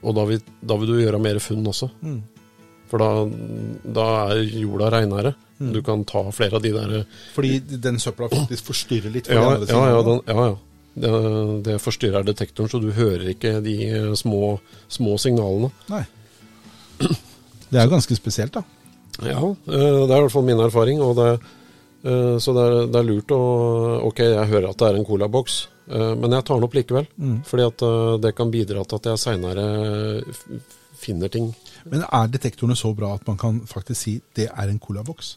Og 0.06 0.16
da 0.16 0.26
vil, 0.30 0.42
da 0.62 0.78
vil 0.78 0.92
du 0.92 1.02
gjøre 1.02 1.22
mer 1.22 1.42
funn 1.42 1.66
også. 1.66 1.90
Mm. 2.06 2.20
For 2.96 3.04
da, 3.04 3.26
da, 3.84 4.06
er 4.32 4.46
jorda 4.56 4.88
reinere. 4.94 5.34
Mm. 5.60 5.74
Du 5.76 5.82
kan 5.84 6.06
ta 6.08 6.22
flere 6.36 6.56
av 6.56 6.64
de 6.64 6.72
der 6.72 6.94
Fordi 7.36 7.60
den 7.84 8.00
søpla 8.00 8.30
faktisk 8.32 8.70
forstyrrer 8.72 9.12
litt? 9.12 9.28
For 9.28 9.36
ja, 9.36 9.58
ja, 9.68 9.82
ja, 9.92 10.00
den, 10.08 10.22
ja, 10.32 10.46
ja. 10.48 10.56
Det, 10.96 11.12
det, 11.66 11.76
forstyrrer 11.84 12.24
detektoren, 12.24 12.72
så 12.72 12.80
du 12.80 12.88
hører 12.96 13.34
ikke 13.34 13.58
de 13.64 13.76
små, 14.16 14.56
små 14.88 15.18
signalene. 15.20 15.74
Nei. 15.92 16.06
Det 17.68 17.82
er 17.82 17.92
ganske 17.92 18.16
spesielt, 18.16 18.56
da. 18.56 18.64
Ja, 19.28 19.42
eh, 19.44 20.00
det 20.08 20.08
er 20.08 20.22
i 20.22 20.24
hvert 20.24 20.32
fall 20.32 20.48
min 20.48 20.64
erfaring. 20.64 21.04
Det, 21.20 21.30
eh, 22.08 22.38
så 22.40 22.56
det 22.56 22.64
er, 22.64 22.78
det 22.94 23.02
er, 23.02 23.10
lurt 23.10 23.36
å 23.36 23.42
Ok, 24.08 24.24
jeg 24.24 24.52
hører 24.54 24.70
at 24.72 24.80
det 24.80 24.88
er 24.88 25.02
en 25.02 25.08
colaboks, 25.08 25.58
eh, 25.92 26.14
men 26.16 26.38
jeg 26.38 26.48
tar 26.48 26.62
den 26.62 26.70
opp 26.70 26.80
likevel. 26.80 27.12
Mm. 27.20 27.38
Fordi 27.52 27.68
at 27.68 27.86
det 28.24 28.36
kan 28.40 28.56
bidra 28.56 28.88
til 28.88 29.02
at 29.02 29.12
jeg 29.12 29.24
seinere 29.26 29.68
finner 30.96 31.36
ting. 31.36 31.52
Men 31.92 32.06
er 32.06 32.32
detektorene 32.34 32.78
så 32.78 32.94
bra 32.98 33.14
at 33.16 33.28
man 33.30 33.38
kan 33.42 33.60
faktisk 33.70 34.00
si 34.00 34.16
det 34.38 34.48
er 34.50 34.72
en 34.72 34.82
colaboks? 34.82 35.36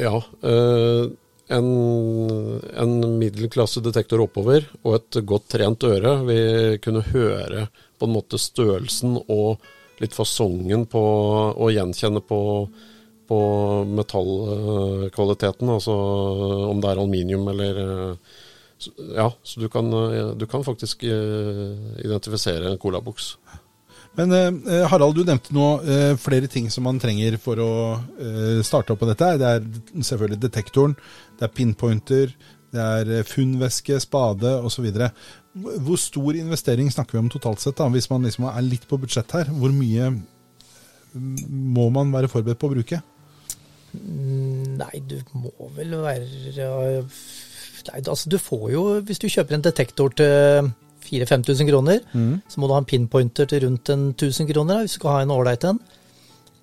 Ja. 0.00 0.16
Øh, 0.42 1.10
en, 1.50 1.68
en 2.78 2.94
middelklasse 3.18 3.82
detektor 3.82 4.22
oppover 4.22 4.68
og 4.84 4.94
et 5.00 5.20
godt 5.26 5.48
trent 5.50 5.84
øre 5.88 6.14
vil 6.28 6.78
kunne 6.84 7.02
høre 7.10 7.66
på 7.98 8.06
en 8.06 8.14
måte 8.14 8.38
størrelsen 8.40 9.18
og 9.26 9.60
litt 10.00 10.14
fasongen 10.16 10.86
på 10.88 11.02
å 11.60 11.68
gjenkjenne 11.74 12.22
på, 12.24 12.40
på 13.28 13.40
metallkvaliteten, 13.98 15.74
altså 15.74 15.96
om 16.70 16.80
det 16.80 16.92
er 16.92 17.02
aluminium 17.02 17.50
eller 17.52 17.82
Ja, 19.12 19.26
så 19.44 19.60
du 19.60 19.68
kan, 19.68 19.90
du 20.40 20.46
kan 20.48 20.62
faktisk 20.64 21.02
eh, 21.04 21.74
identifisere 22.00 22.70
en 22.70 22.78
colaboks. 22.80 23.34
Men 24.18 24.32
eh, 24.34 24.86
Harald, 24.90 25.14
du 25.16 25.26
nevnte 25.26 25.54
nå 25.54 25.66
eh, 25.86 26.14
flere 26.18 26.48
ting 26.50 26.66
som 26.72 26.84
man 26.88 26.98
trenger 27.00 27.36
for 27.42 27.60
å 27.62 27.74
eh, 28.18 28.62
starte 28.66 28.94
opp 28.94 29.02
på 29.04 29.08
dette. 29.10 29.36
Det 29.38 29.50
er 29.50 29.68
selvfølgelig 30.02 30.40
detektoren, 30.42 30.96
det 31.38 31.46
er 31.46 31.54
pinpointer, 31.54 32.34
det 32.74 32.88
er 32.96 33.12
eh, 33.20 33.26
funnveske, 33.26 34.00
spade 34.02 34.56
osv. 34.66 34.90
Hvor 35.54 36.00
stor 36.00 36.38
investering 36.38 36.90
snakker 36.90 37.16
vi 37.16 37.22
om 37.22 37.30
totalt 37.32 37.62
sett, 37.62 37.78
da, 37.78 37.86
hvis 37.92 38.10
man 38.10 38.26
liksom 38.26 38.48
er 38.50 38.66
litt 38.66 38.88
på 38.90 38.98
budsjett 39.00 39.38
her? 39.38 39.50
Hvor 39.54 39.74
mye 39.74 40.10
må 41.14 41.88
man 41.94 42.12
være 42.14 42.30
forberedt 42.30 42.60
på 42.60 42.70
å 42.70 42.74
bruke? 42.74 43.00
Mm, 43.94 44.76
nei, 44.78 45.00
du 45.02 45.18
må 45.34 45.50
vel 45.74 45.96
være 45.98 47.02
Nei, 47.80 48.02
altså 48.04 48.28
du 48.30 48.36
får 48.38 48.66
jo, 48.74 48.82
hvis 49.08 49.18
du 49.22 49.26
kjøper 49.32 49.56
en 49.56 49.64
detektor 49.64 50.12
til 50.12 50.68
4000-5000 51.10 51.70
kroner, 51.70 52.04
mm. 52.12 52.34
så 52.48 52.60
må 52.60 52.68
du 52.68 52.76
ha 52.76 52.82
en 52.82 52.88
pinpointer 52.88 53.48
til 53.50 53.66
rundt 53.66 53.90
en 53.92 54.10
1000 54.14 54.48
kroner 54.52 54.84
hvis 54.84 54.96
du 54.96 55.00
skal 55.00 55.18
ha 55.18 55.24
en 55.24 55.34
ålreit 55.34 55.66
en. 55.68 55.80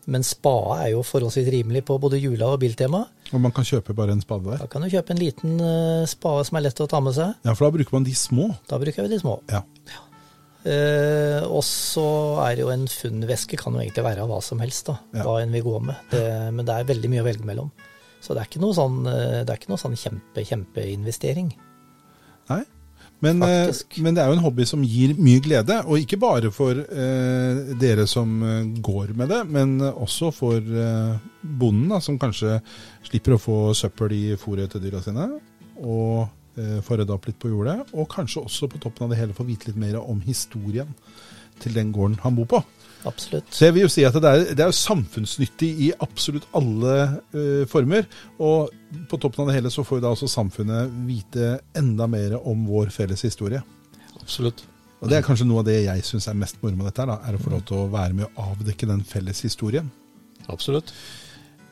Men 0.07 0.23
spade 0.23 0.77
er 0.85 0.93
jo 0.93 1.03
forholdsvis 1.03 1.49
rimelig 1.51 1.83
på 1.89 1.97
både 1.99 2.19
Jula 2.21 2.53
og 2.53 2.61
Biltema. 2.61 3.01
Og 3.35 3.41
man 3.43 3.51
kan 3.51 3.67
kjøpe 3.67 3.95
bare 3.95 4.15
en 4.15 4.23
spade 4.23 4.47
der? 4.47 4.61
Da 4.63 4.69
kan 4.71 4.85
du 4.85 4.87
kjøpe 4.93 5.11
en 5.11 5.19
liten 5.19 5.57
uh, 5.59 6.07
spade 6.07 6.45
som 6.47 6.59
er 6.59 6.63
lett 6.69 6.79
å 6.79 6.87
ta 6.87 7.01
med 7.03 7.17
seg. 7.17 7.33
Ja, 7.43 7.51
for 7.51 7.67
da 7.67 7.73
bruker 7.75 7.97
man 7.97 8.07
de 8.07 8.13
små? 8.15 8.47
Da 8.71 8.79
bruker 8.79 9.03
vi 9.03 9.11
de 9.11 9.19
små. 9.19 9.41
Ja. 9.51 9.65
ja. 9.91 10.03
Uh, 10.67 11.43
og 11.51 11.59
så 11.63 12.07
er 12.45 12.55
det 12.55 12.63
jo 12.63 12.71
en 12.71 12.87
funnveske 12.91 13.59
kan 13.59 13.75
jo 13.75 13.83
egentlig 13.83 14.07
være 14.07 14.29
hva 14.31 14.39
som 14.43 14.63
helst, 14.63 14.87
da. 14.87 14.95
Ja. 15.19 15.27
Hva 15.27 15.41
enn 15.43 15.51
vi 15.55 15.63
går 15.65 15.83
med. 15.91 15.99
Det, 16.13 16.23
men 16.55 16.67
det 16.67 16.75
er 16.75 16.89
veldig 16.93 17.11
mye 17.11 17.25
å 17.25 17.27
velge 17.27 17.51
mellom. 17.51 17.75
Så 18.23 18.33
det 18.33 18.41
er 18.41 18.49
ikke 18.49 18.63
noe 18.63 18.75
sånn, 18.75 19.03
eh, 19.11 19.43
det 19.45 19.51
er 19.53 19.59
ikke 19.59 19.71
noe 19.71 19.81
sånn 19.81 19.99
kjempe, 19.99 20.43
kjempeinvestering. 20.47 21.51
Nei. 22.49 22.63
Men, 23.23 23.41
eh, 23.41 23.73
men, 23.97 24.13
det 24.13 24.21
er 24.21 24.29
jo 24.29 24.37
en 24.37 24.43
hobby 24.43 24.65
som 24.69 24.83
gir 24.85 25.15
mye 25.17 25.41
glede, 25.41 25.79
og 25.89 26.01
ikke 26.03 26.19
bare 26.21 26.51
for 26.53 26.77
eh, 26.77 27.73
dere 27.81 28.05
som 28.09 28.35
eh, 28.45 28.67
går 28.83 29.15
med 29.17 29.31
det, 29.33 29.41
men 29.49 29.79
også 29.89 30.29
for 30.35 30.61
eh, 30.61 31.15
bonden, 31.41 31.87
da, 31.95 32.01
som 32.03 32.19
kanskje 32.21 32.59
slipper 33.07 33.35
å 33.35 33.41
få 33.41 33.57
søppel 33.77 34.13
i 34.13 34.25
fôret 34.37 34.69
til 34.69 34.85
dyra 34.85 35.01
sine, 35.01 35.31
og 35.81 36.27
eh, 36.61 36.77
får 36.85 37.01
rydda 37.01 37.17
opp 37.17 37.25
litt 37.29 37.39
på 37.41 37.49
jordet. 37.53 37.79
Og 37.97 38.09
kanskje 38.11 38.45
også 38.45 38.69
på 38.69 38.83
toppen 38.85 39.07
av 39.07 39.15
det 39.15 39.21
hele 39.23 39.37
få 39.37 39.47
vite 39.47 39.71
litt 39.71 39.81
mer 39.81 39.97
om 40.03 40.21
historien 40.25 40.93
til 41.63 41.73
den 41.73 41.89
gården 41.95 42.19
han 42.21 42.37
bor 42.37 42.49
på. 42.53 42.61
Absolutt. 43.07 43.49
Så 43.53 43.67
jeg 43.67 43.75
vil 43.75 43.85
jo 43.85 43.91
si 43.91 44.03
at 44.07 44.15
det 44.19 44.29
er, 44.31 44.45
det 44.57 44.65
er 44.65 44.75
samfunnsnyttig 44.75 45.69
i 45.87 45.91
absolutt 46.03 46.47
alle 46.57 46.95
uh, 47.33 47.63
former. 47.71 48.07
Og 48.43 48.73
på 49.09 49.19
toppen 49.21 49.45
av 49.45 49.51
det 49.51 49.59
hele 49.59 49.71
så 49.73 49.85
får 49.87 50.01
da 50.03 50.13
også 50.13 50.29
samfunnet 50.31 50.93
vite 51.07 51.57
enda 51.77 52.07
mer 52.11 52.37
om 52.39 52.65
vår 52.69 52.91
felles 52.95 53.23
historie. 53.27 53.61
Absolutt. 54.19 54.65
Og 54.97 55.11
det 55.11 55.19
er 55.19 55.25
kanskje 55.25 55.45
noe 55.45 55.61
av 55.61 55.69
det 55.69 55.77
jeg 55.83 56.05
syns 56.07 56.25
er 56.29 56.37
mest 56.37 56.57
moro 56.63 56.73
med 56.73 56.89
dette, 56.89 57.05
da, 57.05 57.19
er 57.27 57.37
å 57.37 57.41
få 57.41 57.53
lov 57.53 57.63
til 57.69 57.83
å 57.83 57.89
være 57.93 58.17
med 58.17 58.27
å 58.27 58.49
avdekke 58.51 58.89
den 58.89 59.03
felles 59.05 59.43
historien. 59.45 59.91
Absolutt. 60.49 60.93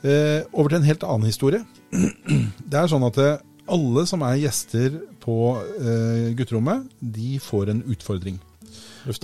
Uh, 0.06 0.46
over 0.54 0.70
til 0.70 0.80
en 0.82 0.88
helt 0.88 1.06
annen 1.08 1.30
historie. 1.32 1.66
Det 2.70 2.78
er 2.78 2.90
sånn 2.92 3.06
at 3.08 3.18
det, 3.18 3.32
alle 3.72 4.04
som 4.06 4.22
er 4.28 4.38
gjester 4.44 5.00
på 5.24 5.38
uh, 5.58 6.28
gutterommet, 6.38 6.86
de 7.02 7.40
får 7.42 7.74
en 7.74 7.82
utfordring. 7.90 8.38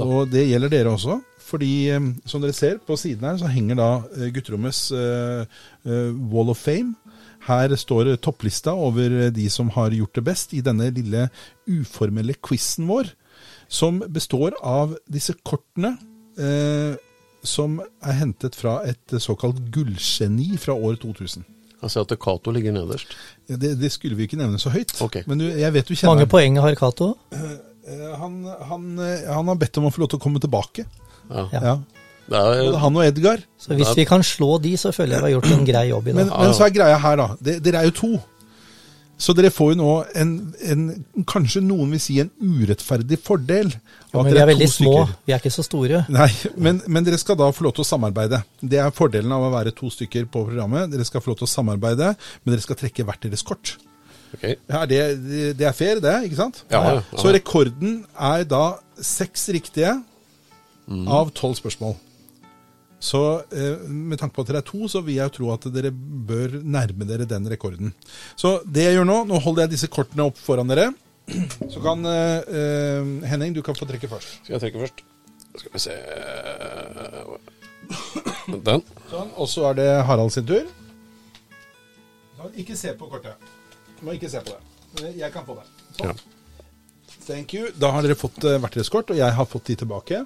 Og 0.02 0.30
det 0.30 0.48
gjelder 0.48 0.72
dere 0.72 0.94
også. 0.94 1.20
Fordi 1.52 1.72
eh, 1.92 2.10
som 2.26 2.44
dere 2.44 2.56
ser 2.56 2.80
på 2.88 2.98
siden 3.00 3.28
her, 3.28 3.40
så 3.42 3.52
henger 3.52 3.80
da 3.80 3.92
eh, 4.16 4.30
gutterommets 4.34 4.88
uh, 4.96 5.44
Wall 6.32 6.54
of 6.54 6.62
Fame. 6.62 6.96
Her 7.48 7.74
står 7.76 8.14
topplista 8.22 8.74
over 8.78 9.32
de 9.34 9.48
som 9.50 9.72
har 9.74 9.96
gjort 9.98 10.16
det 10.16 10.26
best 10.28 10.54
i 10.54 10.62
denne 10.62 10.92
lille 10.94 11.28
uformelle 11.70 12.38
quizen 12.38 12.86
vår. 12.90 13.10
Som 13.72 14.04
består 14.14 14.54
av 14.68 14.94
disse 15.10 15.34
kortene 15.48 15.96
eh, 16.38 17.00
som 17.42 17.80
er 18.06 18.20
hentet 18.20 18.54
fra 18.56 18.82
et 18.86 19.16
såkalt 19.18 19.58
gullgeni 19.74 20.54
fra 20.62 20.76
år 20.78 21.00
2000. 21.02 21.48
Jeg 21.82 21.90
ser 21.90 22.06
at 22.06 22.14
Cato 22.22 22.54
ligger 22.54 22.76
nederst. 22.76 23.16
Ja, 23.50 23.58
det, 23.58 23.74
det, 23.82 23.90
skulle 23.90 24.16
vi 24.20 24.28
ikke 24.30 24.38
nevne 24.38 24.60
så 24.62 24.70
høyt. 24.70 24.94
Okay. 25.02 25.26
Men 25.26 25.42
du, 25.42 25.48
jeg 25.50 25.74
vet 25.74 25.88
du 25.88 25.96
kjenner 25.96 26.14
Mange 26.14 26.30
poeng 26.30 26.60
har 26.62 26.78
Cato? 26.78 27.16
Han, 28.22 28.36
han, 28.70 28.84
han, 29.02 29.48
har 29.50 29.58
bedt 29.58 29.80
om 29.82 29.88
å 29.90 29.92
få 29.94 30.04
lov 30.04 30.12
til 30.12 30.22
å 30.22 30.24
komme 30.28 30.42
tilbake. 30.44 30.86
Ja. 31.30 31.48
ja. 31.54 31.76
Er, 32.32 32.62
Både 32.64 32.80
han 32.80 32.98
og 32.98 33.06
Edgar. 33.06 33.42
Så 33.60 33.76
hvis 33.76 33.96
vi 33.98 34.06
kan 34.08 34.24
slå 34.24 34.56
de, 34.64 34.76
så 34.80 34.94
føler 34.96 35.18
jeg 35.18 35.24
vi 35.24 35.30
har 35.30 35.38
gjort 35.40 35.56
en 35.58 35.66
grei 35.68 35.88
jobb 35.90 36.08
i 36.08 36.14
dag. 36.14 36.20
Men, 36.22 36.36
men 36.46 36.54
så 36.56 36.68
er 36.68 36.76
greia 36.76 37.00
her, 37.02 37.20
da. 37.20 37.58
Dere 37.60 37.82
er 37.82 37.90
jo 37.90 37.98
to. 37.98 38.12
Så 39.22 39.36
dere 39.38 39.52
får 39.54 39.76
jo 39.76 39.78
nå 39.78 39.90
en, 40.18 40.32
en, 40.66 40.86
kanskje 41.30 41.62
noen 41.62 41.92
vil 41.94 42.02
si 42.02 42.16
en 42.24 42.32
urettferdig 42.42 43.20
fordel. 43.22 43.70
Ja, 43.70 44.24
men 44.24 44.32
vi 44.32 44.34
er, 44.34 44.42
er 44.42 44.50
veldig 44.50 44.70
små, 44.72 44.96
vi 45.28 45.36
er 45.36 45.44
ikke 45.44 45.54
så 45.54 45.66
store. 45.66 46.02
Nei, 46.10 46.30
men, 46.58 46.82
men, 46.88 47.06
dere 47.06 47.20
skal 47.22 47.38
da 47.38 47.52
få 47.54 47.68
lov 47.68 47.76
til 47.78 47.86
å 47.86 47.90
samarbeide. 47.92 48.42
Det 48.64 48.82
er 48.82 48.96
fordelen 48.98 49.34
av 49.36 49.46
å 49.46 49.54
være 49.54 49.76
to 49.78 49.92
stykker 49.94 50.26
på 50.26 50.48
programmet. 50.50 50.90
Dere 50.94 51.06
skal 51.06 51.22
få 51.22 51.34
lov 51.34 51.42
til 51.44 51.50
å 51.50 51.54
samarbeide, 51.54 52.16
men 52.42 52.56
dere 52.56 52.66
skal 52.66 52.80
trekke 52.82 53.06
hvert 53.06 53.28
deres 53.28 53.46
kort. 53.46 53.76
Okay. 54.32 54.56
Ja, 54.72 54.86
det, 54.90 55.02
det, 55.60 55.68
er 55.68 55.76
fair, 55.76 56.02
det, 56.02 56.16
ikke 56.26 56.40
sant? 56.40 56.64
Ja, 56.72 56.82
ja, 56.88 57.02
Så 57.20 57.34
rekorden 57.36 58.00
er 58.16 58.48
da 58.48 58.64
seks 59.04 59.50
riktige 59.54 60.00
mm. 60.88 61.06
av 61.12 61.32
tolv 61.38 61.58
spørsmål. 61.60 61.96
Så 63.02 63.22
eh, 63.50 63.78
med 63.90 64.20
tanke 64.22 64.36
på 64.36 64.44
at 64.44 64.52
dere 64.52 64.62
er 64.62 64.68
to, 64.68 64.86
så 64.92 65.02
vil 65.02 65.18
jeg 65.18 65.34
tro 65.34 65.50
at 65.54 65.66
dere 65.74 65.90
bør 65.92 66.60
nærme 66.62 67.08
dere 67.10 67.26
den 67.30 67.48
rekorden. 67.50 67.96
Så 68.38 68.60
det 68.66 68.86
jeg 68.86 69.00
gjør 69.00 69.08
nå, 69.10 69.16
nå 69.30 69.40
holder 69.42 69.66
jeg 69.66 69.74
disse 69.74 69.90
kortene 69.92 70.28
opp 70.30 70.38
foran 70.38 70.70
dere. 70.70 70.92
Så 71.72 71.82
kan 71.82 72.06
eh, 72.06 72.44
eh, 72.46 73.10
Henning, 73.32 73.56
du 73.58 73.64
kan 73.66 73.78
få 73.78 73.88
trekke 73.90 74.10
først. 74.12 74.44
Skal 74.44 74.58
jeg 74.58 74.64
trekke 74.66 74.84
først? 74.84 75.02
Skal 75.62 75.74
vi 75.74 75.82
se 75.84 75.96
Den. 78.68 78.86
Sånn, 79.10 79.34
Og 79.36 79.50
så 79.50 79.66
er 79.72 79.80
det 79.82 79.90
Harald 80.08 80.34
sin 80.36 80.46
tur. 80.48 80.70
Sånn, 82.38 82.54
ikke 82.62 82.78
se 82.78 82.94
på 82.98 83.10
kortet. 83.10 83.50
Du 83.98 84.06
må 84.06 84.14
ikke 84.18 84.30
se 84.32 84.44
på 84.46 84.54
det. 84.54 85.16
Jeg 85.18 85.34
kan 85.34 85.46
få 85.48 85.58
det. 85.58 85.66
Sånn. 85.98 86.14
Ja. 86.14 86.14
Thank 87.26 87.54
you. 87.54 87.70
Da 87.78 87.92
har 87.94 88.06
dere 88.06 88.18
fått 88.18 88.40
uh, 88.46 88.58
hvert 88.62 88.76
deres 88.78 88.90
kort, 88.92 89.12
og 89.14 89.20
jeg 89.20 89.38
har 89.38 89.48
fått 89.50 89.70
de 89.70 89.78
tilbake. 89.84 90.24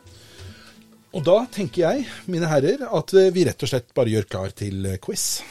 Og 1.15 1.23
da 1.23 1.45
tenker 1.47 1.85
jeg, 1.85 2.07
mine 2.27 2.47
herrer, 2.51 2.81
at 2.91 3.13
vi 3.31 3.45
rett 3.47 3.61
og 3.63 3.69
slett 3.71 3.93
bare 3.95 4.11
gjør 4.11 4.25
klar 4.27 4.51
til 4.51 4.83
quiz. 4.99 5.45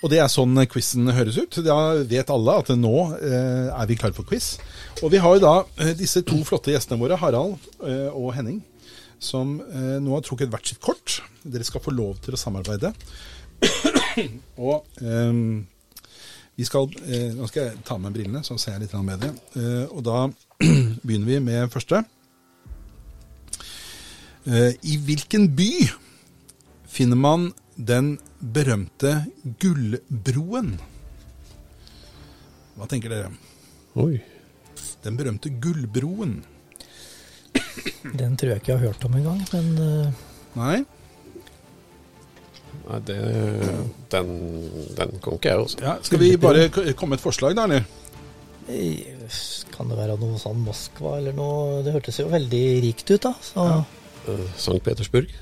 Og 0.00 0.08
det 0.12 0.20
er 0.22 0.30
sånn 0.32 0.54
quizen 0.70 1.10
høres 1.12 1.36
ut. 1.40 1.58
Da 1.66 1.76
vet 2.08 2.30
alle 2.32 2.54
at 2.62 2.70
nå 2.78 2.94
eh, 3.18 3.66
er 3.74 3.88
vi 3.90 3.98
klare 4.00 4.16
for 4.16 4.28
quiz. 4.28 4.54
Og 5.02 5.10
vi 5.12 5.18
har 5.20 5.34
jo 5.36 5.42
da 5.42 5.54
eh, 5.82 5.92
disse 5.98 6.22
to 6.24 6.38
flotte 6.46 6.72
gjestene 6.72 7.00
våre, 7.00 7.18
Harald 7.20 7.58
eh, 7.82 8.06
og 8.08 8.30
Henning, 8.36 8.62
som 9.20 9.58
eh, 9.66 9.98
nå 10.00 10.14
har 10.14 10.24
trukket 10.24 10.52
hvert 10.52 10.70
sitt 10.70 10.80
kort. 10.84 11.18
Dere 11.42 11.66
skal 11.66 11.82
få 11.84 11.92
lov 11.92 12.22
til 12.24 12.38
å 12.38 12.40
samarbeide. 12.40 12.94
og 14.62 15.02
eh, 15.02 15.42
vi 16.56 16.64
skal 16.68 16.86
eh, 17.02 17.34
Nå 17.34 17.50
skal 17.50 17.66
jeg 17.66 17.82
ta 17.84 17.98
med 18.00 18.14
brillene, 18.16 18.44
så 18.46 18.56
ser 18.60 18.78
jeg 18.78 18.86
litt 18.86 18.96
bedre. 19.10 19.34
og 19.90 20.00
da 20.06 20.22
begynner 21.04 21.28
vi 21.34 21.42
med 21.50 21.74
første. 21.74 22.04
Eh, 24.50 24.72
I 24.82 24.96
hvilken 25.06 25.52
by 25.54 25.70
finner 26.90 27.18
man 27.18 27.50
den 27.76 28.16
berømte 28.42 29.12
Gullbroen? 29.62 30.72
Hva 32.74 32.88
tenker 32.90 33.12
dere? 33.12 33.28
Oi. 34.00 34.16
Den 35.04 35.18
berømte 35.20 35.52
Gullbroen. 35.62 36.40
Den 38.18 38.34
tror 38.40 38.56
jeg 38.56 38.62
ikke 38.62 38.72
jeg 38.72 38.80
har 38.80 38.88
hørt 38.88 39.06
om 39.06 39.14
engang, 39.20 39.44
men 39.52 39.70
uh... 39.78 40.26
Nei? 40.58 40.80
Nei, 42.88 42.98
det, 43.06 43.20
den, 44.10 44.34
den 44.98 45.14
kom 45.22 45.38
ikke 45.38 45.52
jeg 45.52 45.62
også. 45.68 45.82
Ja, 45.84 45.94
skal 46.02 46.22
vi 46.24 46.32
bare 46.42 46.66
komme 46.74 47.14
med 47.14 47.20
et 47.20 47.26
forslag, 47.28 47.54
da, 47.54 47.68
eller? 47.70 47.86
Eh, 48.66 49.30
kan 49.70 49.94
det 49.94 49.98
være 50.00 50.18
noe 50.18 50.42
sånn 50.42 50.58
Moskva 50.62 51.16
eller 51.18 51.34
noe 51.34 51.80
Det 51.82 51.94
hørtes 51.94 52.18
jo 52.20 52.28
veldig 52.30 52.64
rikt 52.84 53.08
ut, 53.14 53.22
da. 53.30 53.34
Så. 53.46 53.70
Ja. 53.70 53.99
Uh, 54.28 54.44
St. 54.56 54.78
Petersburg. 54.84 55.32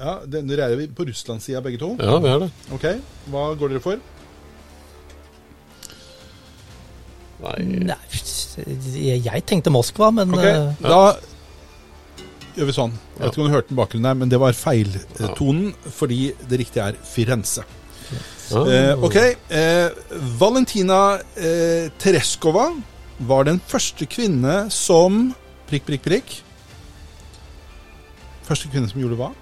ja, 0.00 0.18
Dere 0.26 0.70
er 0.70 0.84
på 0.96 1.06
Russlandssida 1.08 1.62
begge 1.64 1.80
to? 1.82 1.94
Ja, 2.00 2.18
vi 2.22 2.32
er 2.32 2.44
det. 2.46 2.50
Ok, 2.74 2.88
Hva 3.32 3.46
går 3.60 3.74
dere 3.74 3.84
for? 3.84 4.02
Nei 7.44 7.60
Nei 7.90 7.96
Jeg 8.96 9.42
tenkte 9.44 9.72
Moskva, 9.74 10.08
men 10.14 10.32
Ok, 10.32 10.44
uh, 10.46 10.84
Da 10.84 11.00
gjør 12.54 12.68
vi 12.70 12.74
sånn. 12.76 12.92
Jeg 13.16 13.24
vet 13.24 13.32
ikke 13.34 13.42
om 13.42 13.48
du 13.48 13.54
hørte 13.54 13.72
den 13.72 13.78
bakgrunnen 13.80 14.06
der, 14.06 14.18
men 14.20 14.30
det 14.30 14.38
var 14.38 14.54
feiltonen, 14.54 15.72
ja. 15.72 15.94
fordi 15.96 16.20
det 16.46 16.60
riktige 16.60 16.84
er 16.92 16.98
Firenze. 17.02 17.64
Ja. 18.52 18.62
Eh, 18.62 19.04
ok. 19.04 19.16
Eh, 19.48 19.88
Valentina 20.38 21.18
eh, 21.34 21.90
Tereskova 21.98 22.68
var 23.24 23.48
den 23.48 23.60
første 23.66 24.06
kvinne 24.10 24.68
som 24.74 25.32
prikk, 25.66 25.88
prikk, 25.88 26.04
prikk 26.06 26.34
Første 28.44 28.70
kvinne 28.72 28.90
som 28.90 29.00
gjorde 29.00 29.18
hva? 29.20 29.32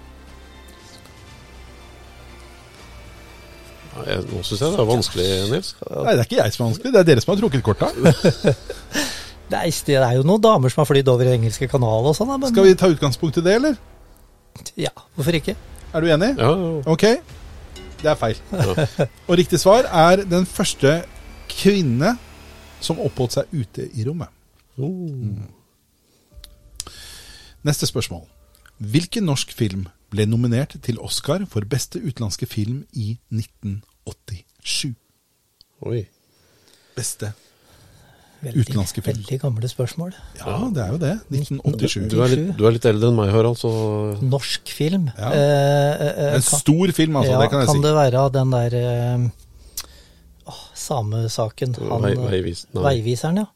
nå 3.93 4.39
syns 4.41 4.61
jeg 4.61 4.73
det 4.73 4.79
er 4.81 4.87
vanskelig, 4.89 5.25
Nils. 5.51 5.73
Nei, 5.85 6.13
det 6.15 6.23
er 6.23 6.27
ikke 6.27 6.39
jeg 6.39 6.53
som 6.55 6.63
er 6.63 6.69
vanskelig, 6.71 6.93
det 6.93 7.01
er 7.01 7.09
dere 7.09 7.23
som 7.23 7.33
har 7.33 7.41
trukket 7.43 7.65
korta. 7.65 7.91
Det 9.53 9.59
er, 9.59 9.73
det 9.85 9.95
er 9.99 10.15
jo 10.17 10.23
noen 10.25 10.41
damer 10.41 10.71
som 10.71 10.81
har 10.81 10.87
flydd 10.89 11.09
over 11.11 11.27
i 11.27 11.33
engelske 11.35 11.67
kanal 11.69 12.07
og 12.09 12.15
sånn. 12.17 12.31
Men 12.41 12.49
Skal 12.49 12.65
vi 12.65 12.71
ta 12.79 12.87
utgangspunkt 12.89 13.37
i 13.37 13.43
det, 13.45 13.57
eller? 13.59 13.75
ja, 14.79 14.89
hvorfor 15.13 15.35
ikke? 15.37 15.53
Er 15.93 16.01
du 16.01 16.09
enig? 16.09 16.29
Ja, 16.39 16.49
ja. 16.57 16.71
Ok. 16.89 17.03
Det 18.01 18.09
er 18.09 18.17
feil. 18.17 18.39
Og 19.27 19.35
riktig 19.37 19.59
svar 19.61 19.85
er 19.85 20.23
den 20.25 20.47
første 20.49 21.03
kvinne 21.51 22.15
som 22.81 23.03
oppholdt 23.03 23.37
seg 23.37 23.53
ute 23.53 23.85
i 23.93 24.07
rommet. 24.07 24.31
Oh. 24.81 25.11
Neste 27.67 27.85
spørsmål. 27.91 28.25
Hvilken 28.79 29.27
norsk 29.29 29.53
film 29.53 29.87
ble 30.13 30.25
nominert 30.29 30.75
til 30.85 30.99
Oscar 31.01 31.45
for 31.49 31.65
beste 31.69 32.01
utenlandske 32.01 32.47
film 32.49 32.83
i 32.93 33.17
1987? 33.33 34.93
Oi. 35.83 36.05
Beste 36.95 37.33
Veldig, 38.43 38.59
Utenlandske 38.65 39.01
film. 39.01 39.21
veldig 39.21 39.37
gamle 39.39 39.67
spørsmål. 39.71 40.09
Ja, 40.35 40.55
det 40.75 40.81
er 40.83 40.89
jo 40.91 40.97
det. 40.99 41.11
1987. 41.31 42.09
Du 42.11 42.17
er, 42.19 42.33
litt, 42.33 42.49
du 42.59 42.65
er 42.67 42.73
litt 42.75 42.87
eldre 42.89 43.07
enn 43.13 43.15
meg, 43.15 43.29
Harald, 43.31 43.55
så 43.55 43.71
Norsk 44.19 44.73
film. 44.75 45.05
Ja. 45.15 45.29
Eh, 45.31 45.93
eh, 45.93 46.11
eh, 46.25 46.35
En 46.35 46.43
stor 46.43 46.91
film, 46.91 47.15
altså. 47.21 47.31
ja, 47.31 47.39
det 47.39 47.47
kan 47.53 47.61
jeg 47.63 47.69
si. 47.69 47.75
Kan 47.77 47.85
det 47.85 47.93
være 47.95 48.25
den 48.35 48.51
der 48.51 48.75
eh, 48.81 49.23
åh, 50.51 50.59
samesaken? 50.75 51.77
Vei, 52.03 52.11
veivis. 52.19 52.65
Veiviseren, 52.75 53.45
ja. 53.45 53.47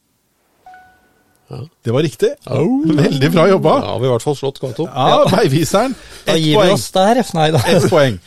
Det 1.47 1.93
var 1.95 2.03
riktig. 2.03 2.33
Oh. 2.51 2.83
Veldig 2.97 3.29
bra 3.31 3.45
jobba. 3.47 3.77
Ja, 3.79 3.93
har 3.93 3.99
vi 4.03 4.07
i 4.09 4.11
hvert 4.11 4.25
fall 4.25 4.35
slått 4.35 4.59
godt 4.59 4.81
opp. 4.83 4.91
Ja, 4.91 5.23
Veiviseren. 5.31 5.95
Da 6.25 6.33
Ett 6.35 6.41
gir 6.41 6.49
vi 6.51 6.57
poeng. 6.59 6.73
oss 6.75 6.87
der. 6.91 7.21
Nei 7.37 7.47
da. 7.55 7.61
Ett 7.71 7.87
poeng. 7.91 8.17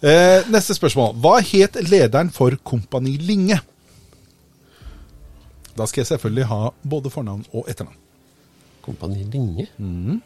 Eh, 0.00 0.46
neste 0.54 0.76
spørsmål. 0.78 1.16
Hva 1.20 1.40
het 1.44 1.76
lederen 1.90 2.30
for 2.32 2.54
Kompani 2.64 3.16
Linge? 3.18 3.58
Da 5.76 5.86
skal 5.86 6.02
jeg 6.04 6.12
selvfølgelig 6.12 6.46
ha 6.50 6.70
både 6.94 7.10
fornavn 7.10 7.42
og 7.52 7.66
etternavn. 7.68 7.98
Kompani 8.86 9.26
Linge? 9.32 9.66
Mm. 9.76 10.22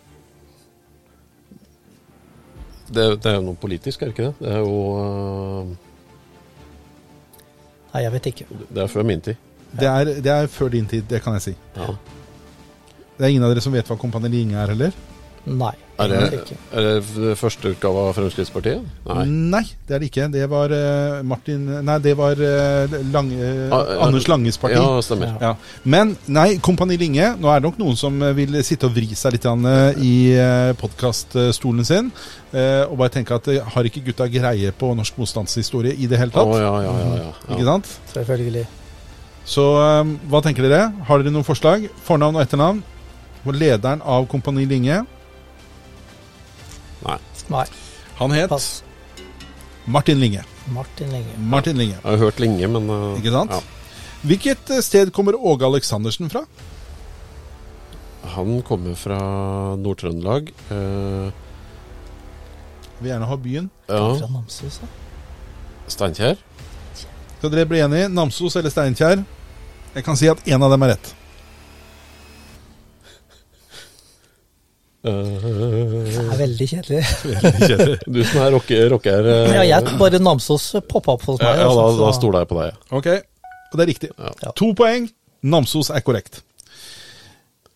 Det, 2.92 3.04
det 3.22 3.30
er 3.30 3.38
jo 3.38 3.46
noe 3.48 3.58
politisk, 3.58 4.02
er 4.02 4.10
det 4.10 4.14
ikke 4.14 4.26
det? 4.28 4.34
Det 4.44 4.52
er 4.52 4.60
jo 4.60 4.74
uh... 5.00 5.72
Nei, 7.94 8.02
jeg 8.04 8.12
vet 8.12 8.26
ikke. 8.30 8.46
Det 8.68 8.82
er 8.84 8.90
før 8.92 9.06
min 9.08 9.22
tid. 9.24 9.40
Det 9.74 9.88
er, 9.88 10.10
det 10.22 10.32
er 10.32 10.46
før 10.50 10.68
din 10.74 10.86
tid, 10.86 11.02
det 11.10 11.22
kan 11.24 11.38
jeg 11.38 11.42
si. 11.48 11.54
Ja. 11.76 11.94
Det 13.18 13.26
er 13.26 13.30
ingen 13.34 13.44
av 13.46 13.52
dere 13.54 13.62
som 13.62 13.74
vet 13.74 13.86
hva 13.86 13.98
Kompani 14.00 14.28
Linge 14.32 14.58
er, 14.58 14.72
heller? 14.74 14.94
Nei, 15.44 15.74
Er 16.00 16.08
det, 16.08 16.18
ikke. 16.38 16.54
er 16.72 16.86
det 16.86 17.34
første 17.36 17.68
utgave 17.74 18.00
av 18.00 18.14
Fremskrittspartiet? 18.16 18.80
Nei. 19.04 19.24
Nei, 19.28 19.60
det 19.86 19.92
er 19.94 20.00
det 20.00 20.06
ikke. 20.08 20.28
Det 20.32 20.46
var 20.48 20.72
uh, 20.72 21.18
Martin 21.22 21.66
Nei, 21.84 21.96
det 22.00 22.14
var 22.16 22.40
eh, 22.40 22.94
Lange, 23.12 23.36
Ah, 23.68 23.82
ja. 23.92 23.98
Anders 24.06 24.24
Langes 24.26 24.56
parti. 24.58 24.78
Ja, 24.80 25.02
stemmer. 25.04 25.34
Ja. 25.42 25.50
Men 25.84 26.14
nei, 26.32 26.56
Kompani 26.64 26.96
Linge 26.96 27.34
Nå 27.36 27.50
er 27.52 27.60
det 27.60 27.68
nok 27.68 27.76
noen 27.82 27.98
som 28.00 28.16
vil 28.38 28.56
sitte 28.64 28.88
og 28.88 28.96
vri 28.96 29.10
seg 29.12 29.36
litt 29.36 29.44
i 30.00 30.14
podkaststolen 30.80 31.84
sin 31.84 32.08
eh, 32.56 32.88
og 32.88 32.96
bare 33.02 33.12
tenke 33.18 33.36
at 33.36 33.52
har 33.76 33.90
ikke 33.90 34.02
gutta 34.08 34.30
greie 34.32 34.72
på 34.72 34.94
norsk 34.96 35.20
motstandshistorie 35.20 35.92
i 35.92 36.08
det 36.08 36.22
hele 36.22 36.32
tatt? 36.32 36.56
ja, 36.56 36.72
ja, 36.88 36.96
ja, 37.04 37.20
ja, 37.20 37.30
Ikke 37.52 37.68
sant? 37.68 37.92
Selvfølgelig. 38.16 38.64
Så 39.44 39.68
hva 40.32 40.40
tenker 40.40 40.64
dere? 40.64 40.88
Har 41.04 41.20
dere 41.20 41.36
noen 41.36 41.44
forslag? 41.44 41.84
Fornavn 42.08 42.40
og 42.40 42.46
etternavn? 42.46 42.80
Og 43.44 43.54
lederen 43.54 44.00
av 44.02 44.26
Kompani 44.30 44.64
Linge, 44.68 45.02
Nei. 47.04 47.18
Nei, 47.52 47.64
han 48.16 48.32
het 48.32 48.48
pass. 48.48 48.82
Martin 49.84 50.20
Linge. 50.22 50.44
Martin 50.72 51.10
Linge. 51.12 51.34
Martin 51.36 51.76
Linge. 51.76 51.98
Jeg 51.98 52.10
har 52.14 52.16
hørt 52.22 52.38
Linge, 52.40 52.68
men 52.72 52.88
uh, 52.88 53.18
Ikke 53.18 53.32
sant? 53.34 53.52
Ja. 53.52 53.58
Hvilket 54.24 54.70
eh, 54.72 54.80
sted 54.80 55.10
kommer 55.12 55.36
Åge 55.36 55.66
Aleksandersen 55.68 56.30
fra? 56.32 56.46
Han 58.32 58.62
kommer 58.64 58.96
fra 58.96 59.18
Nord-Trøndelag. 59.76 60.48
Uh, 60.70 61.28
Vil 63.02 63.10
gjerne 63.10 63.28
ha 63.28 63.36
byen. 63.36 63.68
ja, 63.90 64.00
Fra 64.16 64.30
Namsos, 64.32 64.80
da. 64.80 64.88
Steinkjer. 65.92 66.40
Skal 66.96 67.52
dere 67.52 67.68
bli 67.68 67.82
enige? 67.84 68.08
Namsos 68.08 68.56
eller 68.56 68.72
Steinkjer? 68.72 69.26
Jeg 69.94 70.06
kan 70.08 70.16
si 70.16 70.32
at 70.32 70.40
én 70.48 70.64
av 70.64 70.72
dem 70.72 70.88
er 70.88 70.94
rett. 70.94 71.12
Det 75.04 76.22
er 76.22 76.38
veldig 76.38 76.66
kjedelig. 76.70 77.00
Veldig 77.44 77.66
kjedelig. 77.68 77.96
du 78.08 78.20
som 78.24 78.40
er 78.40 78.54
rocker, 78.54 78.86
rocker 78.94 79.26
eh, 79.28 79.50
Ja, 79.52 79.64
jeg 79.68 79.98
bare 80.00 80.20
Namsos 80.22 80.70
poppa 80.88 81.18
opp 81.18 81.26
hos 81.28 81.42
meg. 81.42 81.58
ja, 81.60 81.66
da, 81.68 81.82
altså, 81.82 82.06
da 82.06 82.12
stoler 82.16 82.44
jeg 82.44 82.48
på 82.48 82.56
deg. 82.62 82.78
Ok, 82.88 83.08
og 83.12 83.76
det 83.76 83.84
er 83.84 83.90
riktig. 83.92 84.10
Ja. 84.16 84.32
Ja. 84.46 84.54
To 84.56 84.70
poeng. 84.78 85.10
Namsos 85.44 85.90
er 85.92 86.00
korrekt. 86.06 86.40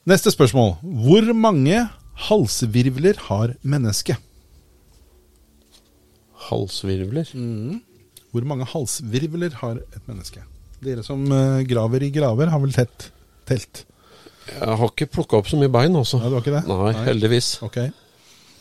Neste 0.09 0.33
spørsmål. 0.33 0.79
Hvor 1.05 1.29
mange 1.37 1.83
halsvirvler 2.31 3.20
har 3.26 3.53
mennesket? 3.61 4.16
Halsvirvler. 6.49 7.29
Hvor 8.33 8.49
mange 8.49 8.64
halsvirvler 8.72 9.61
har 9.61 9.83
et 9.85 10.09
menneske? 10.09 10.47
Dere 10.81 11.05
som 11.05 11.26
eh, 11.35 11.61
graver 11.68 12.07
i 12.07 12.11
graver, 12.14 12.49
har 12.53 12.62
vel 12.62 12.72
tett 12.72 13.11
telt? 13.49 13.85
Jeg 14.55 14.76
har 14.80 14.90
ikke 14.92 15.07
plukka 15.12 15.38
opp 15.40 15.49
så 15.51 15.59
mye 15.61 15.70
bein, 15.72 15.96
altså. 15.99 16.18
Nei, 16.22 16.28
du 16.30 16.36
har 16.38 16.44
ikke 16.44 16.55
det? 16.57 16.62
Nei, 16.70 16.92
heldigvis. 17.09 17.49
Ok. 17.66 17.78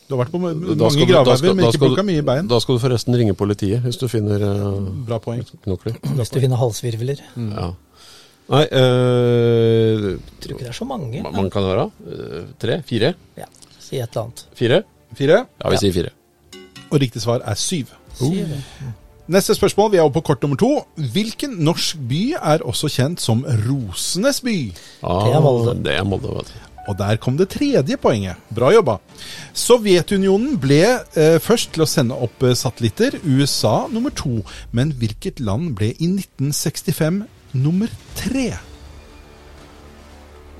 Du 0.08 0.16
har 0.16 0.22
vært 0.24 0.32
på 0.32 0.40
mange 0.40 1.08
gravhauger, 1.10 1.54
men 1.58 1.66
ikke 1.68 1.82
plukka 1.84 2.04
mye 2.08 2.24
bein. 2.24 2.48
Da 2.48 2.60
skal 2.64 2.78
du 2.78 2.84
forresten 2.84 3.16
ringe 3.20 3.34
politiet 3.36 3.84
hvis 3.84 3.98
du 4.00 4.06
finner 4.12 4.40
uh, 4.40 4.78
Bra 5.08 5.18
poeng. 5.24 5.42
knokler. 5.66 5.98
Hvis 6.16 6.32
du 6.32 6.40
finner 6.44 6.60
halsvirvler. 6.62 7.24
Ja. 7.36 7.72
Nei, 8.48 8.62
Jeg 8.72 10.20
Tror 10.40 10.54
ikke 10.54 10.64
det 10.64 10.70
er 10.72 10.78
så 10.78 10.88
mange. 10.88 11.20
Man, 11.26 11.34
man 11.36 11.50
kan 11.52 11.66
være 11.68 11.90
eh, 12.08 12.46
tre? 12.62 12.78
Fire? 12.88 13.10
Ja, 13.36 13.50
Si 13.84 13.98
et 14.00 14.08
eller 14.08 14.22
annet. 14.30 14.46
Fire? 14.56 14.80
Fire. 15.16 15.42
Ja, 15.60 15.70
vi 15.74 15.76
Ja. 15.76 15.82
sier 15.84 15.94
fire. 15.98 16.14
Og 16.88 17.02
riktig 17.04 17.22
svar 17.22 17.44
er 17.44 17.56
syv. 17.60 17.92
Syv. 18.16 18.48
Neste 19.28 19.56
spørsmål, 19.58 19.92
vi 19.92 19.98
er 20.00 20.06
oppe 20.08 20.22
på 20.22 20.30
kort 20.30 20.44
nummer 20.46 20.56
to. 20.60 20.70
Hvilken 20.96 21.58
norsk 21.68 22.00
by 22.08 22.22
er 22.40 22.64
også 22.64 22.88
kjent 22.94 23.20
som 23.20 23.42
Rosenes 23.66 24.40
by? 24.46 24.56
Ah, 25.04 25.26
Det 25.28 25.34
er 25.36 25.42
Molde. 25.44 25.74
Det 25.84 25.96
er 25.98 26.04
Molde, 26.08 26.32
vet 26.38 26.52
du. 26.54 26.64
Og 26.88 26.96
der 26.98 27.18
kom 27.20 27.36
det 27.36 27.50
tredje 27.52 27.98
poenget. 28.00 28.38
Bra 28.56 28.70
jobba. 28.72 28.94
Sovjetunionen 29.54 30.56
ble 30.64 30.80
eh, 31.20 31.36
først 31.44 31.74
til 31.76 31.84
å 31.84 31.90
sende 31.92 32.16
opp 32.16 32.46
eh, 32.48 32.56
satellitter. 32.56 33.18
USA 33.28 33.90
nummer 33.92 34.14
to. 34.16 34.38
Men 34.72 34.94
hvilket 34.96 35.42
land 35.44 35.74
ble 35.76 35.90
i 35.98 36.08
1965 36.08 37.26
nummer 37.60 37.92
tre 38.16 38.54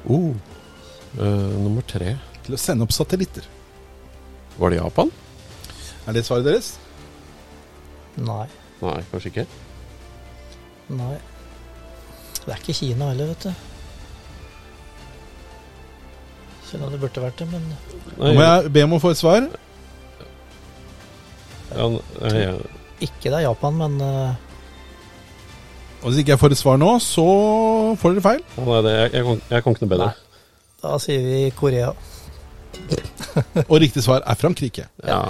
Oh. 0.08 0.32
Uh, 1.20 1.24
nummer 1.60 1.82
tre. 1.84 2.14
til 2.46 2.56
å 2.56 2.60
sende 2.60 2.86
opp 2.86 2.94
satellitter? 2.96 3.44
Var 4.58 4.72
det 4.72 4.78
Japan? 4.80 5.10
Er 6.08 6.16
det 6.16 6.24
svaret 6.24 6.46
deres? 6.48 6.70
Nei. 8.16 8.46
Nei, 8.82 9.00
kanskje 9.12 9.32
ikke. 9.32 9.46
Nei. 10.98 11.16
Det 12.46 12.54
er 12.54 12.62
ikke 12.62 12.76
Kina 12.78 13.10
heller, 13.12 13.32
vet 13.34 13.48
du. 13.48 13.54
Selv 16.68 16.84
om 16.88 16.92
det 16.92 17.00
burde 17.00 17.24
vært 17.24 17.40
det, 17.40 17.48
men 17.52 17.64
Nå 18.18 18.34
må 18.36 18.44
jeg 18.44 18.72
be 18.76 18.84
om 18.88 18.98
å 18.98 19.00
få 19.04 19.14
et 19.14 19.20
svar. 19.22 19.48
ja, 21.72 21.88
nei, 21.88 22.34
ja. 22.42 22.54
ikke 23.04 23.30
det 23.32 23.38
er 23.40 23.46
Japan, 23.48 23.78
men 23.80 23.96
eh, 24.04 24.36
Og 26.02 26.10
hvis 26.10 26.22
ikke 26.22 26.36
jeg 26.36 26.42
får 26.44 26.56
et 26.56 26.62
svar 26.62 26.80
nå, 26.82 26.92
så 27.04 27.26
får 28.00 28.18
dere 28.18 28.26
feil. 28.26 28.44
Ja, 28.58 28.68
nei, 28.68 28.82
det, 28.86 28.94
jeg, 29.00 29.14
jeg, 29.16 29.26
kan, 29.30 29.42
jeg 29.50 29.64
kan 29.66 29.76
ikke 29.76 29.86
noe 29.88 29.94
bedre. 29.96 30.12
da 30.84 30.94
sier 31.04 31.26
vi 31.26 31.42
Korea. 31.58 31.90
Og 33.68 33.80
riktig 33.82 34.04
svar 34.06 34.22
er 34.24 34.38
Frankrike. 34.40 34.86
Ja. 35.08 35.22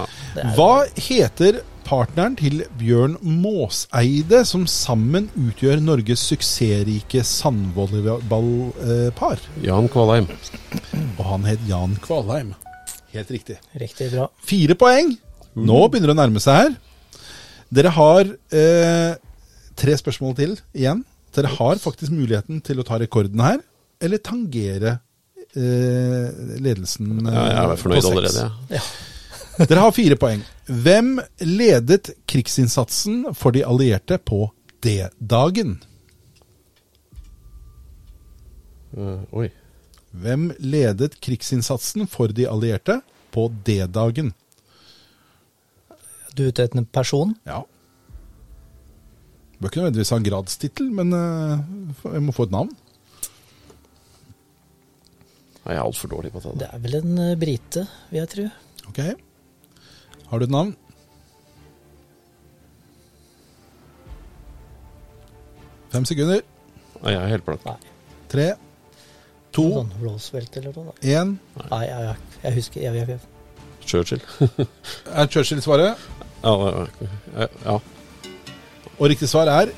Hva 0.57 0.85
heter 0.99 1.61
partneren 1.87 2.35
til 2.37 2.63
Bjørn 2.79 3.15
Måseide, 3.23 4.41
som 4.47 4.65
sammen 4.69 5.29
utgjør 5.39 5.79
Norges 5.83 6.21
suksessrike 6.27 7.21
sandvolleyballpar? 7.25 9.37
Jan 9.63 9.87
Kvalheim. 9.91 10.27
Og 11.17 11.23
han 11.31 11.43
het 11.47 11.59
Jan 11.69 11.95
Kvalheim. 12.03 12.49
Helt 13.15 13.31
riktig. 13.33 13.57
Riktig 13.79 14.11
bra. 14.13 14.25
Fire 14.45 14.75
poeng. 14.77 15.15
Nå 15.57 15.79
begynner 15.89 16.11
det 16.11 16.15
å 16.17 16.21
nærme 16.21 16.41
seg 16.43 16.55
her. 16.65 16.71
Dere 17.73 17.91
har 17.95 18.23
eh, 18.55 19.13
tre 19.79 19.93
spørsmål 19.99 20.33
til 20.37 20.51
igjen. 20.77 20.99
Dere 21.35 21.49
har 21.57 21.75
faktisk 21.81 22.11
muligheten 22.15 22.55
til 22.65 22.77
å 22.81 22.85
ta 22.87 22.95
rekorden 23.01 23.41
her, 23.43 23.59
eller 24.03 24.17
tangere 24.23 24.91
eh, 25.57 26.27
ledelsen 26.63 27.05
eh, 27.25 27.33
Ja, 27.33 27.43
jeg 27.51 27.63
er 27.73 27.81
fornøyd 27.81 28.01
på 28.01 28.05
seks. 28.05 28.13
allerede. 28.13 28.43
Ja. 28.77 28.83
Dere 29.57 29.81
har 29.81 29.93
fire 29.95 30.17
poeng. 30.19 30.43
Hvem 30.69 31.15
ledet 31.41 32.11
krigsinnsatsen 32.29 33.31
for 33.37 33.55
de 33.55 33.63
allierte 33.65 34.19
på 34.21 34.45
D-dagen? 34.85 35.79
Uh, 38.93 39.23
oi. 39.33 39.47
Hvem 40.17 40.51
ledet 40.61 41.17
krigsinnsatsen 41.25 42.05
for 42.09 42.33
de 42.33 42.45
allierte 42.49 42.99
på 43.33 43.47
D-dagen? 43.65 44.31
Du 46.37 46.45
er 46.45 46.53
ute 46.53 46.67
etter 46.67 46.83
en 46.83 46.89
person? 46.93 47.33
Ja. 47.49 47.63
Bør 49.57 49.71
ikke 49.71 49.81
nødvendigvis 49.81 50.13
ha 50.13 50.19
en 50.21 50.27
gradstittel, 50.27 50.91
men 50.93 51.13
eh, 51.17 51.61
jeg 52.13 52.21
må 52.21 52.33
få 52.35 52.45
et 52.45 52.53
navn. 52.53 52.69
Jeg 55.65 55.73
er 55.73 55.81
altfor 55.81 56.13
dårlig 56.13 56.29
på 56.31 56.43
det. 56.45 56.59
Det 56.61 56.67
er 56.69 56.83
vel 56.83 56.99
en 57.01 57.15
uh, 57.17 57.39
brite, 57.41 57.87
vil 58.11 58.21
jeg 58.21 58.29
tro. 58.35 58.45
Ok. 58.91 59.01
Har 60.29 60.39
du 60.39 60.45
et 60.47 60.51
navn? 60.51 60.73
Fem 65.93 66.05
sekunder. 66.05 66.41
Nei, 67.01 67.13
jeg 67.13 67.21
er 67.21 67.31
helt 67.31 67.45
blank. 67.47 67.63
Nei. 67.65 67.77
Tre, 68.31 68.47
to, 69.55 69.63
Sånn 69.77 69.93
Roosevelt 70.01 70.57
eller 70.59 70.75
noe. 70.75 70.91
da. 70.91 71.07
én. 71.21 71.35
Nei, 71.71 71.83
jeg, 71.87 72.07
jeg, 72.09 72.39
jeg 72.43 72.57
husker 72.57 72.83
jeg, 72.83 72.97
jeg, 72.99 73.07
jeg, 73.15 73.19
Churchill. 73.87 74.23
Er 75.21 75.29
Churchill 75.31 75.63
svaret? 75.63 76.07
ja, 76.43 76.53
ja, 77.37 77.47
ja. 77.63 77.77
Og 78.97 79.07
riktig 79.13 79.29
svar 79.31 79.47
er 79.51 79.71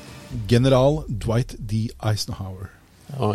general 0.50 1.04
Dwight 1.08 1.54
D. 1.58 1.88
Eisenhower. 2.02 2.72
Ah, 3.18 3.32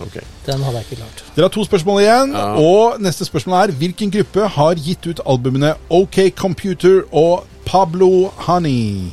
okay. 0.00 0.22
Den 0.46 0.62
hadde 0.62 0.76
jeg 0.78 0.86
ikke 0.86 0.96
klart. 1.02 1.24
Dere 1.36 1.44
har 1.48 1.52
to 1.52 1.64
spørsmål 1.64 2.00
igjen, 2.02 2.32
Ja. 2.36 2.44
og 2.56 3.00
neste 3.02 3.24
spørsmål 3.24 3.56
er 3.68 3.72
hvilken 3.72 4.10
gruppe 4.14 4.46
har 4.48 4.74
gitt 4.74 5.06
ut 5.06 5.20
albumene 5.26 5.74
OK 5.90 6.30
Computer 6.36 7.02
og 7.12 7.44
Pablo 7.66 8.30
Honey? 8.46 9.10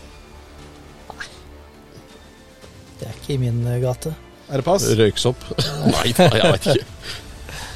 Det 2.99 3.07
er 3.07 3.15
ikke 3.15 3.33
i 3.33 3.37
min 3.37 3.61
uh, 3.67 3.77
gate. 3.81 4.13
Er 4.49 4.59
det 4.61 4.65
pass? 4.65 4.85
Røyksopp? 4.99 5.43
Nei, 5.93 6.11
jeg 6.17 6.53
vet 6.53 6.69
ikke. 6.73 6.85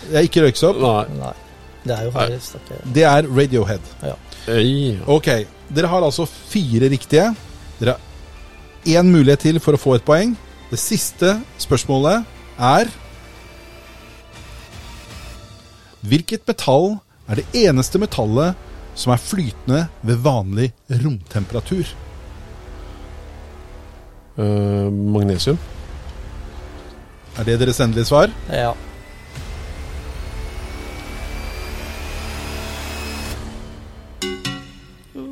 Det 0.10 0.18
er 0.20 0.28
ikke 0.28 0.46
Røyksopp. 0.48 0.80
Nei. 0.84 1.04
Nei. 1.20 1.34
Det 1.84 1.96
er 1.98 2.06
jo 2.08 2.12
Harris. 2.16 2.50
det- 2.70 2.80
Det 2.96 3.04
er 3.04 3.28
Radiohead. 3.28 3.92
Ja. 4.04 4.16
Ok, 5.08 5.28
dere 5.76 5.88
har 5.88 6.04
altså 6.04 6.26
fire 6.28 6.90
riktige. 6.92 7.30
Dere 7.80 7.96
har 7.98 8.00
én 9.00 9.08
mulighet 9.12 9.40
til 9.40 9.60
for 9.64 9.74
å 9.76 9.80
få 9.80 9.96
et 9.96 10.06
poeng. 10.06 10.36
Det 10.74 10.80
siste 10.82 11.36
spørsmålet 11.62 12.24
er 12.58 12.88
Hvilket 16.02 16.48
metall 16.50 16.96
er 17.30 17.40
det 17.40 17.46
eneste 17.62 18.02
metallet 18.02 18.58
som 18.98 19.14
er 19.14 19.22
flytende 19.22 19.84
ved 20.02 20.24
vanlig 20.26 20.72
romtemperatur? 20.90 21.94
Uh, 24.34 24.90
magnesium? 24.90 25.62
Er 27.38 27.48
det 27.48 27.60
deres 27.62 27.80
endelige 27.80 28.10
svar? 28.10 28.34
Ja. 28.50 28.74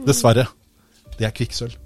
Dessverre. 0.05 0.45
Det 1.17 1.25
er 1.25 1.33
kvikksølv. 1.33 1.80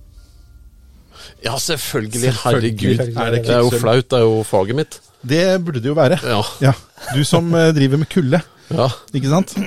Ja, 1.46 1.58
selvfølgelig. 1.58 2.34
Selvfølgelig 2.34 2.80
Herregud. 2.80 3.18
er 3.26 3.32
det 3.32 3.44
Det 3.48 3.56
er 3.56 3.64
jo 3.64 3.70
flaut. 3.70 4.10
Det 4.12 4.20
er 4.20 4.26
jo 4.26 4.44
faget 4.48 4.76
mitt. 4.76 5.00
Det 5.26 5.46
burde 5.66 5.82
det 5.82 5.90
jo 5.90 5.98
være. 5.98 6.20
Ja. 6.24 6.42
Ja, 6.62 6.74
Du 7.16 7.24
som 7.26 7.54
eh, 7.54 7.72
driver 7.76 7.98
med 7.98 8.10
kulde, 8.12 8.42
Ja, 8.70 8.90
ikke 9.14 9.30
sant? 9.30 9.58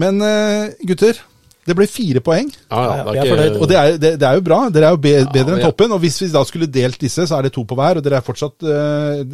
Men 0.00 0.20
eh, 0.24 0.72
gutter, 0.88 1.18
det 1.66 1.74
ble 1.74 1.86
fire 1.90 2.20
poeng. 2.22 2.48
ja, 2.70 2.80
ja 2.82 2.96
Ja, 2.96 3.22
det 3.24 3.32
er 3.32 3.44
ikke. 3.48 3.60
Og 3.60 3.68
det 3.68 3.76
er, 3.76 3.96
det, 3.98 4.10
det 4.20 4.26
er 4.28 4.38
jo 4.38 4.44
bra. 4.46 4.58
Dere 4.70 4.86
er 4.86 4.94
jo 4.94 5.00
be, 5.02 5.14
bedre 5.34 5.56
enn 5.56 5.64
toppen. 5.64 5.94
Og 5.96 5.98
hvis 6.04 6.20
vi 6.22 6.28
da 6.30 6.44
skulle 6.46 6.68
delt 6.70 7.00
disse, 7.00 7.26
så 7.26 7.38
er 7.38 7.48
det 7.48 7.52
to 7.56 7.64
på 7.66 7.74
hver. 7.78 7.98
Og 7.98 8.04
dere 8.06 8.20
er 8.20 8.26
fortsatt 8.26 8.62
uh, 8.62 9.24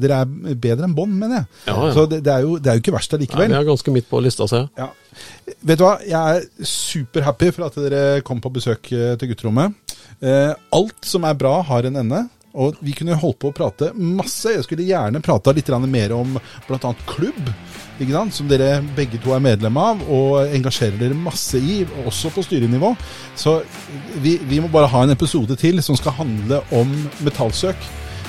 Dere 0.00 0.22
er 0.22 0.56
bedre 0.56 0.88
enn 0.88 0.94
bånn, 0.96 1.12
mener 1.18 1.42
jeg. 1.42 1.50
Ja, 1.66 1.76
ja. 1.76 1.90
Så 1.92 2.06
det, 2.08 2.22
det, 2.24 2.32
er 2.32 2.46
jo, 2.46 2.56
det 2.56 2.72
er 2.72 2.78
jo 2.78 2.84
ikke 2.84 2.96
verst 2.96 3.12
allikevel. 3.18 3.52
Vi 3.52 3.58
er 3.60 3.68
ganske 3.68 3.94
midt 3.98 4.08
på 4.08 4.22
lista, 4.24 4.48
ser 4.48 4.64
jeg. 4.64 4.86
Ja. 4.86 5.52
Vet 5.68 5.82
du 5.82 5.84
hva, 5.84 5.92
jeg 6.08 6.38
er 6.38 6.70
superhappy 6.72 7.52
for 7.52 7.68
at 7.68 7.76
dere 7.84 8.22
kom 8.24 8.40
på 8.40 8.54
besøk 8.56 8.88
til 8.88 9.28
gutterommet. 9.34 9.76
Eh, 10.22 10.52
alt 10.70 11.04
som 11.04 11.24
er 11.26 11.34
bra, 11.34 11.58
har 11.66 11.88
en 11.88 11.96
ende. 12.04 12.22
Og 12.52 12.76
vi 12.84 12.92
kunne 12.92 13.16
holdt 13.16 13.38
på 13.40 13.48
å 13.48 13.54
prate 13.56 13.90
masse. 13.96 14.50
Jeg 14.52 14.64
skulle 14.66 14.84
gjerne 14.84 15.22
prata 15.24 15.54
litt 15.56 15.68
mer 15.88 16.12
om 16.12 16.34
bl.a. 16.68 16.90
klubb, 17.08 17.48
ikke 17.98 18.12
sant? 18.12 18.34
som 18.34 18.48
dere 18.50 18.82
begge 18.96 19.18
to 19.22 19.32
er 19.32 19.40
medlem 19.40 19.76
av 19.80 20.02
og 20.12 20.52
engasjerer 20.52 20.98
dere 21.00 21.16
masse 21.16 21.56
i, 21.56 21.86
også 22.04 22.30
på 22.34 22.44
styrenivå. 22.44 22.94
Så 23.36 23.62
vi, 24.20 24.36
vi 24.44 24.60
må 24.60 24.68
bare 24.68 24.90
ha 24.92 25.02
en 25.06 25.16
episode 25.16 25.56
til 25.56 25.80
som 25.82 25.96
skal 25.96 26.12
handle 26.20 26.60
om 26.76 26.92
metallsøk. 27.24 27.76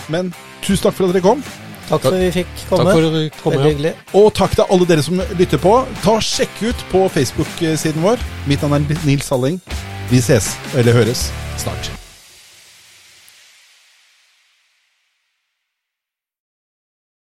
Men 0.08 0.32
tusen 0.64 0.88
takk 0.88 0.96
for 0.96 1.10
at 1.10 1.18
dere 1.18 1.28
kom. 1.28 1.44
Takk 1.90 2.00
for 2.08 2.16
at 2.16 2.22
vi 2.24 2.32
fikk 2.32 2.52
Takk 2.64 2.70
komme. 2.80 2.94
for 2.96 3.08
at 3.10 3.14
du 3.14 3.42
kom. 3.44 3.52
Veldig 3.58 3.66
Ja. 3.68 3.72
hyggelig. 3.76 3.96
Og 4.16 4.34
takk 4.34 4.56
til 4.56 4.70
alle 4.72 4.88
dere 4.88 5.04
som 5.04 5.20
lytter 5.36 5.60
på. 5.60 5.86
Ta 6.02 6.16
Sjekk 6.24 6.64
ut 6.64 6.86
på 6.96 7.10
Facebook-siden 7.12 8.02
vår. 8.02 8.24
Mitt 8.48 8.64
navn 8.64 8.80
er 8.88 9.04
Nils 9.06 9.28
Salling. 9.28 9.60
Vi 10.10 10.22
ses, 10.22 10.60
eller 10.76 10.94
høres, 10.94 11.34
snart. 11.58 12.03